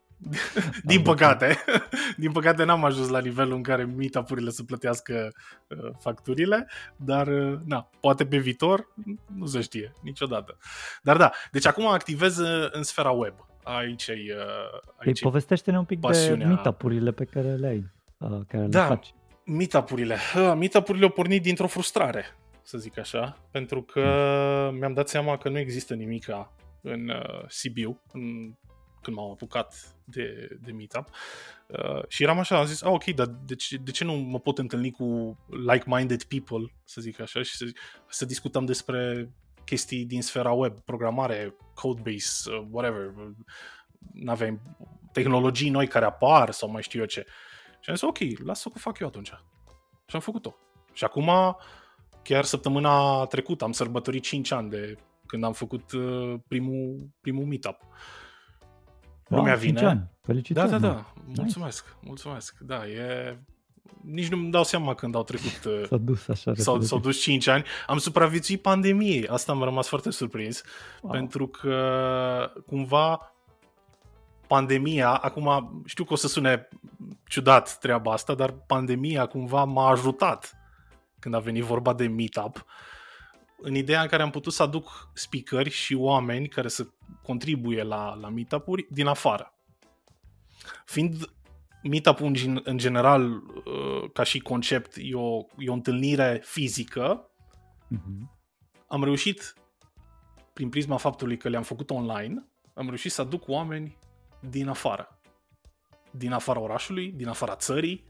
[0.82, 1.56] Din păcate,
[2.16, 5.32] din păcate n-am ajuns la nivelul în care meetup-urile să plătească
[5.68, 8.88] uh, facturile, dar uh, na, poate pe viitor,
[9.34, 10.56] nu se știe niciodată.
[11.02, 13.34] Dar da, deci acum activez uh, în sfera web.
[13.62, 16.46] Aici e uh, aici Ei, povestește-ne un pic pasiunea.
[16.46, 19.14] de meetup-urile pe care le ai, uh, care da, le faci.
[19.44, 20.16] meetup-urile.
[20.36, 22.24] Uh, meetup-urile au pornit dintr-o frustrare,
[22.62, 24.00] să zic așa, pentru că
[24.70, 24.78] mm.
[24.78, 28.54] mi-am dat seama că nu există nimica în uh, Sibiu, în
[29.02, 31.08] când m-am apucat de, de meetup.
[31.66, 34.40] Uh, și eram așa, am zis, ah, ok, dar de ce, de ce nu mă
[34.40, 37.64] pot întâlni cu like-minded people, să zic așa, și să,
[38.08, 39.30] să discutăm despre
[39.64, 43.14] chestii din sfera web, programare, codebase, uh, whatever,
[44.12, 44.76] n-aveam
[45.12, 47.26] tehnologii noi care apar sau mai știu eu ce.
[47.80, 49.32] Și am zis, ok, lasă că fac eu atunci.
[50.06, 50.56] Și am făcut-o.
[50.92, 51.30] Și acum,
[52.22, 57.76] chiar săptămâna trecută, am sărbătorit 5 ani de când am făcut uh, primul, primul meetup.
[59.28, 59.84] Lumea wow, vine.
[59.84, 60.10] Ani.
[60.20, 60.70] Felicitări.
[60.70, 61.12] Da, da, da.
[61.36, 61.84] Mulțumesc.
[61.84, 62.06] Nice.
[62.06, 62.56] Mulțumesc.
[62.60, 63.38] Da, e
[64.02, 67.64] nici nu-mi dau seama când au trecut s-a dus așa s-au, s-au dus 5 ani.
[67.86, 69.28] Am supraviețuit pandemiei.
[69.28, 70.62] Asta am rămas foarte surprins.
[71.02, 71.12] Wow.
[71.12, 73.32] Pentru că cumva
[74.46, 76.68] pandemia, acum știu că o să sune
[77.26, 80.52] ciudat treaba asta, dar pandemia cumva m-a ajutat
[81.18, 82.64] când a venit vorba de meetup,
[83.60, 86.88] în ideea în care am putut să aduc speakeri și oameni care să
[87.22, 89.52] contribuie la, la meetup-uri din afară.
[90.84, 91.32] Fiind
[91.82, 97.30] meetup-ul în, în general, uh, ca și concept, e o, e o întâlnire fizică,
[97.94, 98.28] uh-huh.
[98.86, 99.54] am reușit,
[100.52, 103.98] prin prisma faptului că le-am făcut online, am reușit să aduc oameni
[104.40, 105.20] din afară.
[106.10, 108.04] Din afara orașului, din afara țării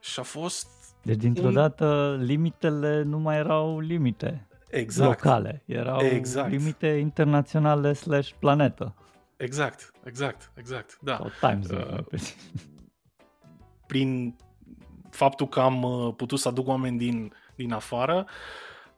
[0.00, 0.68] și a fost...
[1.02, 1.52] Deci dintr-o un...
[1.52, 5.08] dată limitele nu mai erau limite exact.
[5.08, 6.50] locale, erau exact.
[6.50, 8.94] limite internaționale slash planetă.
[9.36, 11.16] Exact, exact, exact, da.
[11.16, 12.04] Sau time zone.
[12.12, 12.20] Uh,
[13.86, 14.36] prin
[15.10, 18.26] faptul că am uh, putut să aduc oameni din, din afară,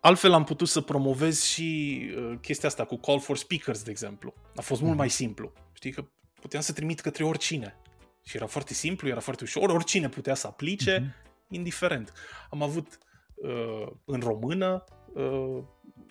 [0.01, 4.35] altfel am putut să promovez și uh, chestia asta cu call for speakers, de exemplu.
[4.57, 5.01] A fost mult mhm.
[5.01, 5.53] mai simplu.
[5.73, 6.05] Știi că
[6.41, 7.77] puteam să trimit către oricine.
[8.25, 11.32] Și era foarte simplu, era foarte ușor, oricine putea să aplice, uh-huh.
[11.55, 12.13] Indiferent.
[12.51, 12.99] Am avut
[13.35, 14.85] uh, în română,
[15.15, 15.63] uh,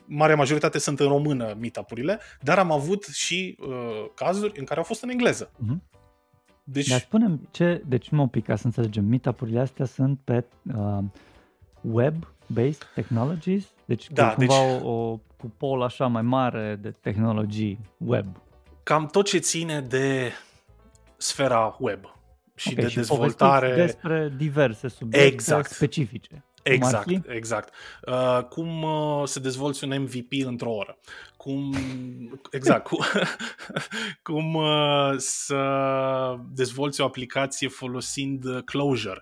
[0.05, 4.85] marea majoritate sunt în română meetup-urile, dar am avut și uh, cazuri în care au
[4.85, 5.51] fost în engleză.
[5.51, 5.89] Uh-huh.
[6.63, 6.87] Deci...
[6.87, 10.97] Dar spunem ce, deci mă pic ca să înțelegem, meetup-urile astea sunt pe uh,
[11.81, 13.65] web-based technologies?
[13.85, 14.81] Deci da, cumva deci...
[14.83, 18.25] o, o cupol așa mai mare de tehnologii web.
[18.83, 20.31] Cam tot ce ține de
[21.17, 21.99] sfera web
[22.62, 23.76] și okay, de și dezvoltare.
[23.76, 25.70] despre diverse subiecte exact.
[25.70, 26.43] specifice.
[26.64, 27.74] Exact, exact.
[28.07, 30.97] Uh, cum uh, să dezvolți un MVP într-o oră.
[31.38, 31.76] Cum,
[32.51, 33.05] exact, cum,
[34.32, 39.22] cum uh, să dezvolți o aplicație folosind uh, Clojure.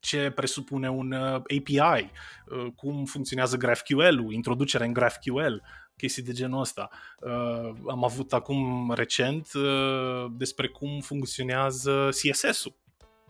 [0.00, 2.10] Ce presupune un uh, API,
[2.46, 5.62] uh, cum funcționează GraphQL-ul, introducerea în GraphQL,
[6.02, 6.88] chestii de genul ăsta.
[7.20, 12.74] Uh, am avut acum recent uh, despre cum funcționează CSS-ul.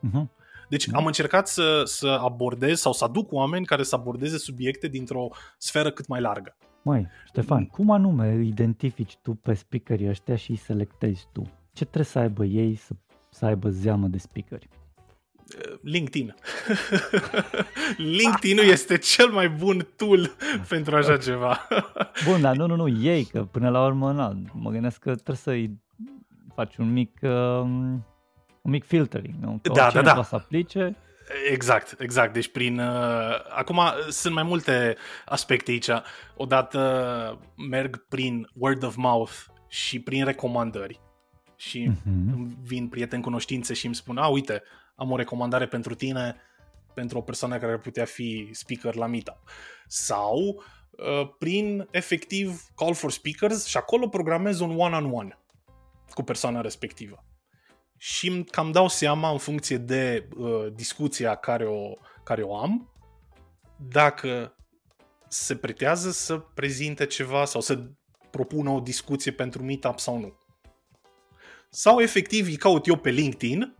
[0.08, 0.26] Uh-huh.
[0.68, 5.28] Deci am încercat să, să abordez sau să aduc oameni care să abordeze subiecte dintr-o
[5.58, 6.56] sferă cât mai largă.
[6.82, 11.42] Mai, Ștefan, cum anume identifici tu pe speakerii ăștia și îi selectezi tu?
[11.72, 12.92] Ce trebuie să aibă ei să,
[13.30, 14.68] să aibă zeamă de speakeri?
[15.82, 16.34] LinkedIn.
[18.18, 20.30] LinkedIn-ul este cel mai bun tool
[20.68, 21.66] pentru așa ceva.
[22.24, 25.36] Bun, dar nu, nu, nu, ei, că până la urmă, na, mă gândesc că trebuie
[25.36, 25.80] să-i
[26.54, 27.30] faci un mic, uh,
[28.62, 29.58] un mic filtering, nu?
[29.62, 30.22] Că da, da, da.
[30.22, 30.96] să aplice.
[31.50, 32.32] Exact, exact.
[32.32, 32.78] Deci prin...
[32.78, 32.86] Uh,
[33.56, 35.88] acum sunt mai multe aspecte aici.
[36.36, 37.38] Odată
[37.68, 39.32] merg prin word of mouth
[39.68, 41.00] și prin recomandări
[41.56, 42.62] și uh-huh.
[42.62, 44.62] vin prieteni cunoștințe și îmi spun, a, uite,
[44.94, 46.36] am o recomandare pentru tine,
[46.94, 49.38] pentru o persoană care ar putea fi speaker la Meetup.
[49.86, 55.38] Sau uh, prin efectiv call for speakers și acolo programez un one-on-one
[56.10, 57.24] cu persoana respectivă.
[57.96, 62.92] Și cam dau seama în funcție de uh, discuția care o, care o am,
[63.88, 64.56] dacă
[65.28, 67.90] se pretează să prezinte ceva sau să
[68.30, 70.40] propună o discuție pentru meetup sau nu.
[71.70, 73.76] Sau efectiv îi caut eu pe LinkedIn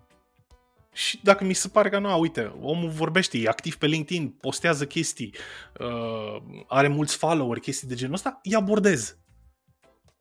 [0.93, 4.87] și dacă mi se pare că nu, uite, omul vorbește, e activ pe LinkedIn, postează
[4.87, 5.35] chestii,
[5.81, 9.17] uh, are mulți follower, chestii de genul ăsta, îi abordez.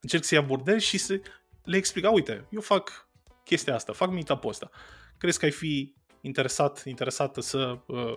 [0.02, 1.22] Încerc să-i abordez și să
[1.64, 3.10] le explic, uite, eu fac
[3.44, 4.70] chestia asta, fac meetup ăsta.
[5.18, 8.14] Crezi că ai fi interesat, interesată să uh,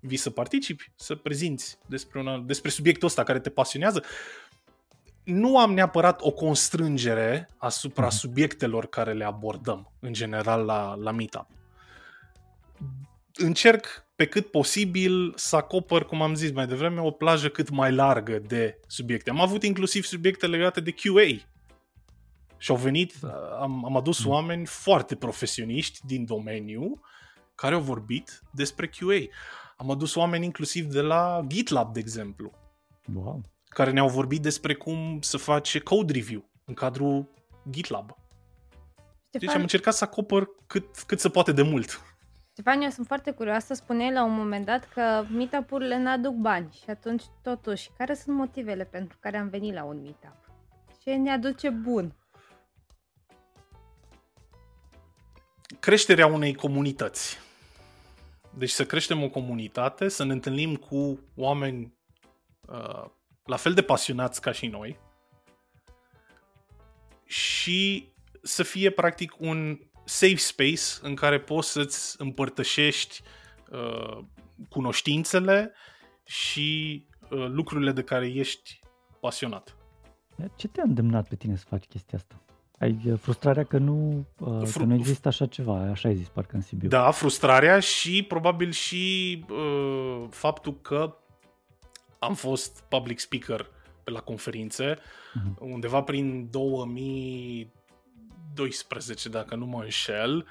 [0.00, 4.02] vii să participi, să prezinți despre, una, despre subiectul ăsta care te pasionează?
[5.24, 8.18] Nu am neapărat o constrângere asupra mm-hmm.
[8.18, 11.46] subiectelor care le abordăm, în general, la, la meetup
[13.36, 17.92] încerc pe cât posibil să acopăr, cum am zis mai devreme, o plajă cât mai
[17.92, 19.30] largă de subiecte.
[19.30, 21.46] Am avut inclusiv subiecte legate de QA.
[22.58, 23.14] Și au venit,
[23.60, 24.30] am, am adus mm.
[24.30, 27.00] oameni foarte profesioniști din domeniu
[27.54, 29.18] care au vorbit despre QA.
[29.76, 32.52] Am adus oameni inclusiv de la GitLab, de exemplu.
[33.14, 33.40] Wow.
[33.68, 37.30] Care ne-au vorbit despre cum să face code review în cadrul
[37.70, 38.10] GitLab.
[38.10, 39.46] Ștefan...
[39.46, 42.15] Deci am încercat să acopăr cât, cât se poate de mult.
[42.58, 46.78] Ștefan, eu sunt foarte curioasă, spuneai la un moment dat că meetup-urile nu aduc bani
[46.82, 50.36] și atunci totuși, care sunt motivele pentru care am venit la un meetup?
[51.02, 52.14] Ce ne aduce bun?
[55.80, 57.38] Creșterea unei comunități.
[58.58, 61.94] Deci să creștem o comunitate, să ne întâlnim cu oameni
[62.68, 63.04] uh,
[63.44, 64.98] la fel de pasionați ca și noi
[67.24, 73.22] și să fie practic un safe space în care poți să-ți împărtășești
[73.70, 74.18] uh,
[74.68, 75.72] cunoștințele
[76.24, 78.80] și uh, lucrurile de care ești
[79.20, 79.76] pasionat.
[80.56, 82.40] Ce te-a îndemnat pe tine să faci chestia asta?
[82.78, 86.28] Ai uh, frustrarea că nu, uh, Fru- că nu există așa ceva, așa ai zis
[86.28, 86.88] parcă în Sibiu.
[86.88, 91.16] Da, frustrarea și probabil și uh, faptul că
[92.18, 93.70] am fost public speaker
[94.04, 95.58] pe la conferințe, uh-huh.
[95.58, 96.48] undeva prin
[98.56, 100.46] 2012, dacă nu mă înșel.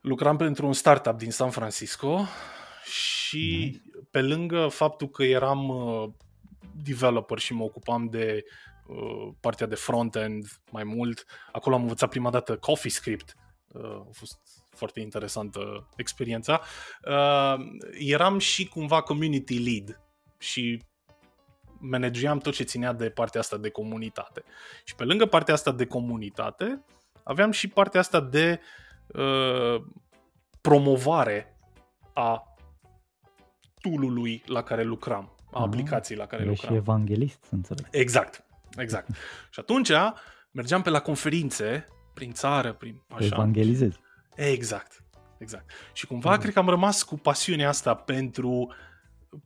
[0.00, 2.24] Lucram pentru un startup din San Francisco
[2.84, 4.10] și uh-huh.
[4.10, 6.08] pe lângă faptul că eram uh,
[6.82, 8.44] developer și mă ocupam de
[8.86, 13.36] uh, partea de front-end mai mult, acolo am învățat prima dată CoffeeScript.
[13.72, 14.38] Uh, a fost
[14.70, 16.60] foarte interesantă experiența.
[17.04, 17.54] Uh,
[17.98, 20.00] eram și cumva community lead
[20.38, 20.82] și
[21.78, 24.42] manageam tot ce ținea de partea asta de comunitate.
[24.84, 26.84] Și pe lângă partea asta de comunitate,
[27.30, 28.60] aveam și partea asta de
[29.06, 29.84] uh,
[30.60, 31.56] promovare
[32.14, 32.54] a
[33.80, 36.72] toolului la care lucram, a ah, aplicației la care lucram.
[36.72, 37.86] și evanghelist, să înțeleg.
[37.90, 38.44] Exact,
[38.76, 39.08] exact.
[39.52, 39.90] și atunci
[40.50, 43.24] mergeam pe la conferințe prin țară, prin așa.
[43.24, 43.98] Evangelizezi.
[44.34, 45.04] Exact,
[45.38, 45.70] exact.
[45.92, 46.38] Și cumva mm.
[46.38, 48.72] cred că am rămas cu pasiunea asta pentru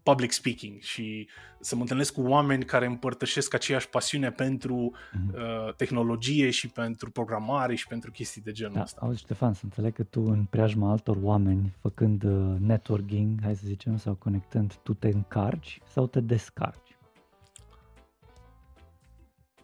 [0.03, 1.29] public speaking și
[1.61, 5.35] să mă întâlnesc cu oameni care împărtășesc aceeași pasiune pentru mm-hmm.
[5.35, 9.01] uh, tehnologie și pentru programare și pentru chestii de genul da, ăsta.
[9.03, 13.63] Auzi, Ștefan, să înțeleg că tu în preajma altor oameni, făcând uh, networking, hai să
[13.67, 16.97] zicem, sau conectând, tu te încarci sau te descarci?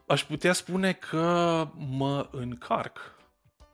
[0.06, 2.98] Aș putea spune că mă încarc.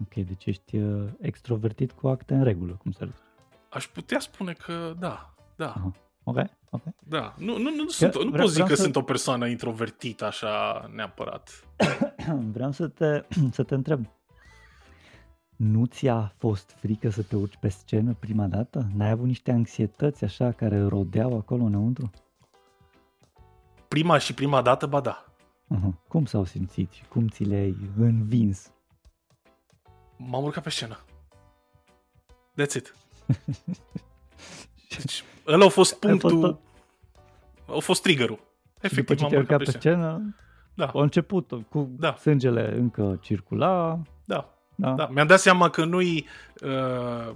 [0.02, 3.14] Ok, deci ești uh, extrovertit cu acte în regulă, cum să zic.
[3.68, 5.68] Aș putea spune că da, da.
[5.68, 5.92] Aha.
[6.28, 6.36] Ok,
[6.70, 6.82] ok.
[6.98, 8.82] Da, nu, nu, nu, sunt, nu pot zic că să...
[8.82, 11.64] sunt o persoană introvertită așa neapărat.
[12.54, 13.24] vreau să te,
[13.56, 14.06] să te întreb.
[15.56, 18.86] Nu ți-a fost frică să te urci pe scenă prima dată?
[18.94, 22.10] N-ai avut niște anxietăți așa care rodeau acolo înăuntru?
[23.88, 25.24] Prima și prima dată, ba da.
[25.74, 26.08] Uh-huh.
[26.08, 28.70] Cum s-au simțit și cum ți le-ai învins?
[30.16, 31.04] M-am urcat pe scenă.
[32.60, 32.94] That's it.
[34.88, 36.60] Deci, ăla a fost punctul,
[37.66, 38.38] a fost triggerul.
[38.80, 40.34] Efectiv, După ce te-ai urcat pe scenă,
[40.74, 40.86] da.
[40.86, 42.14] a început cu da.
[42.14, 44.00] sângele încă circula.
[44.24, 44.54] Da.
[44.74, 44.92] da.
[44.92, 45.06] da.
[45.06, 46.26] Mi-am dat seama că nu-i...
[46.62, 47.34] Uh...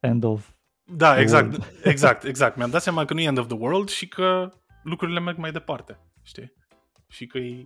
[0.00, 0.48] End of
[0.84, 1.72] Da, exact, world.
[1.92, 2.56] exact, exact.
[2.56, 5.52] Mi-am dat seama că nu e end of the world și că lucrurile merg mai
[5.52, 6.52] departe, știi?
[7.08, 7.62] Și că e...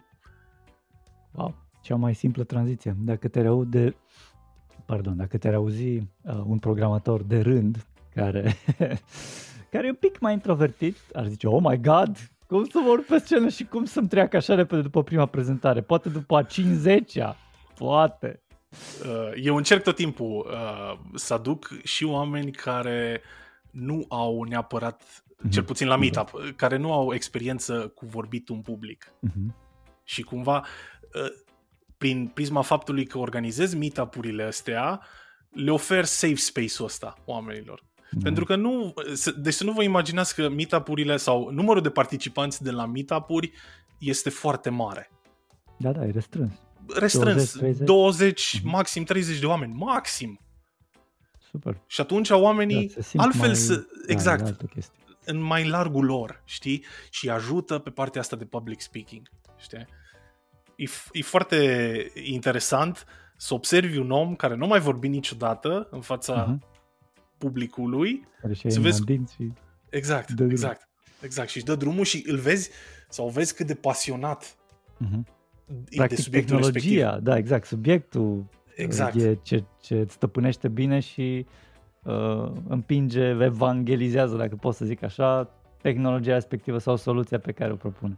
[1.33, 2.97] Wow, cea mai simplă tranziție.
[2.99, 3.95] Dacă te de
[4.87, 8.57] pardon, dacă te auzi uh, un programator de rând care,
[9.73, 13.19] care e un pic mai introvertit, ar zice, oh my god, cum să mă pe
[13.19, 15.81] scenă și cum să-mi treacă așa repede după prima prezentare?
[15.81, 17.37] Poate după a 50-a,
[17.79, 18.43] poate.
[19.05, 23.21] Uh, eu încerc tot timpul uh, să aduc și oameni care
[23.71, 25.51] nu au neapărat, mm-hmm.
[25.51, 26.57] cel puțin la meetup, mm-hmm.
[26.57, 29.13] care nu au experiență cu vorbit în public.
[29.27, 29.55] Mm-hmm.
[30.05, 30.67] Și cumva,
[31.15, 31.31] uh,
[31.99, 35.01] prin prisma faptului că organizez meetup-urile astea,
[35.51, 37.83] le ofer safe space-ul ăsta oamenilor.
[38.15, 38.23] Mm.
[38.23, 38.95] Pentru că nu,
[39.37, 43.53] deci să nu vă imaginați că meetup-urile sau numărul de participanți de la meetup-uri
[43.99, 45.11] este foarte mare.
[45.77, 46.53] Da, da, e restrâns.
[46.97, 48.63] Restrâns, 20, 20 mm-hmm.
[48.63, 50.41] maxim 30 de oameni, maxim.
[51.51, 51.81] Super.
[51.87, 53.57] Și atunci oamenii da, altfel mai...
[53.57, 54.83] să, exact, da,
[55.25, 56.85] în mai largul lor, știi?
[57.11, 59.87] Și ajută pe partea asta de public speaking, știi?
[60.77, 63.07] E, e foarte interesant
[63.37, 66.71] să observi un om care nu mai vorbi niciodată în fața uh-huh
[67.43, 68.27] publicului.
[68.41, 69.03] Care și să vezi...
[69.07, 69.53] Și
[69.91, 70.89] exact, exact,
[71.21, 71.49] exact.
[71.49, 72.71] Și își dă drumul și îl vezi
[73.09, 74.57] sau vezi cât de pasionat
[75.05, 75.23] uh-huh.
[75.97, 77.25] Practic, de subiectul tehnologia, respectiv.
[77.25, 78.45] da, exact, subiectul
[78.77, 79.15] exact.
[79.15, 81.47] e ce, ce îți stăpânește bine și
[82.03, 85.51] uh, împinge, evangelizează, dacă pot să zic așa,
[85.83, 88.17] tehnologia respectivă sau soluția pe care o propune.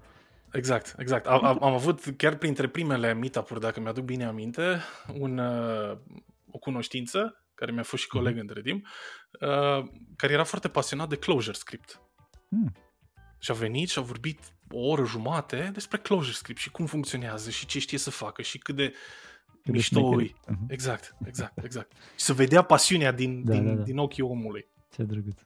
[0.52, 1.26] Exact, exact.
[1.26, 4.62] Am, am avut chiar printre primele meetup-uri, dacă mi-aduc bine aminte,
[5.18, 5.96] un, uh,
[6.50, 8.40] o cunoștință care mi-a fost și coleg mm-hmm.
[8.40, 8.86] între timp,
[9.40, 9.84] uh,
[10.16, 12.00] care era foarte pasionat de Clojure Script.
[12.48, 12.72] Mm.
[13.38, 14.38] Și a venit și a vorbit
[14.70, 18.58] o oră jumate despre Clojure Script și cum funcționează și ce știe să facă și
[18.58, 18.94] cât de
[19.62, 20.26] cât mișto e.
[20.26, 20.66] Uh-huh.
[20.68, 21.92] Exact, exact, exact.
[21.92, 23.82] Și să vedea pasiunea din, da, din, da, da.
[23.82, 24.66] din ochii omului.
[24.94, 25.40] Ce drăguț.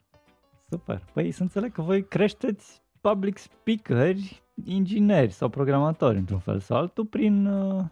[0.70, 1.04] Super.
[1.12, 7.06] Păi să înțeleg că voi creșteți public speakeri, ingineri sau programatori într-un fel sau altul
[7.06, 7.84] prin uh,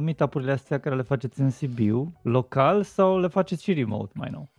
[0.00, 4.50] meetup-urile astea care le faceți în Sibiu, local sau le faceți și remote mai nou?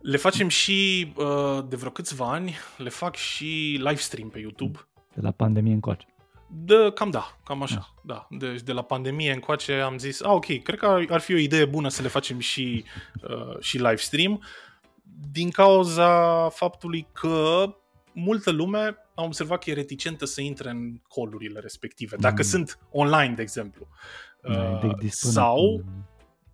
[0.00, 4.78] Le facem și uh, de vreo câțiva ani, le fac și live stream pe YouTube.
[5.14, 6.06] De la pandemie încoace.
[6.50, 8.26] De, cam da, cam așa, da.
[8.30, 8.36] da.
[8.38, 11.64] Deci de la pandemie încoace am zis, ah, ok, cred că ar fi o idee
[11.64, 12.84] bună să le facem și,
[13.22, 14.42] uh, și live stream,
[15.30, 17.64] din cauza faptului că
[18.12, 22.48] multă lume am observat că e reticentă să intre în colurile respective, dacă mm.
[22.48, 23.88] sunt online, de exemplu.
[24.48, 25.84] Uh, sau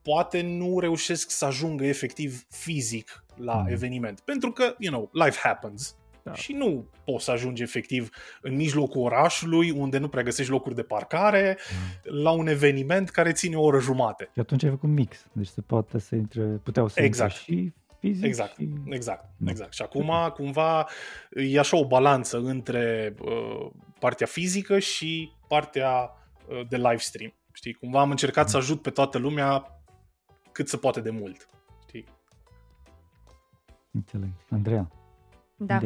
[0.03, 3.67] poate nu reușesc să ajungă efectiv fizic la mm.
[3.67, 4.21] eveniment.
[4.21, 5.97] Pentru că, you know, life happens.
[6.23, 6.35] Da.
[6.35, 10.83] Și nu poți să ajungi efectiv în mijlocul orașului, unde nu prea găsești locuri de
[10.83, 12.23] parcare, mm.
[12.23, 14.29] la un eveniment care ține o oră jumate.
[14.33, 17.35] Și atunci ai făcut mix, deci se poate să intre, puteau să exact.
[17.37, 18.69] intre și fizic Exact, și...
[18.89, 19.49] exact, mm.
[19.49, 19.73] exact.
[19.73, 20.89] Și acum cumva
[21.31, 26.11] e așa o balanță între uh, partea fizică și partea
[26.49, 27.35] uh, de live stream.
[27.55, 28.51] Știi, cumva am încercat mm.
[28.51, 29.81] să ajut pe toată lumea
[30.53, 31.49] cât se poate de mult.
[31.87, 32.05] Știi?
[33.91, 34.31] Înțeleg.
[34.51, 34.89] Andreea,
[35.57, 35.79] Da,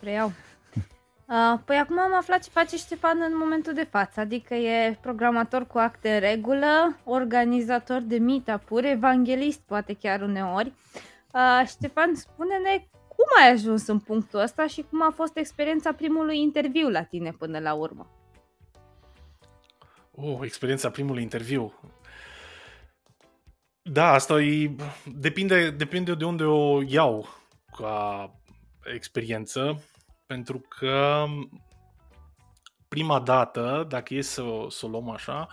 [0.00, 0.32] preiau.
[1.30, 5.66] Uh, păi acum am aflat ce face Ștefan în momentul de față, adică e programator
[5.66, 10.72] cu acte în regulă, organizator de meetup-uri, evanghelist poate chiar uneori.
[11.32, 16.40] Uh, Ștefan, spune-ne cum ai ajuns în punctul ăsta și cum a fost experiența primului
[16.40, 18.19] interviu la tine până la urmă?
[20.22, 21.72] Oh, experiența primului interviu.
[23.82, 27.28] Da, asta e, depinde, depinde de unde o iau
[27.76, 28.30] ca
[28.94, 29.82] experiență,
[30.26, 31.24] pentru că
[32.88, 35.48] prima dată, dacă e să, să o luăm așa,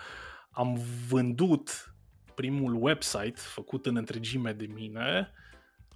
[0.52, 1.96] am vândut
[2.36, 5.32] primul website făcut în întregime de mine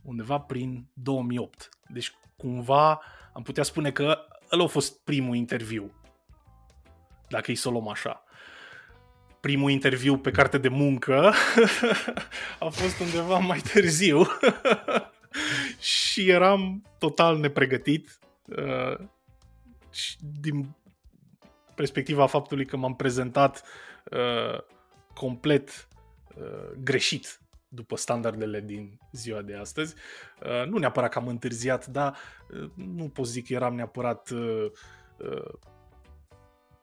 [0.03, 1.69] undeva prin 2008.
[1.87, 3.01] Deci cumva
[3.33, 4.17] am putea spune că
[4.51, 5.91] ăla a fost primul interviu,
[7.29, 8.23] dacă e să o luăm așa
[9.41, 11.33] primul interviu pe carte de muncă
[12.59, 14.25] a fost undeva mai târziu
[15.93, 19.07] și eram total nepregătit uh,
[19.91, 20.75] și din
[21.75, 23.63] perspectiva faptului că m-am prezentat
[24.11, 24.59] uh,
[25.13, 25.87] complet
[26.35, 29.95] uh, greșit după standardele din ziua de astăzi.
[30.43, 32.17] Uh, nu neapărat că am întârziat, dar
[32.49, 34.65] uh, nu pot zic că eram neapărat uh,
[35.17, 35.53] uh,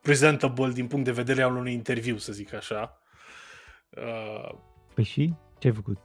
[0.03, 2.99] presentable din punct de vedere al unui interviu, să zic așa.
[3.90, 4.55] Uh,
[4.94, 5.34] păi și?
[5.59, 5.99] Ce ai făcut?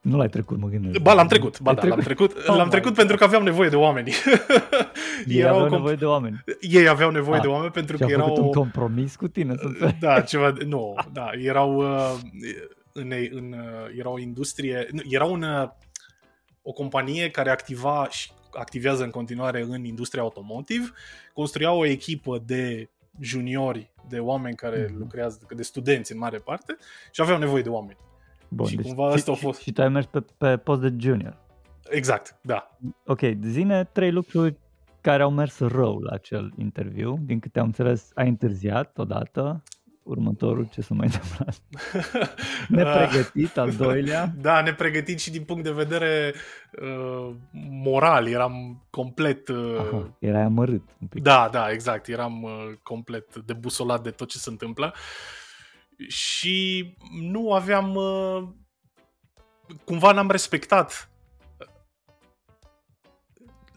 [0.00, 0.98] Nu l-ai trecut, mă gândesc.
[0.98, 1.96] Ba, l-am trecut, ba, da, trecut?
[1.96, 4.12] l-am trecut, oh l-am trecut pentru că aveam nevoie de oameni.
[5.26, 6.44] Ei aveau comp- nevoie de oameni.
[6.60, 8.44] Ei aveau nevoie ah, de oameni pentru că erau...
[8.44, 9.54] un compromis cu tine.
[9.56, 12.18] Să da, ceva, nu, da, erau uh,
[12.92, 15.68] în, în, uh, era o industrie, nu, era un, uh,
[16.62, 20.92] o companie care activa și activează în continuare în industria automotive,
[21.32, 22.88] construia o echipă de
[23.18, 24.96] juniori, de oameni care mm-hmm.
[24.98, 26.76] lucrează, de studenți în mare parte
[27.10, 27.98] și aveau nevoie de oameni.
[28.48, 29.58] Bun, și deci cumva asta a fost.
[29.58, 31.36] Și, și tu ai mers pe, pe post de junior.
[31.88, 32.78] Exact, da.
[33.06, 34.56] Ok, zine trei lucruri
[35.00, 37.18] care au mers rău la acel interviu.
[37.22, 39.62] Din câte am înțeles, ai întârziat odată.
[40.02, 41.60] Următorul, ce s-a mai întâmplat?
[42.68, 44.32] nepregătit, al doilea.
[44.40, 46.34] Da, nepregătit și din punct de vedere
[46.82, 47.34] uh,
[47.70, 48.28] moral.
[48.28, 49.48] Eram complet...
[49.48, 51.22] Uh, Aha, erai amărât un pic.
[51.22, 52.08] Da, da, exact.
[52.08, 52.50] Eram uh,
[52.82, 54.94] complet debusolat de tot ce se întâmplă.
[56.08, 57.94] Și nu aveam...
[57.94, 58.48] Uh,
[59.84, 61.09] cumva n-am respectat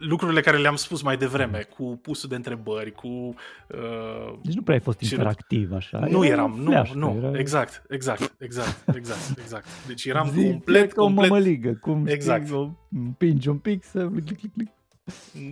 [0.07, 3.07] lucrurile care le-am spus mai devreme, cu pusul de întrebări, cu...
[3.07, 5.99] Uh, deci nu prea ai fost interactiv așa.
[5.99, 7.39] Nu era eram, nu, nu, era...
[7.39, 9.67] exact, exact, exact, exact, exact.
[9.87, 10.97] Deci eram Zi, complet, complet...
[10.97, 12.51] o mămăligă, cum exact.
[12.51, 14.09] o împingi un pic să...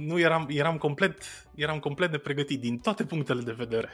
[0.06, 1.24] Nu, eram, eram complet,
[1.56, 3.90] eram complet nepregătit din toate punctele de vedere.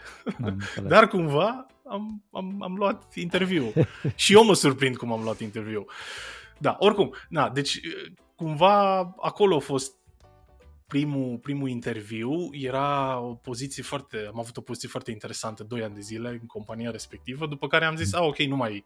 [0.87, 3.73] Dar cumva am, am, am luat interviu.
[4.15, 5.85] Și eu mă surprind cum am luat interviu.
[6.57, 7.79] Da, oricum, na, deci
[8.35, 9.93] cumva acolo a fost
[10.87, 15.93] primul, primul interviu era o poziție foarte, am avut o poziție foarte interesantă, 2 ani
[15.93, 18.85] de zile în compania respectivă, după care am zis, a, ok, nu mai...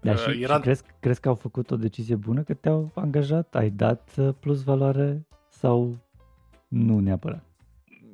[0.00, 0.54] Da, uh, și, era...
[0.54, 3.54] și crezi, crezi că au făcut o decizie bună că te-au angajat?
[3.54, 5.98] Ai dat uh, plus valoare sau
[6.68, 7.47] nu neapărat?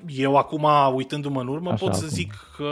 [0.07, 2.17] Eu acum, uitându-mă în urmă, Așa, pot să acum.
[2.17, 2.69] zic că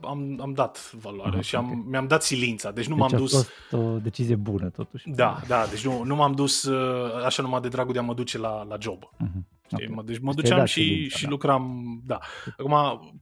[0.00, 1.84] am, am dat valoare Aha, și am, okay.
[1.88, 2.70] mi-am dat silința.
[2.70, 3.34] Deci nu deci m-am dus...
[3.34, 5.10] a fost o decizie bună, totuși.
[5.10, 8.14] Da, da, deci nu, nu m-am dus uh, așa numai de dragul de a mă
[8.14, 9.04] duce la, la job.
[9.04, 9.70] Uh-huh.
[9.72, 9.86] Okay.
[9.94, 11.30] Mă, deci mă duceam și, silința, și da.
[11.30, 12.18] lucram, da.
[12.58, 12.74] Acum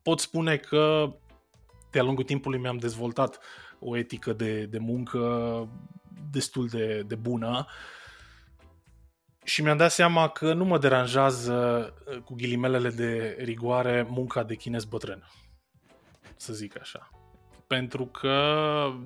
[0.02, 1.12] pot spune că
[1.90, 3.38] de-a lungul timpului mi-am dezvoltat
[3.78, 5.68] o etică de, de muncă
[6.30, 7.66] destul de, de bună.
[7.66, 7.98] Uh,
[9.44, 14.54] și mi-am dat seama că nu mă deranjează, uh, cu ghilimelele de rigoare, munca de
[14.54, 15.30] chinez bătrân.
[16.36, 17.10] Să zic așa.
[17.66, 18.34] Pentru că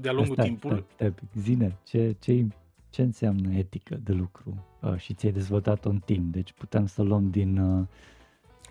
[0.01, 0.85] de-a lungul stai, timpului...
[0.95, 2.47] Stai, stai, zine, ce, ce,
[2.91, 4.66] ce înseamnă etică de lucru?
[4.80, 7.59] Uh, și ți-ai dezvoltat un timp, deci putem să luăm din...
[7.59, 7.87] Uh,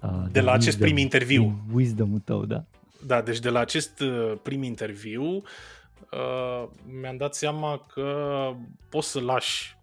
[0.01, 1.63] uh de la acest wisdom, prim interviu.
[1.73, 2.63] Wisdom-ul tău, da?
[3.05, 6.67] Da, deci de la acest uh, prim interviu uh,
[7.01, 8.49] mi-am dat seama că
[8.89, 9.77] poți să lași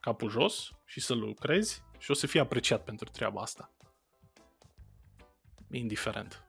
[0.00, 3.70] capul jos și să lucrezi și o să fii apreciat pentru treaba asta.
[5.70, 6.44] Indiferent.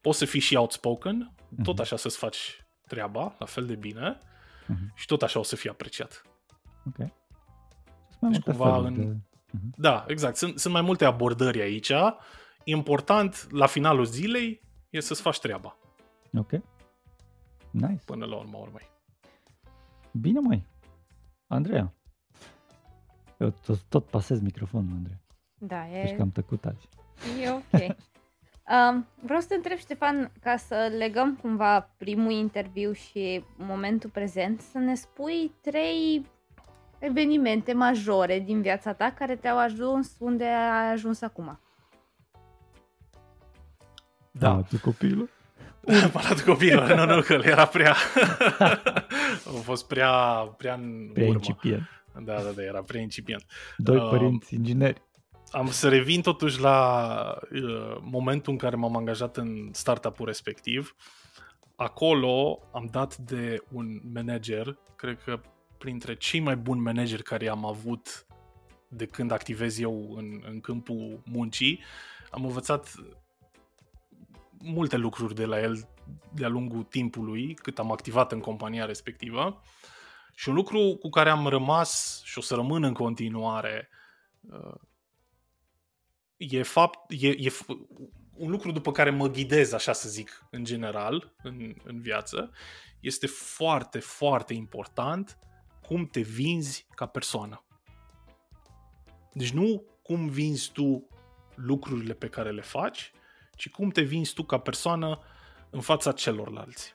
[0.00, 1.80] Poți să fii și outspoken, tot mhm.
[1.80, 4.94] așa să-ți faci treaba la fel de bine uh-huh.
[4.94, 6.22] și tot așa o să fie apreciat.
[6.86, 6.96] Ok.
[8.30, 8.94] Deci cumva în...
[8.94, 9.16] de...
[9.58, 9.74] uh-huh.
[9.76, 10.36] Da, exact.
[10.36, 11.92] Sunt, sunt mai multe abordări aici.
[12.64, 15.76] Important, la finalul zilei, e să-ți faci treaba.
[16.38, 16.50] Ok.
[17.70, 18.02] Nice.
[18.04, 18.90] Până la urmă urmei.
[20.12, 20.66] Bine, mai.
[21.46, 21.96] Andreea.
[23.38, 25.20] Eu tot, tot pasez microfonul, Andreea.
[25.58, 26.02] Da, e...
[26.02, 26.88] Ești cam tăcut azi.
[27.42, 27.96] E ok.
[28.68, 34.60] Um, vreau să te întreb, Ștefan, ca să legăm cumva primul interviu și momentul prezent,
[34.60, 36.26] să ne spui trei
[36.98, 41.60] evenimente majore din viața ta care te-au ajuns unde ai ajuns acum.
[44.30, 45.28] Da, Palatul copilul.
[46.12, 47.94] Palatul copilul, nu, nu, că era prea...
[49.56, 50.12] a fost prea,
[50.56, 51.36] prea în prea urmă.
[51.36, 51.95] incipient.
[52.20, 53.44] Da, da, da, era prea incipient.
[53.76, 55.02] Doi uh, părinți ingineri.
[55.50, 60.94] Am să revin totuși la uh, momentul în care m-am angajat în startup-ul respectiv.
[61.76, 65.40] Acolo am dat de un manager, cred că
[65.78, 68.26] printre cei mai buni manageri care am avut
[68.88, 71.80] de când activez eu în, în câmpul muncii.
[72.30, 72.94] Am învățat
[74.58, 75.88] multe lucruri de la el
[76.34, 79.62] de-a lungul timpului, cât am activat în compania respectivă.
[80.38, 83.88] Și un lucru cu care am rămas și o să rămân în continuare
[84.40, 84.74] uh,
[86.36, 87.52] e fapt, e, e
[88.34, 92.50] un lucru după care mă ghidez, așa să zic, în general, în, în viață,
[93.00, 95.38] este foarte, foarte important
[95.86, 97.64] cum te vinzi ca persoană.
[99.32, 101.08] Deci nu cum vinzi tu
[101.54, 103.12] lucrurile pe care le faci,
[103.54, 105.18] ci cum te vinzi tu ca persoană
[105.70, 106.94] în fața celorlalți.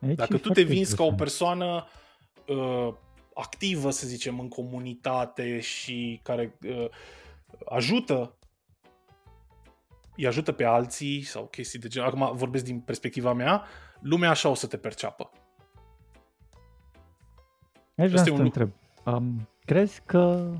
[0.00, 2.06] Aici Dacă tu te vinzi ca o persoană uh,
[3.34, 6.88] activă, să zicem, în comunitate și care uh,
[7.68, 8.32] ajută
[10.18, 12.08] îi ajută pe alții sau chestii de genul.
[12.08, 13.64] Acum vorbesc din perspectiva mea,
[14.00, 15.30] lumea așa o să te perceapă.
[17.96, 18.72] Aș vrea să te întreb.
[19.04, 20.52] Um, crezi că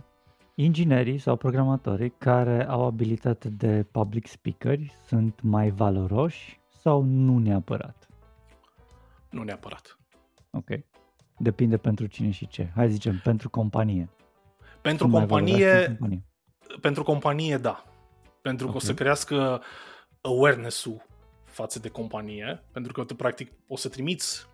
[0.55, 8.09] inginerii sau programatorii care au abilitate de public speakeri sunt mai valoroși sau nu neapărat?
[9.31, 9.99] Nu neapărat.
[10.51, 10.69] Ok.
[11.39, 12.71] Depinde pentru cine și ce.
[12.75, 14.09] Hai zicem, pentru companie.
[14.81, 16.29] Pentru companie, companie,
[16.81, 17.85] pentru companie, da.
[18.43, 18.79] Pentru okay.
[18.79, 19.63] că o să crească
[20.21, 21.07] awareness-ul
[21.45, 24.47] față de companie, pentru că tu practic o să trimiți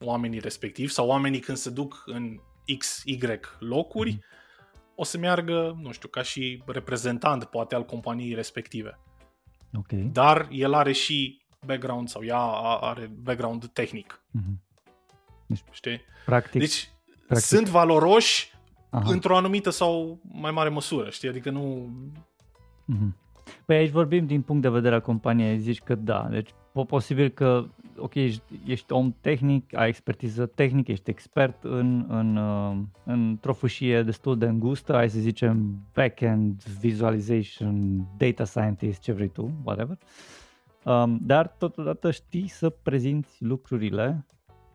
[0.00, 2.40] oamenii respectivi sau oamenii când se duc în
[2.78, 3.18] X, Y
[3.58, 4.94] locuri, mm-hmm.
[4.94, 8.98] o să meargă, nu știu, ca și reprezentant poate al companiei respective.
[9.74, 10.08] Okay.
[10.12, 12.40] Dar el are și background sau ea
[12.80, 14.22] are background tehnic.
[14.38, 14.71] Mm-hmm.
[15.52, 16.00] Deci, Știi?
[16.24, 16.90] Practic, deci
[17.26, 17.48] practic.
[17.48, 18.52] sunt valoroși
[18.90, 19.10] Aha.
[19.10, 21.28] într-o anumită sau mai mare măsură, știi?
[21.28, 21.90] Adică nu...
[22.92, 23.20] Mm-hmm.
[23.66, 26.50] Păi aici vorbim din punct de vedere al companiei, zici că da, deci
[26.86, 27.64] posibil că,
[27.96, 34.02] ok, ești, ești om tehnic, ai expertiză tehnică, ești expert în, în, uh, într-o fâșie
[34.02, 39.98] destul de îngustă, ai să zicem backend, visualization, data scientist, ce vrei tu, whatever,
[40.84, 44.26] um, dar totodată știi să prezinți lucrurile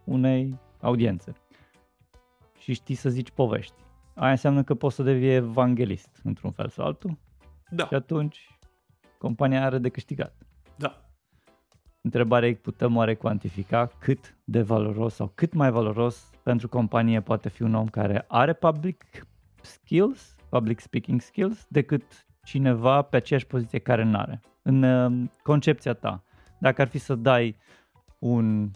[0.04, 1.34] unei audiențe
[2.60, 3.76] și știi să zici povești.
[4.16, 7.18] Aia înseamnă că poți să devii evanghelist într-un fel sau altul.
[7.70, 7.86] Da.
[7.86, 8.58] Și atunci
[9.18, 10.36] compania are de câștigat.
[10.76, 11.02] Da.
[12.02, 17.50] Întrebarea e, putem oare cuantifica cât de valoros sau cât mai valoros pentru companie poate
[17.50, 19.04] fi un om care are public
[19.62, 24.42] skills, public speaking skills, decât cineva pe aceeași poziție care nu are.
[24.62, 26.24] În uh, concepția ta,
[26.60, 27.58] dacă ar fi să dai
[28.20, 28.72] un,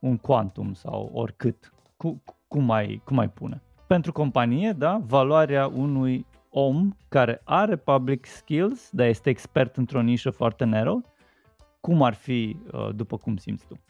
[0.00, 3.62] un quantum sau oricât, cu, cum, mai, cum mai pune?
[3.86, 10.30] Pentru companie, da, valoarea unui om care are public skills, dar este expert într-o nișă
[10.30, 11.04] foarte narrow,
[11.80, 13.80] cum ar fi, uh, după cum simți tu?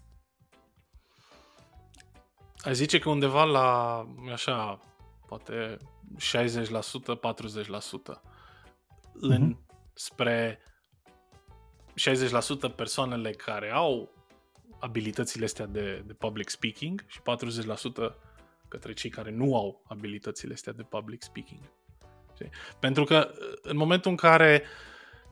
[2.62, 4.80] Ai zice că undeva la, așa,
[5.26, 5.76] poate
[6.16, 6.16] 60%,
[8.16, 8.20] 40%
[9.12, 9.66] în uh-huh.
[9.92, 10.58] spre
[12.70, 14.19] 60% persoanele care au
[14.80, 18.14] abilitățile astea de, de public speaking și 40%
[18.68, 21.60] către cei care nu au abilitățile astea de public speaking.
[22.78, 23.30] Pentru că
[23.62, 24.62] în momentul în care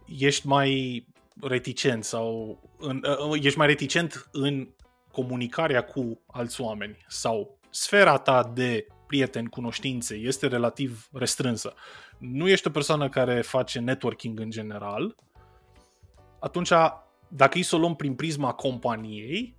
[0.06, 1.06] ești mai
[1.40, 4.68] reticent sau în, uh, ești mai reticent în
[5.12, 11.74] comunicarea cu alți oameni sau sfera ta de prieteni, cunoștințe este relativ restrânsă,
[12.18, 15.14] nu ești o persoană care face networking în general,
[16.40, 16.72] atunci
[17.28, 19.56] dacă îi să o luăm prin prisma companiei,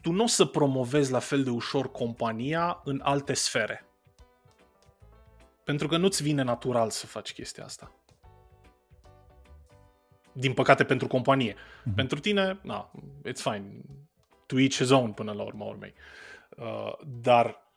[0.00, 3.84] tu nu o să promovezi la fel de ușor compania în alte sfere.
[5.64, 7.94] Pentru că nu-ți vine natural să faci chestia asta
[10.32, 11.54] din păcate pentru companie.
[11.54, 11.94] Mm-hmm.
[11.94, 12.90] Pentru tine, na,
[13.28, 13.64] it's fine.
[14.46, 15.94] to each his own până la urma urmei.
[16.56, 17.72] Uh, dar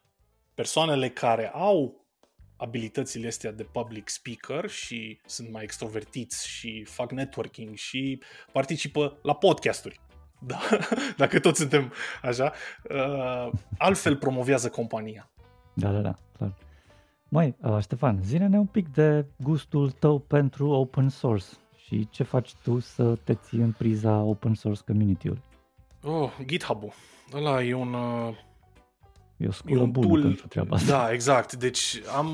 [0.54, 2.03] persoanele care au
[2.64, 9.36] abilitățile astea de public speaker și sunt mai extrovertiți și fac networking și participă la
[9.36, 10.00] podcasturi.
[10.46, 10.60] Da,
[11.18, 12.54] dacă toți suntem așa,
[12.90, 15.30] uh, altfel promovează compania.
[15.74, 16.54] Da, da, da, clar.
[17.30, 21.46] Mai, uh, Ștefan, zine-ne un pic de gustul tău pentru open source
[21.86, 25.42] și ce faci tu să te ții în priza open source community-ului.
[26.04, 26.94] Oh, GitHub-ul.
[27.34, 27.94] Ăla e un...
[27.94, 28.36] Uh,
[29.38, 30.22] e o sculă bună tool...
[30.22, 30.92] pentru treaba asta.
[30.92, 31.54] Da, exact.
[31.54, 32.28] Deci am,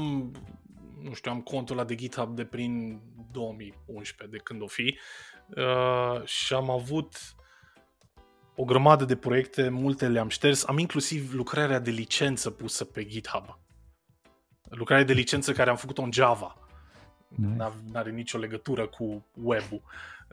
[1.02, 4.98] nu știu, am contul ăla de GitHub de prin 2011, de când o fi,
[5.56, 7.36] uh, și am avut
[8.56, 10.66] o grămadă de proiecte, multe le-am șters.
[10.66, 13.60] Am inclusiv lucrarea de licență pusă pe GitHub.
[14.70, 16.56] Lucrarea de licență care am făcut-o în Java.
[17.28, 17.56] Nice.
[17.56, 19.82] Nu are nicio legătură cu web-ul.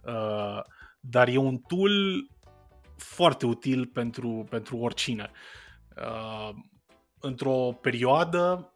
[0.04, 0.62] Uh,
[1.00, 2.26] dar e un tool
[2.96, 5.30] foarte util pentru, pentru oricine.
[5.32, 5.65] Uh,
[7.20, 8.72] într-o perioadă,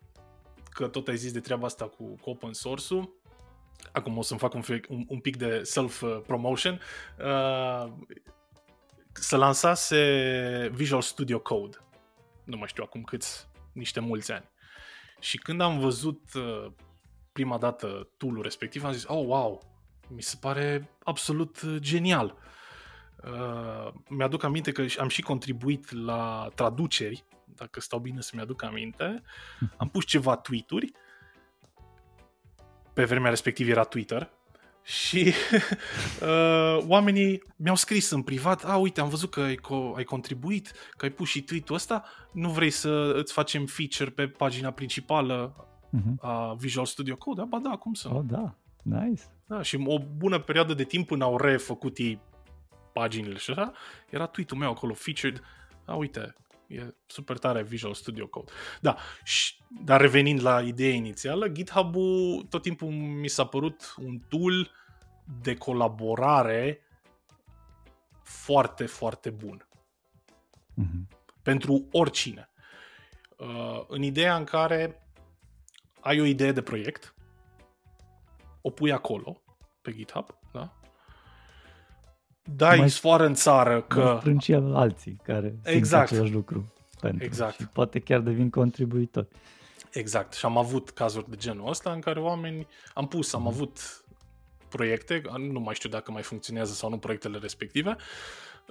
[0.71, 3.21] că tot ai zis de treaba asta cu, cu open source-ul,
[3.93, 6.81] acum o să-mi fac un, un, un pic de self-promotion,
[7.19, 7.93] uh,
[9.13, 11.77] să lansase Visual Studio Code.
[12.45, 14.51] Nu mai știu acum câți, niște mulți ani.
[15.21, 16.73] Și când am văzut uh,
[17.33, 19.63] prima dată tool-ul respectiv, am zis, oh, wow,
[20.09, 22.27] mi se pare absolut uh, genial.
[22.27, 22.49] Uh,
[24.09, 29.23] mi-aduc aminte că am și contribuit la traduceri, dacă stau bine să-mi aduc aminte.
[29.77, 30.93] Am pus ceva tweet-uri.
[32.93, 34.31] Pe vremea respectivă era Twitter.
[34.83, 35.27] Și
[36.23, 40.73] uh, oamenii mi-au scris în privat, a, uite, am văzut că ai, co- ai contribuit,
[40.97, 45.67] că ai pus și tweet-ul ăsta, nu vrei să îți facem feature pe pagina principală
[45.97, 46.21] uh-huh.
[46.21, 47.43] a Visual Studio Code?
[47.49, 49.23] Ba da, cum să Oh, da, nice.
[49.47, 52.21] Da, și o bună perioadă de timp până au refăcut ei
[52.93, 53.73] paginile și așa,
[54.11, 55.43] era tweet-ul meu acolo, featured,
[55.85, 56.35] a, uite,
[56.67, 58.53] e super tare Visual Studio Code.
[58.81, 64.71] Da, și, dar revenind la ideea inițială, GitHub-ul tot timpul mi s-a părut un tool
[65.43, 66.85] de colaborare
[68.23, 69.69] foarte, foarte bun.
[70.83, 71.19] Mm-hmm.
[71.43, 72.51] Pentru oricine.
[73.37, 75.07] Uh, în ideea în care
[76.01, 77.15] ai o idee de proiect,
[78.61, 79.43] o pui acolo,
[79.83, 80.40] pe GitHub, da?
[82.57, 84.17] Dai mai sfoară în țară că...
[84.19, 86.09] Strângi alții care exact.
[86.09, 87.55] simt același lucru pentru exact.
[87.55, 89.29] și poate chiar devin contribuitori.
[89.93, 90.33] Exact.
[90.33, 92.67] Și am avut cazuri de genul ăsta în care oameni...
[92.95, 93.51] Am pus, am mhm.
[93.51, 94.05] avut
[94.69, 95.23] proiecte,
[95.53, 97.97] nu mai știu dacă mai funcționează sau nu proiectele respective,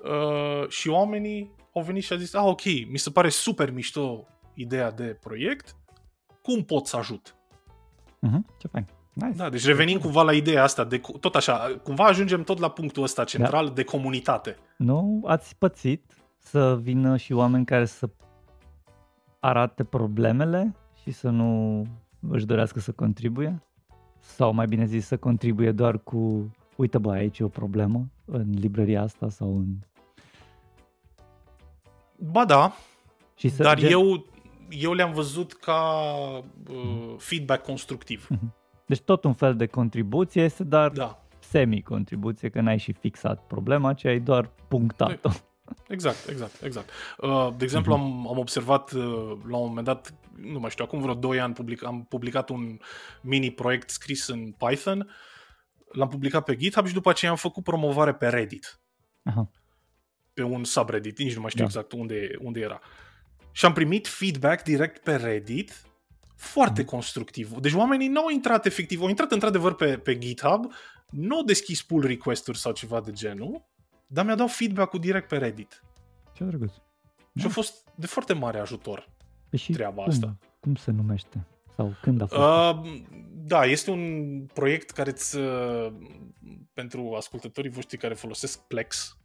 [0.04, 4.28] uh, și oamenii au venit și au zis, ah, ok, mi se pare super mișto
[4.54, 5.76] ideea de proiect,
[6.42, 7.36] cum pot să ajut?
[8.28, 8.88] Uh-huh, ce fain.
[9.22, 9.38] Nice.
[9.38, 13.04] Da, deci revenim cumva la ideea asta, de, tot așa, cumva ajungem tot la punctul
[13.04, 13.74] ăsta central da.
[13.74, 14.58] de comunitate.
[14.78, 18.10] Nu ați pățit să vină și oameni care să
[19.40, 21.82] arate problemele și să nu
[22.30, 23.64] își dorească să contribuie?
[24.20, 28.46] Sau mai bine zis să contribuie doar cu uite bă, aici e o problemă în
[28.54, 29.66] librăria asta sau în...
[32.32, 32.74] Ba da,
[33.36, 33.92] și să, dar gen...
[33.92, 34.26] eu,
[34.70, 36.12] eu le-am văzut ca
[36.70, 38.28] uh, feedback constructiv.
[38.30, 38.54] Mhm.
[38.90, 41.24] Deci tot un fel de contribuție este, dar da.
[41.40, 45.30] semi-contribuție, că n-ai și fixat problema, ci ai doar punctat-o.
[45.88, 46.90] Exact, exact, exact.
[47.18, 48.04] Uh, de exemplu, mhm.
[48.04, 49.04] am, am observat uh,
[49.48, 52.80] la un moment dat, nu mai știu, acum vreo 2 ani public, am publicat un
[53.22, 55.10] mini-proiect scris în Python,
[55.92, 58.80] l-am publicat pe GitHub și după aceea am făcut promovare pe Reddit.
[59.24, 59.50] Aha.
[60.34, 61.68] Pe un subreddit, nici nu mai știu da.
[61.68, 62.80] exact unde, unde era.
[63.52, 65.89] Și am primit feedback direct pe Reddit
[66.40, 66.88] foarte mm.
[66.88, 67.52] constructiv.
[67.52, 70.72] Deci oamenii nu au intrat efectiv, au intrat într-adevăr pe, pe GitHub,
[71.10, 73.66] nu au deschis pull request-uri sau ceva de genul,
[74.08, 75.84] dar mi-a dat feedback-ul direct pe Reddit.
[76.34, 76.72] Ce drăguț.
[77.36, 79.10] Și a fost de foarte mare ajutor
[79.50, 80.38] păi și treaba cum, asta.
[80.60, 81.46] Cum se numește?
[81.76, 82.42] Sau când a fost?
[82.42, 83.02] Uh,
[83.32, 85.94] da, este un proiect care îți, uh,
[86.74, 89.18] pentru ascultătorii voștri care folosesc Plex,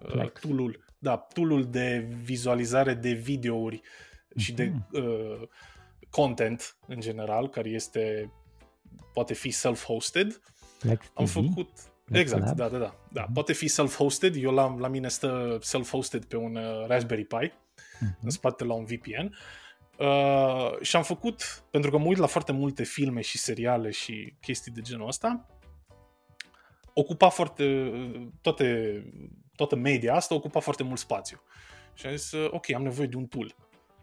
[0.00, 0.42] uh, Plex.
[0.42, 4.36] Uh, tool-ul, da, tool de vizualizare de videouri mm-hmm.
[4.36, 4.86] și de mhm.
[4.92, 5.48] uh,
[6.12, 8.32] content în general, care este
[9.12, 10.40] poate fi self-hosted.
[10.78, 11.68] Plex Am făcut
[12.04, 12.56] Plex Exact, Labs.
[12.56, 12.94] da, da, da.
[13.12, 13.24] da.
[13.24, 13.32] Mm-hmm.
[13.32, 14.34] Poate fi self-hosted.
[14.42, 18.18] Eu la, la mine stă self-hosted pe un uh, Raspberry Pi, mm-hmm.
[18.22, 19.36] în spate la un VPN.
[19.98, 24.34] Uh, și am făcut, pentru că mă uit la foarte multe filme și seriale și
[24.40, 25.46] chestii de genul ăsta,
[26.94, 27.92] ocupa foarte,
[28.40, 29.02] toate,
[29.56, 31.42] toată media asta ocupa foarte mult spațiu.
[31.94, 33.54] Și am zis, uh, ok, am nevoie de un tool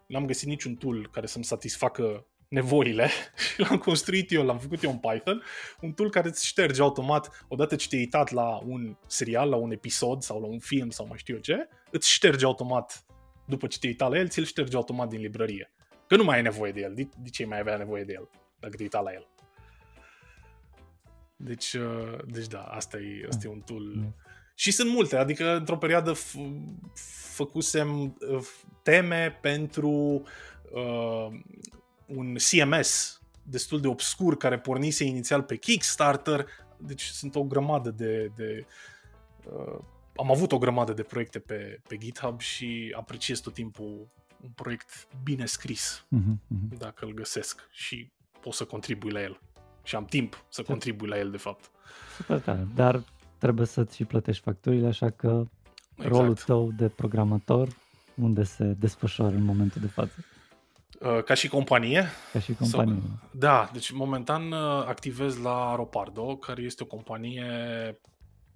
[0.09, 3.09] n-am găsit niciun tool care să-mi satisfacă nevoile
[3.53, 5.43] și l-am construit eu, l-am făcut eu în Python,
[5.81, 9.71] un tool care îți șterge automat, odată ce te-ai uitat la un serial, la un
[9.71, 13.05] episod sau la un film sau mai știu eu ce, îți șterge automat,
[13.45, 15.71] după ce te-ai uitat la el, ți-l șterge automat din librărie.
[16.07, 18.29] Că nu mai ai nevoie de el, de, de ce mai avea nevoie de el,
[18.59, 19.27] dacă te-ai uitat la el.
[21.35, 24.13] Deci, uh, deci da, asta e, asta e un tool.
[24.59, 24.65] Mm.
[24.65, 26.39] Și sunt multe, adică într-o perioadă f-
[27.33, 28.45] făcusem uh,
[28.83, 30.23] teme pentru
[30.71, 31.27] uh,
[32.05, 36.45] un CMS destul de obscur care pornise inițial pe Kickstarter,
[36.77, 38.31] deci sunt o grămadă de...
[38.35, 38.65] de
[39.45, 39.79] uh,
[40.15, 44.07] am avut o grămadă de proiecte pe, pe GitHub și apreciez tot timpul
[44.41, 46.77] un proiect bine scris, mm-hmm.
[46.77, 49.39] dacă îl găsesc și pot să contribui la el.
[49.83, 51.71] Și am timp să contribui la el, de fapt.
[52.17, 53.03] Super tare, dar
[53.39, 55.43] trebuie să-ți și plătești facturile, așa că
[55.95, 56.15] exact.
[56.15, 57.67] rolul tău de programator,
[58.15, 60.25] unde se desfășoară în momentul de față?
[60.99, 62.07] Uh, ca și companie?
[62.33, 62.93] Ca și companie.
[62.93, 67.45] Sau, da, deci momentan uh, activez la Ropardo, care este o companie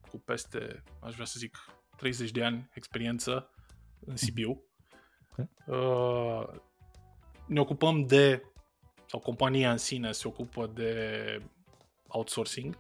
[0.10, 1.58] cu peste, aș vrea să zic,
[1.98, 3.50] 30 de ani experiență
[4.06, 4.64] în Sibiu.
[5.32, 5.50] Okay.
[5.66, 6.62] Uh,
[7.46, 8.44] ne ocupăm de,
[9.06, 11.42] sau compania în sine se ocupă de
[12.08, 12.78] outsourcing.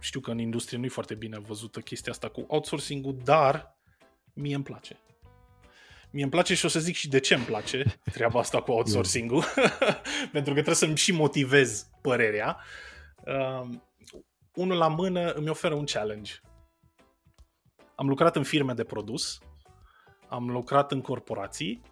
[0.00, 3.78] Știu că în industrie nu e foarte bine văzută chestia asta cu outsourcing-ul, dar
[4.32, 4.98] mie îmi place.
[6.10, 7.84] Mie îmi place și o să zic și de ce îmi place
[8.14, 9.44] treaba asta cu outsourcing-ul,
[10.32, 12.60] pentru că trebuie să-mi și motivez părerea.
[13.24, 13.68] Uh,
[14.54, 16.32] unul la mână îmi oferă un challenge.
[17.94, 19.38] Am lucrat în firme de produs,
[20.28, 21.82] am lucrat în corporații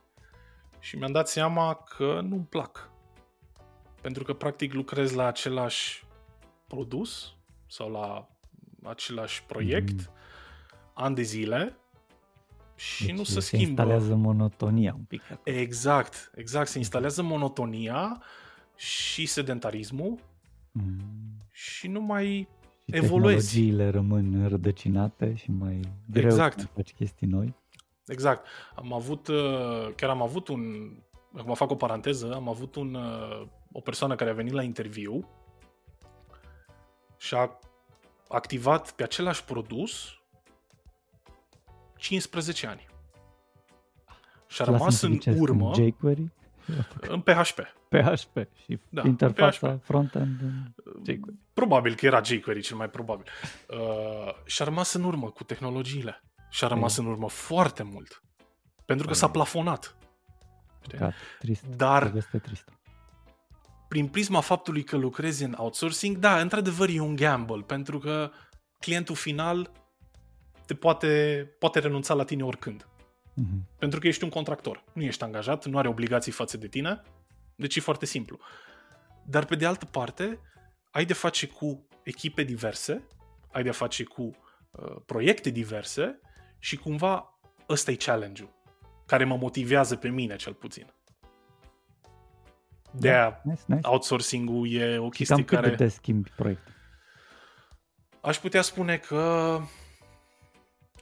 [0.79, 2.91] și mi-am dat seama că nu-mi plac.
[4.01, 6.05] Pentru că practic lucrez la același
[6.67, 7.37] produs
[7.73, 8.28] sau la
[8.82, 10.12] același proiect mm.
[10.94, 11.77] ani de zile
[12.74, 13.66] și deci nu se, se schimbă.
[13.66, 15.23] instalează monotonia un pic.
[15.43, 16.69] Exact, exact.
[16.69, 18.23] Se instalează monotonia
[18.77, 20.19] și sedentarismul
[20.73, 21.01] mm.
[21.51, 23.47] și nu mai și evoluezi.
[23.47, 25.81] tehnologiile rămân rădăcinate și mai
[26.11, 26.61] greu exact.
[26.61, 27.55] să faci chestii noi.
[28.07, 28.47] Exact.
[28.74, 30.93] Am avut, uh, chiar am avut un,
[31.36, 35.28] acum fac o paranteză, am avut un, uh, o persoană care a venit la interviu
[37.23, 37.59] și a
[38.28, 40.20] activat pe același produs
[41.97, 42.86] 15 ani.
[44.47, 45.73] Și a rămas în urmă...
[45.74, 46.31] În jQuery?
[47.01, 47.59] În PHP.
[47.89, 49.85] PHP și da, interfața PHP.
[49.85, 50.53] front-end în
[50.99, 51.39] jQuery.
[51.53, 53.27] Probabil că era jQuery cel mai probabil.
[53.69, 56.23] Uh, și a rămas în urmă cu tehnologiile.
[56.51, 57.05] Și a rămas Ei.
[57.05, 58.23] în urmă foarte mult.
[58.85, 59.19] Pentru că Ei.
[59.19, 59.97] s-a plafonat.
[60.99, 61.65] Cat, trist.
[61.65, 62.69] Dar este trist.
[63.93, 68.31] Prin prisma faptului că lucrezi în outsourcing, da, într-adevăr e un gamble, pentru că
[68.78, 69.70] clientul final
[70.66, 72.86] te poate, poate renunța la tine oricând.
[72.86, 73.78] Mm-hmm.
[73.78, 74.85] Pentru că ești un contractor.
[74.93, 77.02] Nu ești angajat, nu are obligații față de tine.
[77.55, 78.39] Deci e foarte simplu.
[79.27, 80.40] Dar pe de altă parte,
[80.90, 83.06] ai de face cu echipe diverse,
[83.51, 86.20] ai de face cu uh, proiecte diverse
[86.59, 88.51] și cumva ăsta e challenge-ul
[89.06, 90.94] care mă motivează pe mine cel puțin.
[92.93, 93.89] De da, nice, nice.
[93.89, 95.69] outsourcing-ul e o chestie și cam care...
[95.69, 96.69] cât de te schimbi proiect?
[98.20, 99.59] Aș putea spune că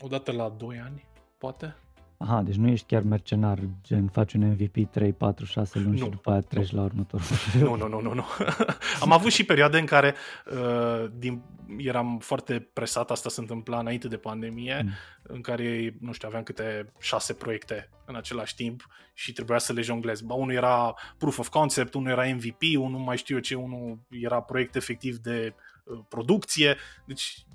[0.00, 1.04] odată la 2 ani,
[1.38, 1.76] poate.
[2.22, 6.04] Aha, deci nu ești chiar mercenar, gen faci un MVP 3, 4, 6 luni nu,
[6.04, 6.78] și după aia treci nu.
[6.78, 7.26] la următorul.
[7.60, 8.14] Nu, nu, nu, nu.
[8.14, 8.24] nu.
[9.04, 10.14] Am avut și perioade în care
[10.52, 11.42] uh, din,
[11.76, 14.90] eram foarte presat, asta se întâmpla înainte de pandemie, mm.
[15.22, 19.80] în care, nu știu, aveam câte șase proiecte în același timp și trebuia să le
[19.80, 20.20] jonglez.
[20.20, 23.98] Ba, unul era proof of concept, unul era MVP, unul mai știu eu ce, unul
[24.08, 27.46] era proiect efectiv de uh, producție, deci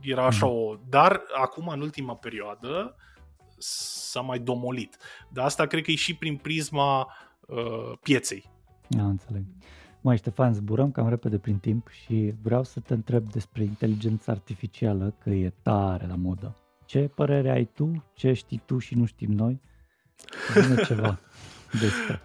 [0.00, 0.52] era așa mm.
[0.52, 0.76] o...
[0.88, 2.96] Dar acum, în ultima perioadă,
[3.62, 4.96] s-a mai domolit.
[5.28, 7.14] Dar asta cred că e și prin prisma
[7.46, 8.44] uh, pieței.
[8.88, 9.44] Da, înțeleg.
[10.00, 15.14] Mai Ștefan, zburăm cam repede prin timp și vreau să te întreb despre inteligența artificială,
[15.18, 16.56] că e tare la modă.
[16.84, 19.60] Ce părere ai tu, ce știi tu și nu știm noi?
[20.48, 21.18] Spune ceva
[21.80, 22.20] despre.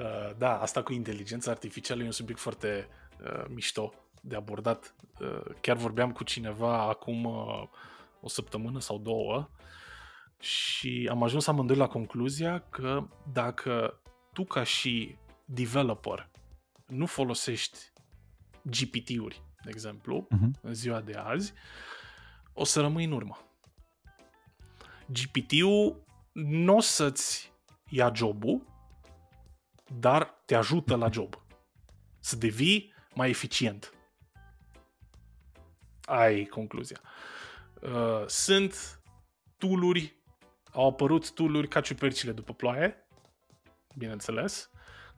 [0.00, 2.88] Uh, da, asta cu inteligența artificială e un subiect foarte
[3.22, 4.94] uh, mișto de abordat.
[5.20, 7.62] Uh, chiar vorbeam cu cineva acum uh,
[8.20, 9.48] o săptămână sau două
[10.40, 14.00] și am ajuns amândoi la concluzia că dacă
[14.32, 16.30] tu ca și developer
[16.86, 17.78] nu folosești
[18.62, 20.60] GPT-uri, de exemplu, uh-huh.
[20.60, 21.52] în ziua de azi,
[22.52, 23.38] o să rămâi în urmă.
[25.06, 27.52] GPT-ul nu o să-ți
[27.88, 28.66] ia jobul,
[29.98, 31.44] dar te ajută la job.
[32.20, 33.92] Să devii mai eficient.
[36.04, 37.00] Ai concluzia.
[37.82, 39.00] Uh, sunt
[39.58, 40.15] tooluri
[40.76, 43.06] au apărut tooluri ca ciupercile după ploaie,
[43.96, 44.70] bineînțeles,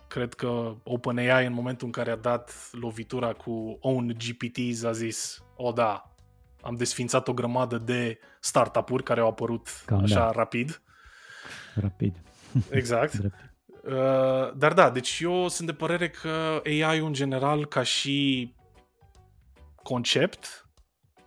[0.08, 5.44] cred că OpenAI în momentul în care a dat lovitura cu Own GPTs a zis,
[5.56, 6.14] o da,
[6.60, 10.30] am desfințat o grămadă de startup-uri care au apărut Cam așa da.
[10.30, 10.82] rapid.
[11.74, 12.22] Rapid.
[12.70, 13.12] Exact.
[13.18, 18.54] uh, dar da, deci eu sunt de părere că AI în general ca și
[19.82, 20.68] concept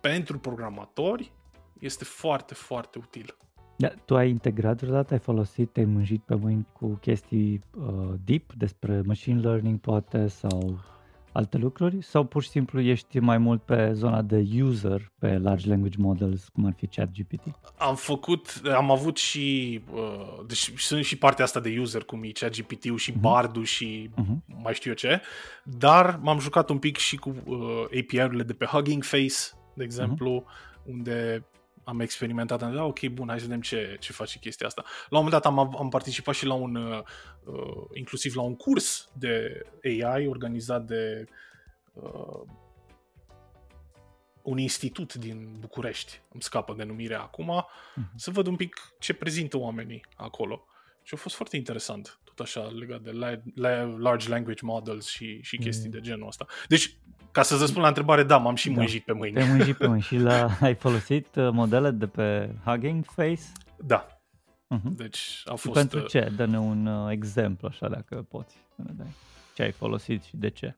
[0.00, 1.32] pentru programatori
[1.78, 3.36] este foarte, foarte util.
[3.82, 8.52] Da, tu ai integrat vreodată, ai folosit, te-ai mânjit pe mâini cu chestii uh, deep
[8.52, 10.78] despre machine learning poate sau
[11.32, 15.68] alte lucruri sau pur și simplu ești mai mult pe zona de user pe large
[15.68, 17.40] language models cum ar fi ChatGPT?
[17.78, 22.28] Am făcut, am avut și uh, deci sunt și partea asta de user cum e
[22.28, 23.20] ChatGPT-ul și uh-huh.
[23.20, 24.56] Bard-ul și uh-huh.
[24.62, 25.20] mai știu eu ce,
[25.64, 29.36] dar m-am jucat un pic și cu uh, API-urile de pe Hugging Face,
[29.74, 30.86] de exemplu, uh-huh.
[30.86, 31.46] unde
[31.84, 34.82] am experimentat, am zis, da, ok, bun, hai să vedem ce, ce face chestia asta.
[35.08, 37.02] La un moment dat am, am participat și la un, uh,
[37.44, 41.24] uh, inclusiv la un curs de AI organizat de
[41.92, 42.40] uh,
[44.42, 48.14] un institut din București, îmi scapă denumirea acum, uh-huh.
[48.16, 50.66] să văd un pic ce prezintă oamenii acolo.
[51.02, 55.42] Și a fost foarte interesant, tot așa, legat de la, la, large language models și,
[55.42, 55.92] și chestii mm.
[55.92, 56.46] de genul ăsta.
[56.68, 56.96] Deci,
[57.30, 58.74] ca să răspund la întrebare, da, m-am și da.
[58.74, 59.34] mânjit pe mâini.
[59.34, 63.42] Te mânjit pe mâini și la, ai folosit uh, modele de pe Hugging Face?
[63.76, 64.06] Da.
[64.74, 64.96] Uh-huh.
[64.96, 65.74] Deci a fost...
[65.74, 66.32] Pentru uh, ce?
[66.36, 68.56] Dă-ne un uh, exemplu așa dacă poți.
[69.54, 70.76] Ce ai folosit și de ce?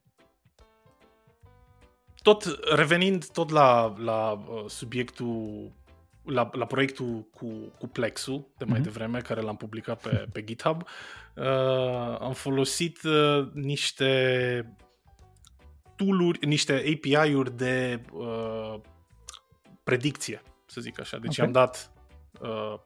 [2.22, 5.72] Tot revenind tot la, la uh, subiectul
[6.24, 7.46] la, la proiectul cu,
[7.78, 8.82] cu Plexul de mai uh-huh.
[8.82, 10.82] devreme, care l-am publicat pe, pe GitHub,
[11.34, 14.76] uh, am folosit uh, niște
[15.96, 18.80] tooluri, niște API-uri de uh,
[19.84, 21.18] predicție, să zic așa.
[21.18, 21.46] Deci okay.
[21.46, 21.92] am dat
[22.40, 22.78] uh,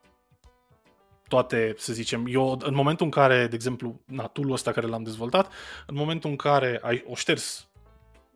[1.29, 5.03] toate, să zicem, eu în momentul în care, de exemplu, na, tool ăsta care l-am
[5.03, 5.53] dezvoltat,
[5.87, 7.69] în momentul în care ai o șters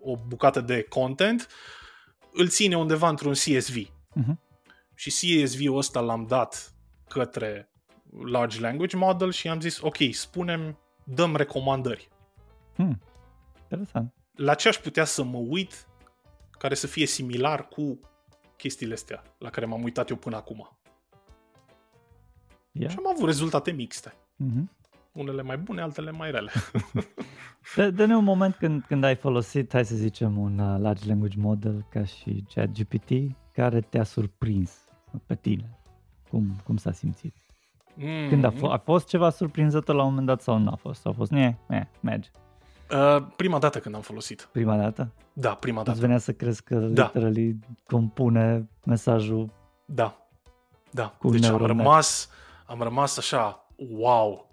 [0.00, 1.48] o bucată de content,
[2.32, 3.76] îl ține undeva într-un CSV.
[3.76, 4.51] Uh-huh.
[4.94, 6.74] Și CSV-ul ăsta l-am dat
[7.08, 7.70] către
[8.24, 12.08] Large Language Model și am zis, ok, spunem, dăm recomandări.
[12.74, 13.02] Hmm.
[13.62, 15.86] Interesant la ce aș putea să mă uit
[16.50, 18.00] care să fie similar cu
[18.56, 20.76] chestiile astea la care m-am uitat eu până acum.
[22.72, 22.90] Yeah.
[22.90, 24.12] Și am avut rezultate mixte.
[24.12, 24.80] Mm-hmm.
[25.12, 26.50] Unele mai bune, altele mai rele.
[27.96, 31.86] Dă-ne un moment când, când ai folosit, hai să zicem, un uh, large language model
[31.90, 33.10] ca și ChatGPT,
[33.52, 34.72] care te-a surprins
[35.26, 35.78] pe tine.
[36.30, 37.34] Cum, cum s-a simțit?
[37.96, 38.28] Mm-hmm.
[38.28, 41.06] Când a, f- a fost ceva surprinzător la un moment dat sau nu a fost?
[41.06, 42.30] A fost, ne, ne, merge.
[42.92, 44.48] Uh, prima dată când am folosit.
[44.52, 45.12] Prima dată?
[45.32, 45.90] Da, prima dată.
[45.90, 47.02] Îți venea să crezi că da.
[47.02, 49.50] literally compune mesajul
[49.84, 50.26] Da,
[50.90, 51.14] da.
[51.18, 52.28] Cu deci am rămas,
[52.66, 54.50] am rămas așa, wow,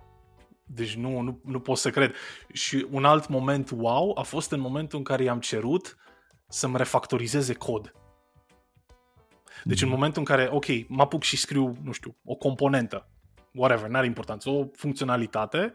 [0.65, 2.13] deci nu, nu, nu pot să cred.
[2.53, 5.97] Și un alt moment wow a fost în momentul în care i-am cerut
[6.47, 7.93] să-mi refactorizeze cod.
[9.63, 9.87] Deci mm.
[9.87, 13.07] în momentul în care, ok, mă apuc și scriu, nu știu, o componentă,
[13.53, 15.73] whatever, n-are importanță, o funcționalitate,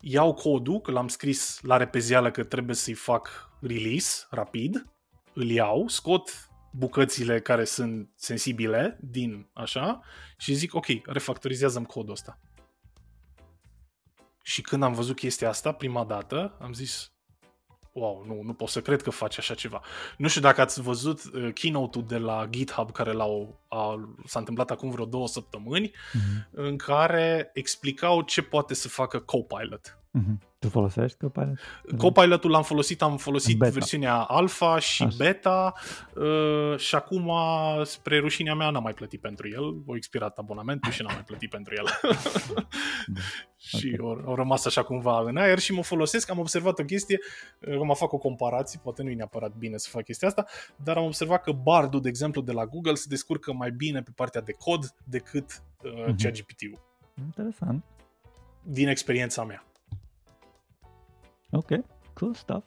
[0.00, 4.86] iau codul, că l-am scris la repezială că trebuie să-i fac release rapid,
[5.32, 10.00] îl iau, scot bucățile care sunt sensibile din așa
[10.36, 12.38] și zic ok, refactorizează-mi codul ăsta.
[14.42, 17.12] Și când am văzut chestia asta prima dată, am zis
[17.92, 19.82] wow, nu, nu pot să cred că faci așa ceva.
[20.16, 24.70] Nu știu dacă ați văzut uh, keynote-ul de la GitHub care l-au, a, s-a întâmplat
[24.70, 26.48] acum vreo două săptămâni, mm-hmm.
[26.50, 29.98] în care explicau ce poate să facă Copilot.
[30.12, 30.48] Mm-hmm.
[30.58, 31.58] Tu folosești Copilot?
[31.96, 33.72] Copilot-ul l-am folosit, am folosit beta.
[33.72, 35.16] versiunea alfa și Așa.
[35.16, 35.74] beta
[36.14, 37.32] uh, și acum,
[37.82, 39.82] spre rușinea mea, n-am mai plătit pentru el.
[39.86, 41.84] O expirat abonamentul și n-am mai plătit pentru el.
[43.06, 43.20] Da.
[43.68, 43.98] și okay.
[44.00, 46.30] au, au rămas așa cumva în aer și mă folosesc.
[46.30, 47.18] Am observat o chestie,
[47.84, 50.44] mă fac o comparație, poate nu e neapărat bine să fac chestia asta,
[50.76, 54.10] dar am observat că Bardul, de exemplu, de la Google se descurcă mai bine pe
[54.14, 56.14] partea de cod decât uh, mm-hmm.
[56.22, 56.80] ChatGPT-ul.
[57.24, 57.84] Interesant.
[58.62, 59.67] Din experiența mea.
[61.50, 61.68] Ok,
[62.14, 62.66] cool stuff.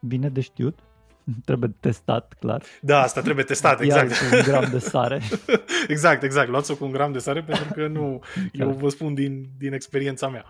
[0.00, 0.78] Bine de știut.
[1.44, 2.62] Trebuie testat, clar.
[2.80, 4.10] Da, asta trebuie testat, exact.
[4.10, 5.20] Iar cu un gram de sare.
[5.88, 6.48] exact, exact.
[6.48, 8.20] Luați-o cu un gram de sare pentru că nu,
[8.52, 10.44] eu vă spun din, din experiența mea.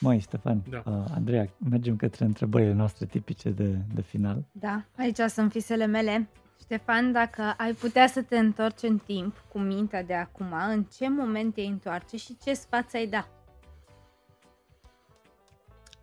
[0.00, 0.82] Măi, Ștefan, da.
[0.86, 4.44] uh, Andreea, mergem către întrebările noastre tipice de, de final.
[4.52, 6.28] Da, aici sunt fisele mele.
[6.60, 11.08] Ștefan, dacă ai putea să te întorci în timp cu mintea de acum, în ce
[11.08, 13.28] moment te întoarce și ce sfat ai da?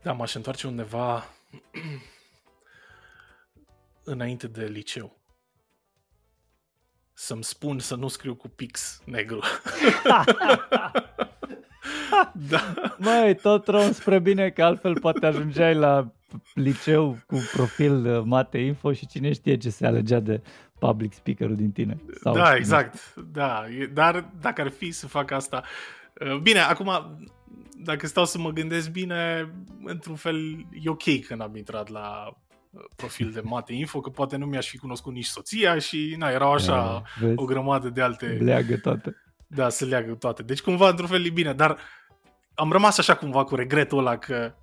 [0.04, 1.24] Da, m-aș întoarce undeva
[4.04, 5.20] înainte de liceu.
[7.14, 9.40] Să-mi spun să nu scriu cu pix negru.
[12.50, 12.74] da.
[12.98, 16.12] Măi, tot rom spre bine că altfel poate ajungeai la
[16.54, 20.42] liceu cu profil uh, mate info și cine știe ce se alegea de
[20.80, 21.98] public speakerul din tine.
[22.22, 23.16] Sau da, exact.
[23.16, 23.64] Da,
[23.94, 25.64] dar dacă ar fi să fac asta...
[26.20, 27.18] Uh, bine, acum,
[27.84, 29.52] dacă stau să mă gândesc bine,
[29.84, 32.34] într-un fel e ok când am intrat la
[32.72, 36.30] uh, profil de Mate Info, că poate nu mi-aș fi cunoscut nici soția și na,
[36.30, 38.26] erau așa da, o grămadă de alte...
[38.26, 39.16] Leagă toate.
[39.48, 40.44] Da, se leagă toate.
[40.44, 41.78] Deci cumva într-un fel e bine, dar
[42.54, 44.54] am rămas așa cumva cu regretul ăla că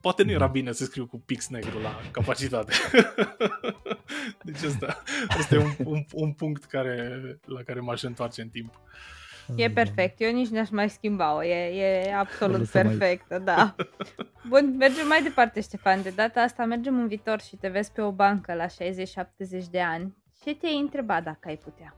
[0.00, 2.72] poate nu era bine să scriu cu pix negru la capacitate.
[4.46, 8.80] deci asta, asta e un, un, un punct care, la care m-aș întoarce în timp.
[9.54, 13.44] E perfect, eu nici n-aș mai schimba-o, e, e absolut perfectă, mai...
[13.44, 13.74] da.
[14.48, 18.00] Bun, mergem mai departe, Ștefan, de data asta mergem în viitor și te vezi pe
[18.00, 18.68] o bancă la 60-70
[19.70, 20.16] de ani.
[20.42, 21.94] Ce te-ai întrebat dacă ai putea?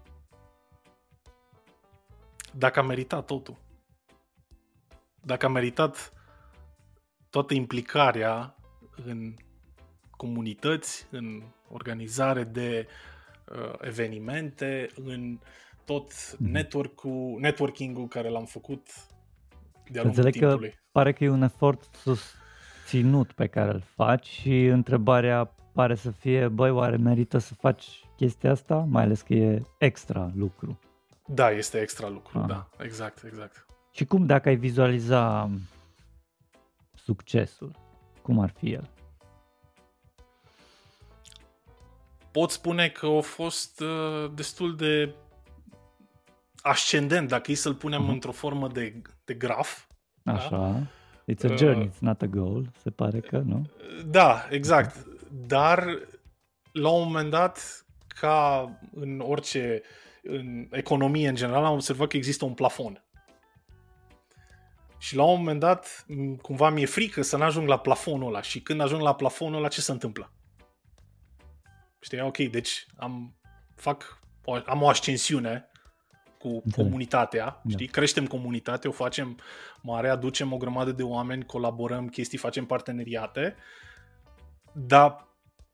[2.53, 3.57] Dacă a meritat totul.
[5.21, 6.13] Dacă a meritat
[7.31, 8.55] toată implicarea
[9.05, 9.35] în
[10.11, 12.89] comunități, în organizare de
[13.45, 15.39] uh, evenimente, în
[15.89, 16.51] tot mhm.
[16.51, 18.87] network-ul, networking-ul care l-am făcut
[19.91, 20.71] de-a lungul Înțeleg timpului.
[20.71, 26.11] că pare că e un efort susținut pe care îl faci și întrebarea pare să
[26.11, 27.85] fie, băi, oare merită să faci
[28.17, 28.87] chestia asta?
[28.89, 30.79] Mai ales că e extra lucru.
[31.27, 32.47] Da, este extra lucru, ah.
[32.47, 33.67] da, exact, exact.
[33.91, 35.51] Și cum dacă ai vizualiza
[36.95, 37.71] succesul,
[38.23, 38.91] cum ar fi el?
[42.31, 45.15] Pot spune că a fost uh, destul de
[46.69, 48.13] ascendent, dacă e să-l punem uh-huh.
[48.13, 49.87] într-o formă de, de graf.
[50.23, 50.33] Da?
[50.33, 50.49] Așa.
[50.49, 50.81] Da?
[51.33, 53.71] It's a journey, uh, it's not a goal, se pare că, nu?
[54.07, 55.07] Da, exact.
[55.31, 55.99] Dar,
[56.73, 59.83] la un moment dat, ca în orice
[60.23, 63.05] în economie în general, am observat că există un plafon.
[64.99, 66.07] Și la un moment dat,
[66.43, 68.43] cumva mi-e frică să n-ajung la plafonul ăla.
[68.43, 70.33] Și când ajung la plafonul ăla, ce se întâmplă?
[72.01, 73.37] Știi, ok, deci am,
[73.75, 74.21] fac,
[74.67, 75.71] am o ascensiune
[76.39, 76.87] cu Înțeleg.
[76.87, 77.71] comunitatea, da.
[77.71, 77.87] știi?
[77.87, 79.39] Creștem comunitatea, o facem
[79.83, 83.55] mare, aducem o grămadă de oameni, colaborăm chestii, facem parteneriate,
[84.73, 85.29] dar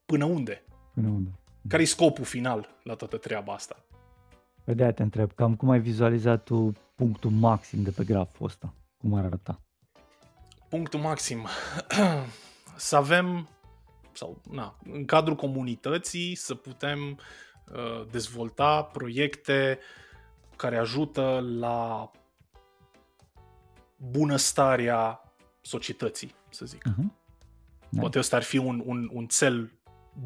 [0.07, 0.65] până unde?
[0.95, 1.31] Până unde?
[1.69, 3.85] Care e scopul final la toată treaba asta?
[4.65, 8.75] Pe de te întreb, cam cum ai vizualizat tu punctul maxim de pe graful ăsta?
[8.99, 9.61] Cum ar arăta?
[10.69, 11.47] Punctul maxim.
[12.77, 13.49] să avem,
[14.13, 19.79] sau na, în cadrul comunității, să putem uh, dezvolta proiecte
[20.57, 22.11] care ajută la
[23.97, 26.83] bunăstarea societății, să zic.
[26.89, 27.23] Uh-huh.
[28.01, 29.73] Poate ăsta ar fi un, un, un cel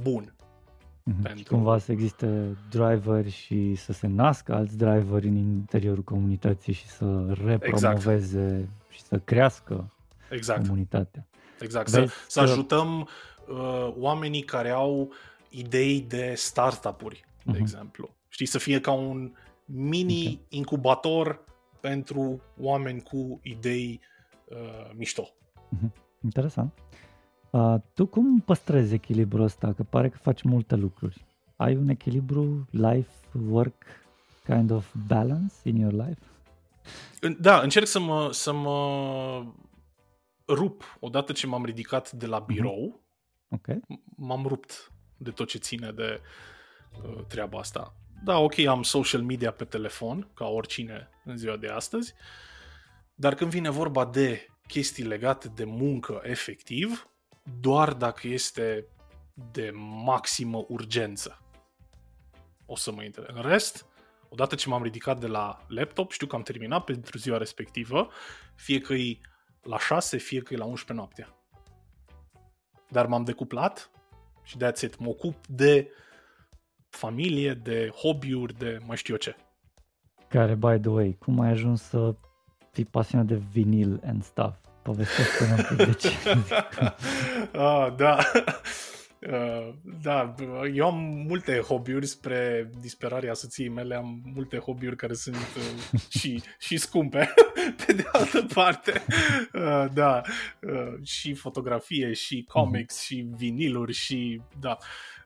[0.02, 0.32] bun.
[0.32, 1.22] Uh-huh.
[1.22, 1.38] Pentru...
[1.38, 6.86] Și cumva să existe driveri și să se nască alți driveri în interiorul comunității și
[6.86, 8.68] să repromoveze exact.
[8.88, 9.92] și să crească
[10.30, 10.60] exact.
[10.60, 11.26] comunitatea.
[11.60, 13.09] Exact, Vezi să, să ajutăm
[13.48, 15.12] uh, oamenii care au
[15.48, 17.60] idei de startup-uri, de uh-huh.
[17.60, 18.14] exemplu.
[18.28, 19.32] Știi, să fie ca un
[19.69, 20.47] mini okay.
[20.49, 21.45] incubator
[21.81, 24.01] pentru oameni cu idei
[24.45, 25.23] uh, mișto.
[25.23, 25.90] Uh-huh.
[26.23, 26.73] Interesant.
[27.51, 29.73] Uh, tu cum păstrezi echilibrul ăsta?
[29.73, 31.27] Că pare că faci multe lucruri.
[31.57, 33.85] Ai un echilibru life-work
[34.45, 36.20] kind of balance in your life?
[37.39, 39.53] Da, încerc să mă, să mă
[40.47, 42.47] rup odată ce m-am ridicat de la mhm.
[42.47, 42.95] birou.
[42.95, 43.07] Uh-huh.
[43.51, 43.81] Okay.
[44.16, 46.20] M-am rupt de tot ce ține de
[47.03, 47.95] uh, treaba asta.
[48.24, 52.15] Da, ok, am social media pe telefon, ca oricine în ziua de astăzi,
[53.15, 57.09] dar când vine vorba de chestii legate de muncă efectiv,
[57.61, 58.86] doar dacă este
[59.53, 59.70] de
[60.05, 61.43] maximă urgență.
[62.66, 63.24] O să mă intre.
[63.27, 63.86] În rest,
[64.28, 68.09] odată ce m-am ridicat de la laptop, știu că am terminat pentru ziua respectivă,
[68.55, 69.19] fie că e
[69.62, 71.36] la 6, fie că e la 11 noaptea.
[72.89, 73.90] Dar m-am decuplat
[74.43, 74.99] și de it.
[74.99, 75.90] Mă ocup de
[76.98, 79.36] familie, de hobby-uri, de mai știu eu ce.
[80.28, 82.14] Care, by the way, cum ai ajuns să
[82.72, 84.54] fii pasionat de vinil and stuff?
[84.88, 86.10] povestește un pic de ce.
[87.66, 88.18] ah, da.
[89.20, 90.34] Uh, da,
[90.74, 96.42] eu am multe hobby-uri spre disperarea soției mele, am multe hobby-uri care sunt uh, și,
[96.58, 97.34] și scumpe,
[97.86, 99.04] pe de altă parte.
[99.52, 100.20] Uh, da,
[100.60, 103.06] uh, și fotografie, și comics, mm-hmm.
[103.06, 104.78] și viniluri, și da.
[104.80, 105.18] Uh,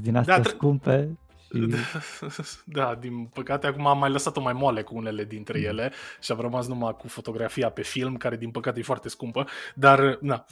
[0.00, 1.16] din astea da, scumpe
[2.64, 5.64] Da, din păcate acum am mai lăsat-o mai moale cu unele dintre mm.
[5.64, 9.46] ele și am rămas numai cu fotografia pe film, care din păcate e foarte scumpă,
[9.74, 10.44] dar na.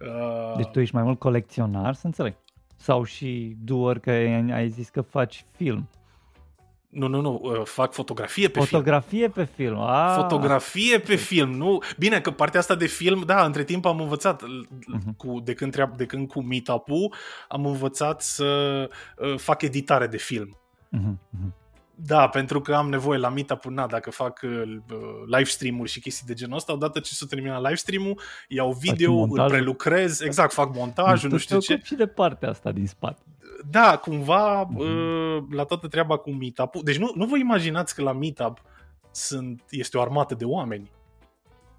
[0.00, 0.56] Uh...
[0.56, 2.36] Deci tu ești mai mult colecționar, să înțeleg?
[2.76, 4.10] Sau și doer că
[4.52, 5.88] ai zis că faci film?
[6.96, 9.32] Nu, nu, nu, uh, fac fotografie pe fotografie film.
[9.32, 9.78] pe film.
[9.78, 10.14] Ah.
[10.16, 11.82] Fotografie pe film, nu.
[11.98, 15.16] Bine, că partea asta de film, da, între timp am învățat uh-huh.
[15.16, 17.14] cu, de, când treab, de când cu meetup
[17.48, 18.44] am învățat să
[19.16, 20.56] uh, fac editare de film.
[20.92, 21.14] Uh-huh.
[21.94, 24.62] Da, pentru că am nevoie la meetup na, dacă fac uh,
[25.26, 29.22] live stream-uri și chestii de genul ăsta, odată ce s-a terminat live stream-ul, iau video,
[29.22, 31.80] îl prelucrez, exact, fac montajul, nu știu ce.
[31.84, 33.22] și de partea asta din spate
[33.70, 35.50] da, cumva mm-hmm.
[35.50, 38.62] la toată treaba cu meetup Deci nu, nu vă imaginați că la meetup
[39.10, 40.90] sunt, este o armată de oameni.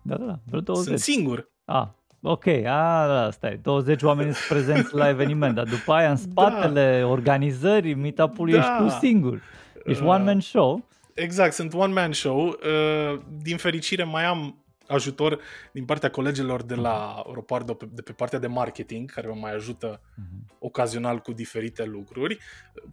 [0.02, 0.86] Da, da, da, vreo 20.
[0.88, 1.50] Sunt singur.
[1.66, 1.88] Ah,
[2.22, 6.22] ok, a, da, stai, 20 oameni sunt prezenți la eveniment, dar după aia în da.
[6.22, 7.08] spatele da.
[7.08, 8.60] organizării meetup-ului da.
[8.60, 9.42] ești tu singur.
[9.86, 10.84] Ești uh, one-man show.
[11.14, 12.46] Exact, sunt one-man show.
[12.46, 14.56] Uh, din fericire mai am
[14.88, 15.40] ajutor
[15.72, 20.02] din partea colegilor de la Ropardo de pe partea de marketing, care mă mai ajută
[20.02, 20.58] uh-huh.
[20.60, 22.38] ocazional cu diferite lucruri,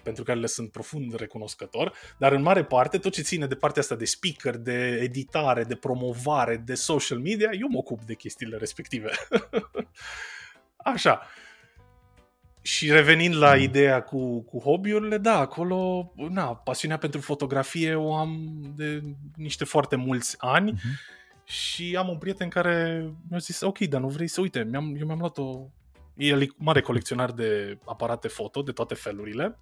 [0.02, 3.82] pentru care le sunt profund recunoscător, dar în mare parte tot ce ține de partea
[3.82, 8.56] asta de speaker, de editare, de promovare, de social media, eu mă ocup de chestiile
[8.56, 9.10] respective.
[10.76, 11.20] Așa.
[12.62, 18.62] Și revenind la ideea cu, cu hobby-urile, da, acolo, na, pasiunea pentru fotografie o am
[18.76, 19.02] de
[19.36, 20.72] niște foarte mulți ani.
[20.72, 24.96] Uh-huh și am un prieten care mi-a zis, ok, dar nu vrei să uite, mi-am,
[24.98, 25.68] eu mi-am luat o...
[26.16, 29.58] El e mare colecționar de aparate foto, de toate felurile.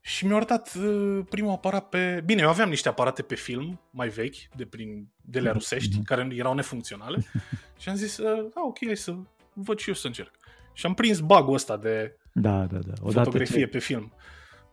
[0.00, 2.22] Și mi-a arătat uh, primul aparat pe...
[2.24, 6.04] Bine, eu aveam niște aparate pe film, mai vechi, de prin de la rusești, mm-hmm.
[6.04, 7.24] care erau nefuncționale.
[7.80, 9.14] și am zis, uh, ah, ok, hai să
[9.52, 10.30] văd și eu să încerc.
[10.72, 12.92] Și am prins bagul ăsta de da, da, da.
[13.00, 13.66] Odată fotografie ce...
[13.66, 14.12] pe film.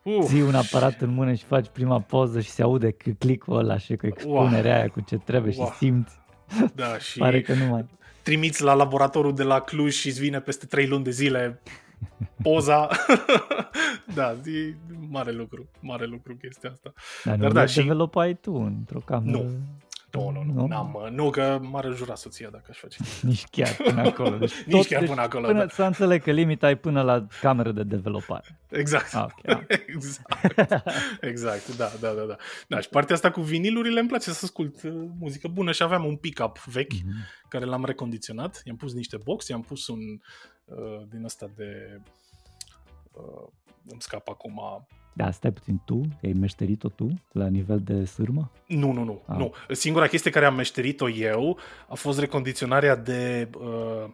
[0.06, 0.24] Uh.
[0.24, 3.96] Ții un aparat în mână și faci prima poză și se aude click-ul ăla și
[3.96, 4.80] cu expunerea wow.
[4.80, 5.66] aia cu ce trebuie wow.
[5.66, 6.18] și simți.
[6.74, 7.84] Da, și Pare că nu mai...
[8.22, 11.60] trimiți la laboratorul de la Cluj și îți vine peste 3 luni de zile
[12.42, 12.88] poza.
[14.14, 14.74] da, e
[15.10, 16.92] mare lucru, mare lucru chestia asta.
[17.24, 17.76] Dar, Dar nu da, și...
[17.76, 19.36] developai tu într-o cameră.
[19.36, 19.50] Nu,
[20.10, 22.98] nu, nu, nu, n-am, nu că m-ar înjura soția dacă aș face.
[23.26, 24.36] Nici chiar până acolo.
[24.36, 25.46] Deci Nici tot, chiar deci până acolo.
[25.46, 25.68] Până da.
[25.68, 28.58] să înțeleg că limita e până la cameră de developare.
[28.68, 29.14] Exact.
[29.14, 29.78] Ah, okay, ah.
[29.86, 30.50] exact.
[31.20, 32.36] exact, da, da, da, da.
[32.68, 36.04] Da, și partea asta cu vinilurile îmi place să ascult uh, muzică bună și aveam
[36.04, 37.48] un pick-up vechi mm-hmm.
[37.48, 38.62] care l-am recondiționat.
[38.64, 40.00] I-am pus niște box, i-am pus un
[40.64, 42.00] uh, din ăsta de
[43.12, 43.48] uh,
[43.88, 44.60] îmi scap acum
[45.16, 48.50] da, stai puțin, tu ai meșterit-o tu la nivel de sârmă?
[48.66, 49.36] Nu, nu, nu, ah.
[49.36, 49.52] nu.
[49.70, 54.10] Singura chestie care am meșterit-o eu a fost recondiționarea de uh,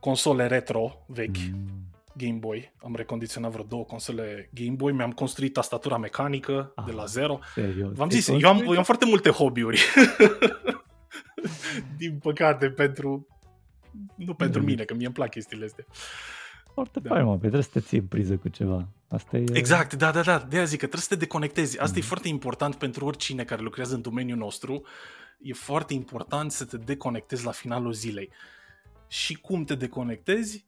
[0.00, 1.36] console retro vechi.
[1.52, 1.86] Mm.
[2.16, 2.72] Game Boy.
[2.82, 7.38] Am recondiționat vreo două console Game Boy, mi-am construit tastatura mecanică ah, de la zero.
[7.54, 7.94] Serios?
[7.94, 9.82] V-am zis, eu am, eu am foarte multe hobby-uri.
[11.98, 13.26] Din păcate, pentru...
[14.14, 14.66] Nu pentru mm.
[14.66, 15.84] mine, că mie îmi plac chestiile astea.
[16.78, 17.08] Foarte da.
[17.08, 18.88] fain, mă, trebuie să te ții în priză cu ceva.
[19.08, 19.44] Asta e...
[19.52, 20.38] Exact, da, da, da.
[20.38, 21.80] De aia zic că trebuie să te deconectezi.
[21.80, 22.02] Asta mm.
[22.02, 24.82] e foarte important pentru oricine care lucrează în domeniul nostru.
[25.40, 28.30] E foarte important să te deconectezi la finalul zilei.
[29.08, 30.66] Și cum te deconectezi?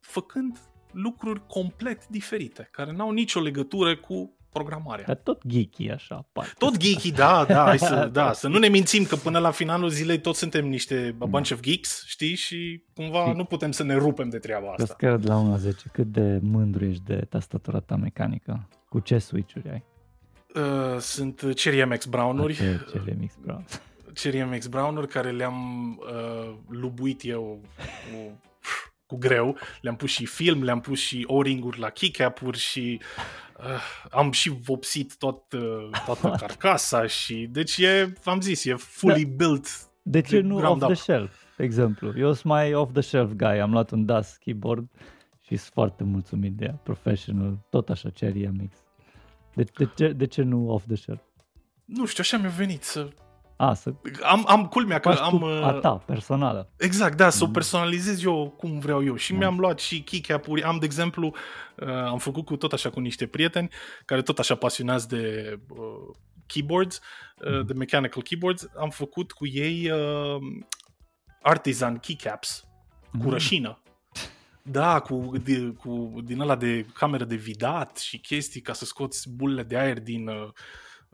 [0.00, 0.58] Făcând
[0.92, 5.04] lucruri complet diferite, care n-au nicio legătură cu programarea.
[5.06, 6.28] Dar tot geeky așa.
[6.32, 6.52] Parte.
[6.58, 9.88] Tot geeky, da, da, hai să, da, să nu ne mințim că până la finalul
[9.88, 13.82] zilei toți suntem niște a bunch of geeks, știi, și cumva și nu putem să
[13.82, 14.94] ne rupem de treaba asta.
[14.94, 18.68] Că de la 1 la 10, cât de mândru ești de tastatura ta mecanică?
[18.88, 19.84] Cu ce switch-uri ai?
[20.54, 22.52] Uh, sunt Cherry MX Brown-uri.
[22.52, 23.64] Okay, Cherry MX Brown.
[24.14, 28.40] Cherry MX Brown-uri care le-am uh, lubuit eu cu
[29.08, 29.56] cu greu.
[29.80, 33.00] Le-am pus și film, le-am pus și o-ringuri la keycap-uri și
[33.58, 33.64] uh,
[34.10, 39.34] am și vopsit tot, uh, toată carcasa și deci e, am zis, e fully da.
[39.36, 39.66] built.
[40.02, 42.12] De ce nu off the shelf, exemplu?
[42.18, 44.88] Eu sunt mai off the shelf guy, am luat un DAS keyboard
[45.40, 48.72] și sunt foarte mulțumit de ea, professional, tot așa, Cherry MX.
[49.54, 51.20] De, de, ce, de ce nu off the shelf?
[51.84, 53.08] Nu știu, așa mi-a venit să
[53.60, 55.44] a, să am, am culmea că am...
[55.44, 56.72] A uh, ta, personală.
[56.76, 57.52] Exact, da, să o mm.
[57.52, 59.16] personalizez eu cum vreau eu.
[59.16, 59.38] Și mm.
[59.38, 60.62] mi-am luat și keycap-uri.
[60.62, 61.34] Am, de exemplu,
[61.76, 63.68] uh, am făcut cu tot așa cu niște prieteni
[64.04, 66.14] care tot așa pasionați de uh,
[66.46, 67.00] keyboards,
[67.44, 67.66] uh, mm.
[67.66, 68.68] de mechanical keyboards.
[68.76, 70.42] Am făcut cu ei uh,
[71.42, 72.64] artisan keycaps
[73.10, 73.20] mm.
[73.20, 73.82] cu rășină.
[74.62, 79.30] Da, cu, de, cu din ăla de cameră de vidat și chestii ca să scoți
[79.30, 80.48] bulele de aer din uh,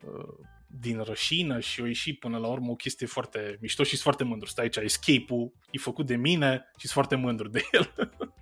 [0.04, 4.00] uh din rășină și o ieși până la urmă o chestie foarte mișto și sunt
[4.00, 4.48] foarte mândru.
[4.48, 7.94] Stai aici, escape-ul e făcut de mine și sunt foarte mândru de el.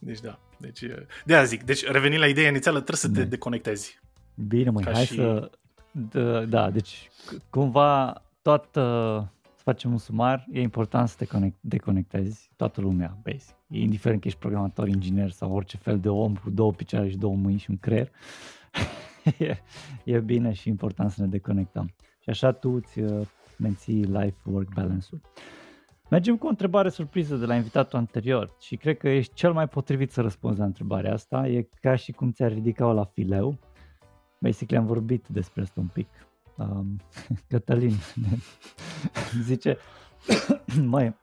[0.00, 0.80] deci da, deci,
[1.24, 4.00] de aia zic, deci revenind la ideea inițială, trebuie să te deconectezi.
[4.34, 5.14] Bine, măi, hai și...
[5.14, 5.50] să...
[5.90, 7.10] Da, da, deci
[7.48, 8.80] cumva toată
[9.60, 13.54] să facem un sumar, e important să te conect, deconectezi toată lumea, basic.
[13.68, 17.16] E indiferent că ești programator, inginer sau orice fel de om cu două picioare și
[17.16, 18.10] două mâini și un creier.
[19.38, 19.56] e,
[20.04, 21.94] e bine și important să ne deconectăm.
[22.18, 23.26] Și așa tu îți uh,
[23.58, 25.20] menții life-work balance-ul.
[26.10, 29.68] Mergem cu o întrebare surpriză de la invitatul anterior și cred că ești cel mai
[29.68, 31.48] potrivit să răspunzi la întrebarea asta.
[31.48, 33.58] E ca și cum ți-ar ridica-o la fileu.
[34.38, 36.08] Basically am vorbit despre asta un pic.
[36.56, 37.00] Um,
[37.48, 37.94] Cătălin
[39.42, 39.76] zice,
[40.84, 41.14] mai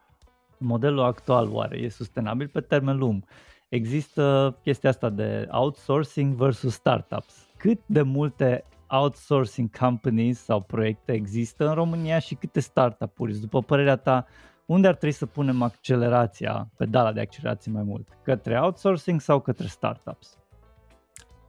[0.58, 3.24] modelul actual oare e sustenabil pe termen lung?
[3.70, 7.47] Există chestia asta de outsourcing versus startups.
[7.58, 13.40] Cât de multe outsourcing companies sau proiecte există în România și câte startup-uri?
[13.40, 14.28] După părerea ta,
[14.66, 18.08] unde ar trebui să punem accelerația, pedala de accelerație mai mult?
[18.24, 20.38] Către outsourcing sau către startups?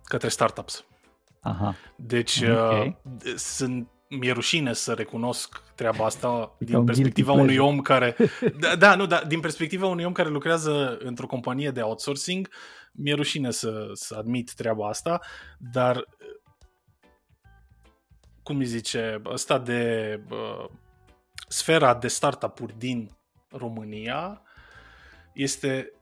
[0.05, 0.85] Către startups.
[1.41, 1.75] Aha.
[1.97, 2.97] Deci okay.
[3.25, 8.17] uh, sunt mi-e rușine să recunosc treaba asta e din perspectiva unui om care
[8.61, 12.49] da, da, nu, da, din perspectiva unui om care lucrează într-o companie de outsourcing,
[12.93, 15.21] mi-e rușine să, să admit treaba asta,
[15.59, 16.05] dar
[18.43, 20.69] cum îi zice, ăsta de uh,
[21.49, 23.11] sfera de startup-uri din
[23.51, 24.43] România
[25.35, 25.93] este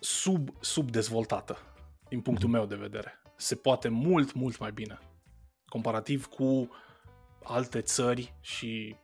[0.00, 1.58] sub, subdezvoltată,
[2.08, 2.56] din punctul mhm.
[2.56, 3.20] meu de vedere.
[3.36, 4.98] Se poate mult, mult mai bine,
[5.68, 6.68] comparativ cu
[7.46, 8.96] alte țări și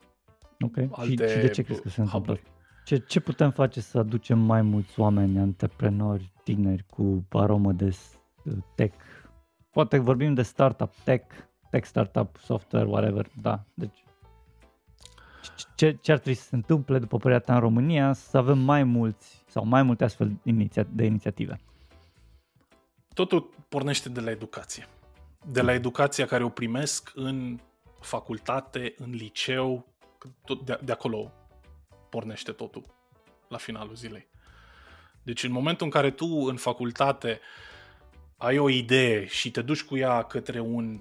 [0.61, 0.89] okay.
[0.93, 2.39] alte și, și de ce crezi că se întâmplă?
[2.85, 7.97] Ce, ce putem face să aducem mai mulți oameni, antreprenori, tineri cu aromă de
[8.75, 8.97] tech?
[9.71, 11.35] Poate vorbim de startup, tech,
[11.71, 13.65] tech startup, software, whatever, da.
[13.75, 14.05] Deci
[15.75, 18.85] ce, ce ar trebui să se întâmple, după părerea ta, în România, să avem mai
[18.85, 20.41] mulți sau mai multe astfel
[20.89, 21.61] de inițiative?
[23.15, 24.87] Totul pornește de la educație.
[25.47, 27.59] De la educația care o primesc în
[28.03, 29.87] facultate, în liceu,
[30.45, 31.33] tot de, de acolo
[32.11, 32.85] pornește totul
[33.49, 34.29] la finalul zilei.
[35.23, 37.41] Deci în momentul în care tu în facultate
[38.37, 41.01] ai o idee și te duci cu ea către un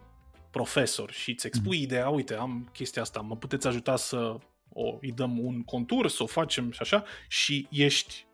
[0.52, 1.84] profesor și îți expui mm.
[1.84, 4.38] ideea, uite, am chestia asta, mă puteți ajuta să
[4.74, 8.26] o, îi dăm un contur, să o facem și așa, și ești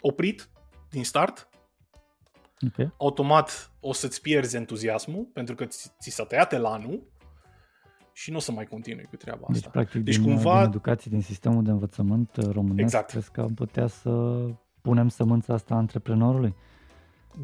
[0.00, 0.48] oprit
[0.90, 1.48] din start,
[2.66, 2.92] okay.
[2.98, 7.02] automat o să-ți pierzi entuziasmul, pentru că ți, ți s-a tăiat elanul
[8.16, 9.60] și nu o să mai continui cu treaba deci, asta.
[9.62, 10.56] Deci, practic, deci, din, cumva...
[10.58, 13.10] din educație, din sistemul de învățământ românesc, exact.
[13.10, 14.10] crezi că am putea să
[14.80, 16.54] punem sămânța asta antreprenorului?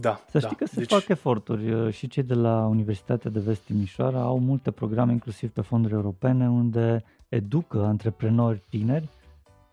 [0.00, 0.46] Da, Să da.
[0.46, 0.90] știi că se deci...
[0.90, 5.60] fac eforturi și cei de la Universitatea de Vest Timișoara au multe programe, inclusiv pe
[5.60, 9.08] fonduri europene, unde educă antreprenori tineri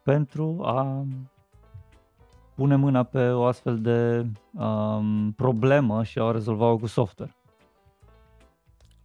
[0.04, 1.06] pentru a
[2.56, 4.26] pune mâna pe o astfel de
[4.62, 7.36] um, problemă și a o rezolva cu software.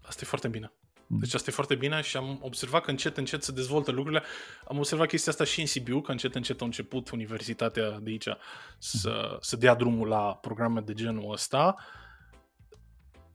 [0.02, 0.73] Asta e foarte bine.
[1.12, 1.18] Mm.
[1.18, 4.22] Deci asta e foarte bine și am observat că încet, încet se dezvoltă lucrurile.
[4.68, 8.28] Am observat chestia asta și în Sibiu, că încet, încet a început universitatea de aici
[8.78, 11.76] să, să dea drumul la programe de genul ăsta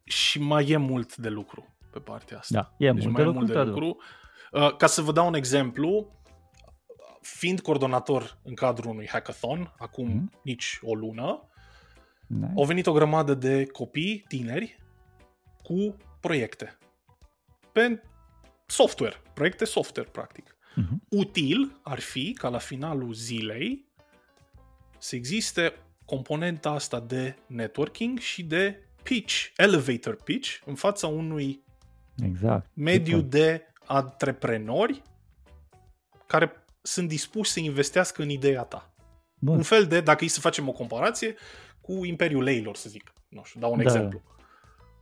[0.04, 2.54] și mai e mult de lucru pe partea asta.
[2.78, 3.98] Da, e deci mult, mai de, mult de lucru.
[4.52, 6.22] Uh, ca să vă dau un exemplu,
[7.22, 10.32] fiind coordonator în cadrul unui hackathon, acum mm.
[10.44, 11.50] nici o lună,
[12.28, 12.54] nice.
[12.56, 14.80] au venit o grămadă de copii tineri
[15.64, 16.78] cu proiecte
[17.78, 18.02] pe
[18.66, 20.58] software, proiecte software, practic.
[20.72, 21.10] Uh-huh.
[21.10, 23.86] Util ar fi ca la finalul zilei
[24.98, 25.74] să existe
[26.06, 31.64] componenta asta de networking și de pitch, elevator pitch, în fața unui
[32.24, 32.70] exact.
[32.74, 35.02] mediu de antreprenori
[36.28, 36.52] care
[36.82, 38.94] sunt dispuși să investească în ideea ta.
[39.40, 39.56] Bun.
[39.56, 41.36] Un fel de, dacă e să facem o comparație,
[41.82, 43.14] cu Imperiul Leilor, să zic.
[43.28, 44.22] Nu știu, dau un da, exemplu.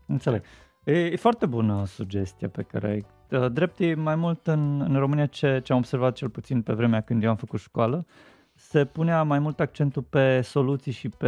[0.06, 0.44] Înțeleg.
[0.86, 3.06] E, e foarte bună sugestia pe care ai.
[3.40, 6.74] Uh, drept e mai mult în, în România ce, ce am observat cel puțin pe
[6.74, 8.06] vremea când eu am făcut școală,
[8.54, 11.28] se punea mai mult accentul pe soluții și pe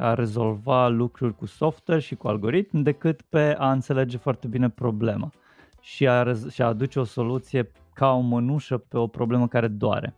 [0.00, 5.30] a rezolva lucruri cu software și cu algoritm decât pe a înțelege foarte bine problema
[5.80, 10.14] și a, și a aduce o soluție ca o mănușă pe o problemă care doare.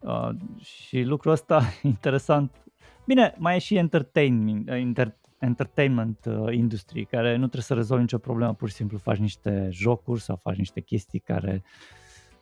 [0.00, 0.28] Uh,
[0.60, 2.56] și lucrul ăsta interesant.
[3.06, 8.18] Bine, mai e și entertainment, inter, entertainment uh, industry, care nu trebuie să rezolvi nicio
[8.18, 11.62] problemă, pur și simplu faci niște jocuri sau faci niște chestii care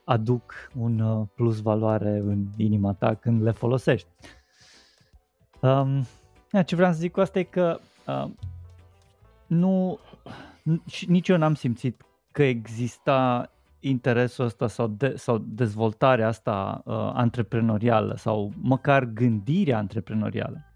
[0.05, 4.09] aduc un uh, plus valoare în inima ta când le folosești.
[5.61, 6.07] Um,
[6.67, 8.31] ce vreau să zic cu asta e că uh,
[9.47, 9.99] nu,
[11.07, 12.03] nici eu n-am simțit
[12.33, 13.51] că exista
[13.81, 20.68] interesul ăsta sau, de, sau dezvoltarea asta uh, antreprenorială sau măcar gândirea antreprenorială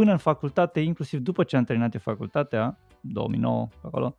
[0.00, 4.16] până în facultate, inclusiv după ce am terminat eu facultatea, 2009 acolo,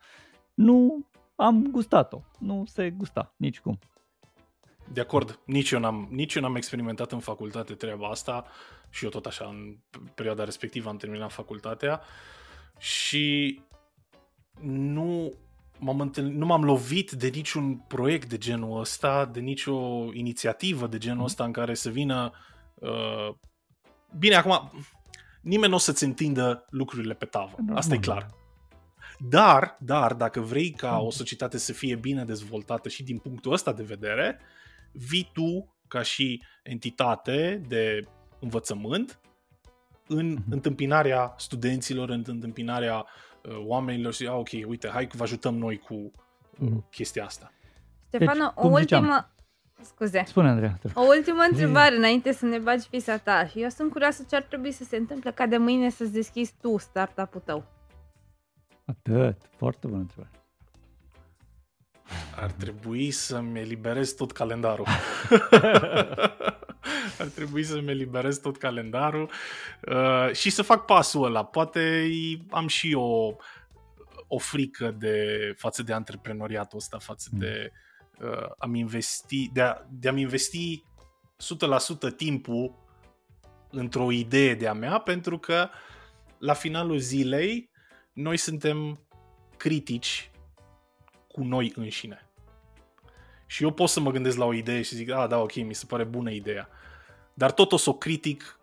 [0.53, 2.21] nu am gustat-o.
[2.39, 3.79] Nu se gusta, nici cum.
[4.93, 5.39] de acord.
[5.45, 8.45] Nici eu, n-am, nici eu n-am experimentat în facultate treaba asta
[8.89, 9.77] și eu tot așa, în
[10.15, 12.01] perioada respectivă am terminat facultatea
[12.77, 13.61] și
[14.61, 15.33] nu
[15.79, 20.97] m-am întâlnit, nu m-am lovit de niciun proiect de genul ăsta, de nicio inițiativă de
[20.97, 22.31] genul ăsta în care să vină
[22.73, 23.29] uh,
[24.17, 24.71] bine, acum
[25.41, 27.55] nimeni nu o să-ți întindă lucrurile pe tavă.
[27.73, 28.27] Asta e clar.
[29.29, 33.73] Dar, dar, dacă vrei ca o societate să fie bine dezvoltată și din punctul ăsta
[33.73, 34.39] de vedere,
[34.91, 38.07] vii tu ca și entitate de
[38.39, 39.19] învățământ
[40.07, 40.49] în uh-huh.
[40.49, 43.05] întâmpinarea studenților, în întâmpinarea
[43.43, 46.11] uh, oamenilor și, ah, ok, uite, hai că vă ajutăm noi cu uh,
[46.69, 46.89] uh-huh.
[46.89, 47.51] chestia asta.
[48.07, 48.79] Stefano, deci, o ultimă...
[48.79, 49.33] Ziceam,
[49.83, 50.23] Scuze.
[50.25, 50.79] Spune, Andreea.
[50.93, 53.45] O ultimă întrebare înainte să ne bagi fisa ta.
[53.45, 56.53] Și eu sunt curioasă ce ar trebui să se întâmple ca de mâine să-ți deschizi
[56.61, 57.65] tu startup-ul tău.
[58.85, 59.37] Atât.
[59.57, 60.31] Foarte bună întrebare.
[62.35, 64.85] Ar trebui să-mi eliberez tot calendarul.
[67.19, 69.29] Ar trebui să-mi eliberez tot calendarul
[69.81, 71.45] uh, și să fac pasul ăla.
[71.45, 72.09] Poate
[72.49, 73.35] am și o,
[74.27, 75.25] o frică de
[75.57, 77.39] față de antreprenoriatul ăsta, față mm.
[77.39, 77.89] de uh,
[78.57, 80.83] am investi, de, a, de a-mi investi
[82.11, 82.75] 100% timpul
[83.69, 85.69] într-o idee de-a mea, pentru că
[86.37, 87.69] la finalul zilei
[88.13, 88.99] noi suntem
[89.57, 90.31] critici
[91.27, 92.25] cu noi înșine.
[93.45, 95.75] Și eu pot să mă gândesc la o idee și zic, a, da, ok, mi
[95.75, 96.69] se pare bună ideea.
[97.33, 98.59] Dar tot o să o critic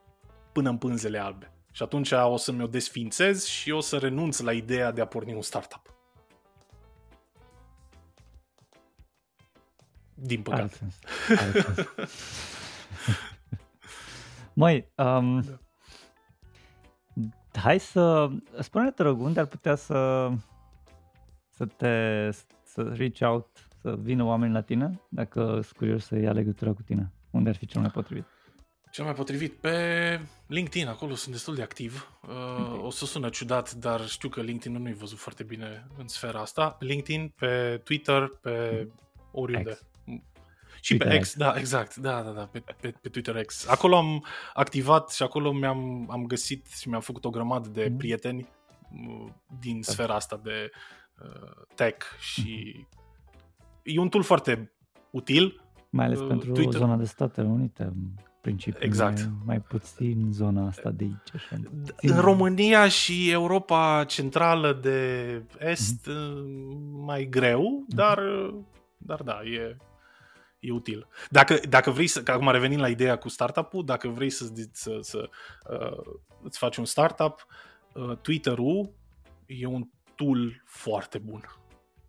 [0.52, 1.52] până în pânzele albe.
[1.72, 5.34] Și atunci o să mi-o desfințez și o să renunț la ideea de a porni
[5.34, 5.97] un startup.
[10.20, 10.78] Din păcate.
[14.52, 15.40] Măi, um,
[17.52, 17.60] da.
[17.60, 18.30] hai să...
[18.60, 20.30] Spune-te, rog, unde ar putea să,
[21.50, 22.30] să te
[22.64, 26.82] să reach out, să vină oameni la tine, dacă sunt curios să ia legătura cu
[26.82, 27.12] tine?
[27.30, 28.24] Unde ar fi cel mai potrivit?
[28.90, 29.76] Cel mai potrivit pe
[30.46, 32.18] LinkedIn, acolo sunt destul de activ.
[32.22, 32.80] Uh, okay.
[32.82, 36.76] O să sună ciudat, dar știu că LinkedIn nu-i văzut foarte bine în sfera asta.
[36.80, 38.92] LinkedIn, pe Twitter, pe mm.
[39.32, 39.70] oriunde.
[39.70, 39.86] X.
[40.80, 43.68] Și Twitter pe X, X, da, exact, da, da, da, pe, pe, pe Twitter X.
[43.68, 44.24] Acolo am
[44.54, 47.96] activat și acolo mi-am am găsit și mi-am făcut o grămadă de mm.
[47.96, 48.48] prieteni
[48.92, 49.30] uh,
[49.60, 49.92] din da.
[49.92, 50.70] sfera asta de
[51.22, 52.86] uh, tech și mm.
[53.82, 54.72] e un tool foarte
[55.10, 55.62] util.
[55.90, 56.80] Mai ales uh, pentru Twitter.
[56.80, 57.92] zona de Statele Unite,
[58.40, 58.80] principiu.
[58.82, 59.18] Exact.
[59.18, 61.34] Mai, mai puțin zona asta de aici.
[61.34, 61.56] Așa,
[62.00, 67.04] în România și Europa Centrală de Est mm-hmm.
[67.04, 67.94] mai greu, mm-hmm.
[67.94, 68.20] dar,
[68.96, 69.76] dar da, e,
[70.58, 71.06] e util.
[71.30, 74.98] Dacă, dacă vrei să, că acum revenim la ideea cu startup-ul, dacă vrei să, să,
[75.00, 75.30] să
[75.70, 77.46] uh, îți faci un startup,
[77.94, 78.92] uh, Twitter-ul
[79.46, 81.44] e un tool foarte bun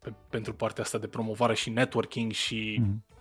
[0.02, 3.16] pe, pentru partea asta de promovare și networking și mm-hmm.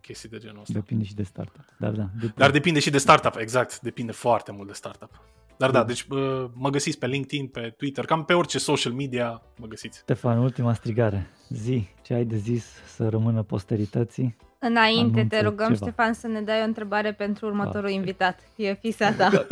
[0.00, 0.72] chestii de genul ăsta.
[0.72, 1.64] Depinde și de startup.
[1.78, 2.34] Dar, da, depinde.
[2.36, 3.80] Dar depinde și de startup, exact.
[3.80, 5.22] Depinde foarte mult de startup.
[5.56, 8.92] Dar da, da deci uh, mă găsiți pe LinkedIn, pe Twitter, cam pe orice social
[8.92, 9.98] media mă găsiți.
[9.98, 11.30] Stefan, ultima strigare.
[11.48, 14.36] Zi, ce ai de zis să rămână posterității?
[14.58, 15.86] Înainte, Anunță te rugăm, ceva.
[15.86, 17.94] Ștefan, să ne dai o întrebare pentru următorul ah.
[17.94, 18.40] invitat.
[18.56, 19.46] E fisa ta.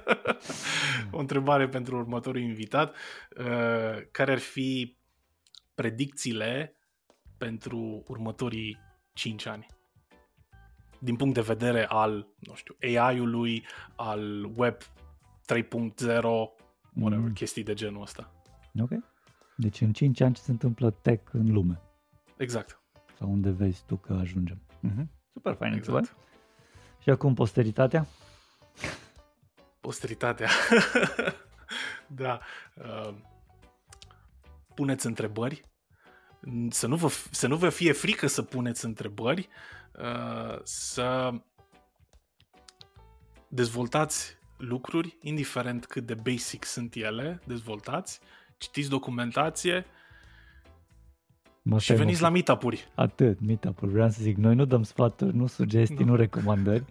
[1.10, 2.94] o întrebare pentru următorul invitat.
[3.38, 3.44] Uh,
[4.10, 4.96] care ar fi
[5.74, 6.76] predicțiile
[7.38, 8.78] pentru următorii
[9.12, 9.66] 5 ani?
[11.04, 13.66] Din punct de vedere al, nu știu, AI-ului,
[13.96, 14.86] al Web 3.0,
[16.94, 17.32] whatever, mm.
[17.32, 18.32] chestii de genul ăsta.
[18.80, 18.90] Ok.
[19.56, 21.80] Deci în 5 ani ce se întâmplă tech în lume.
[22.36, 22.78] Exact
[23.18, 24.58] sau unde vezi tu că ajungem.
[24.58, 25.06] Uh-huh.
[25.32, 26.16] Super fain, exact.
[26.98, 28.06] Și acum posteritatea?
[29.80, 30.48] Posteritatea.
[32.22, 32.40] da.
[32.74, 33.14] Uh,
[34.74, 35.64] puneți întrebări.
[36.68, 39.48] Să nu, vă, să nu vă fie frică să puneți întrebări.
[39.98, 41.30] Uh, să
[43.48, 48.20] dezvoltați lucruri, indiferent cât de basic sunt ele, dezvoltați,
[48.58, 49.86] citiți documentație,
[51.66, 52.88] Mă și veniți la meetup-uri.
[52.94, 53.92] Atât, meetup-uri.
[53.92, 56.84] Vreau să zic, noi nu dăm sfaturi, nu sugestii, nu, nu recomandări.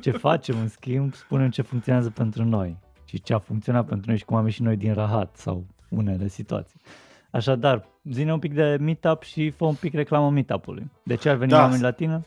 [0.00, 4.18] Ce facem, în schimb, spunem ce funcționează pentru noi și ce a funcționat pentru noi
[4.18, 6.80] și cum am ieșit noi din rahat sau unele situații.
[7.32, 10.90] Așadar, zine un pic de meetup și fă un pic reclamă meetup-ului.
[11.04, 11.60] De ce ar veni da.
[11.60, 12.22] oameni la tine?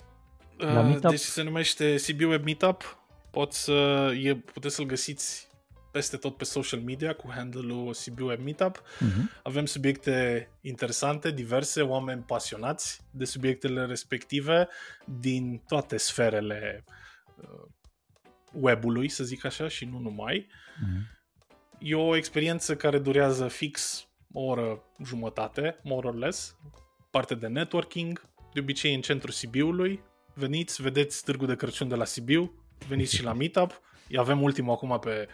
[0.58, 1.10] La uh, meetup?
[1.10, 2.98] Deci se numește CB Web Meetup.
[3.32, 3.72] Pot să,
[4.24, 5.48] e, puteți să-l găsiți
[5.92, 8.82] peste tot pe social media cu handle-ul Sibiu Web Meetup.
[8.82, 9.42] Uh-huh.
[9.44, 14.68] Avem subiecte interesante, diverse, oameni pasionați de subiectele respective
[15.20, 16.84] din toate sferele
[17.36, 17.70] uh,
[18.52, 20.48] webului, să zic așa, și nu numai.
[20.48, 21.24] Uh-huh.
[21.80, 24.08] E o experiență care durează fix
[24.38, 26.58] o oră jumătate, more or less,
[27.12, 30.04] parte de networking, de obicei în centrul Sibiului.
[30.34, 32.54] Veniți, vedeți Târgul de Crăciun de la Sibiu,
[32.88, 33.82] veniți și la Meetup.
[34.16, 35.28] Avem ultimul acum pe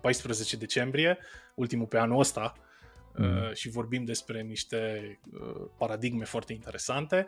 [0.00, 1.18] 14 uh, decembrie,
[1.54, 2.52] ultimul pe anul ăsta,
[3.16, 3.36] mm.
[3.36, 5.02] Uh, și vorbim despre niște
[5.32, 7.26] uh, paradigme foarte interesante.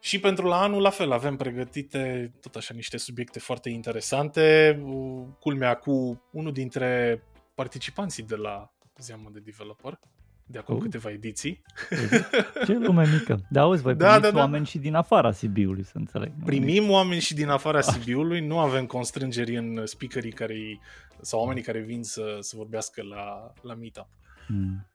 [0.00, 4.78] Și pentru la anul, la fel, avem pregătite tot așa niște subiecte foarte interesante,
[5.38, 7.22] culmea cu unul dintre
[7.54, 9.98] participanții de la Zeamă de Developer,
[10.46, 10.82] de acum uh.
[10.82, 11.62] câteva ediții.
[12.64, 13.40] Ce lume mică.
[13.50, 14.38] Da, auzi, voi da, primiți da, da.
[14.38, 16.32] oameni și din afara Sibiului, să înțeleg.
[16.44, 16.92] Primim nu?
[16.92, 20.80] oameni și din afara Sibiului, nu avem constrângeri în speakerii care
[21.20, 24.08] sau oamenii care vin să, să vorbească la, la meetup.
[24.46, 24.86] Hmm.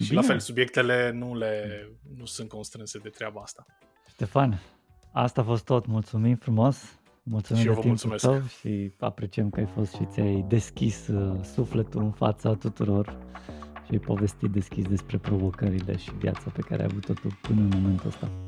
[0.00, 0.20] Și Bine.
[0.20, 1.84] la fel, subiectele nu, le,
[2.16, 3.66] nu sunt constrânse de treaba asta.
[4.08, 4.60] Ștefan,
[5.12, 5.86] asta a fost tot.
[5.86, 6.97] Mulțumim frumos.
[7.30, 8.24] Mulțumim și de timpul mulțumesc.
[8.24, 13.16] tău și apreciem că ai fost și ți-ai deschis uh, sufletul în fața tuturor
[13.84, 17.68] și ai povestit deschis despre provocările și viața pe care ai avut-o tu până în
[17.80, 18.47] momentul ăsta.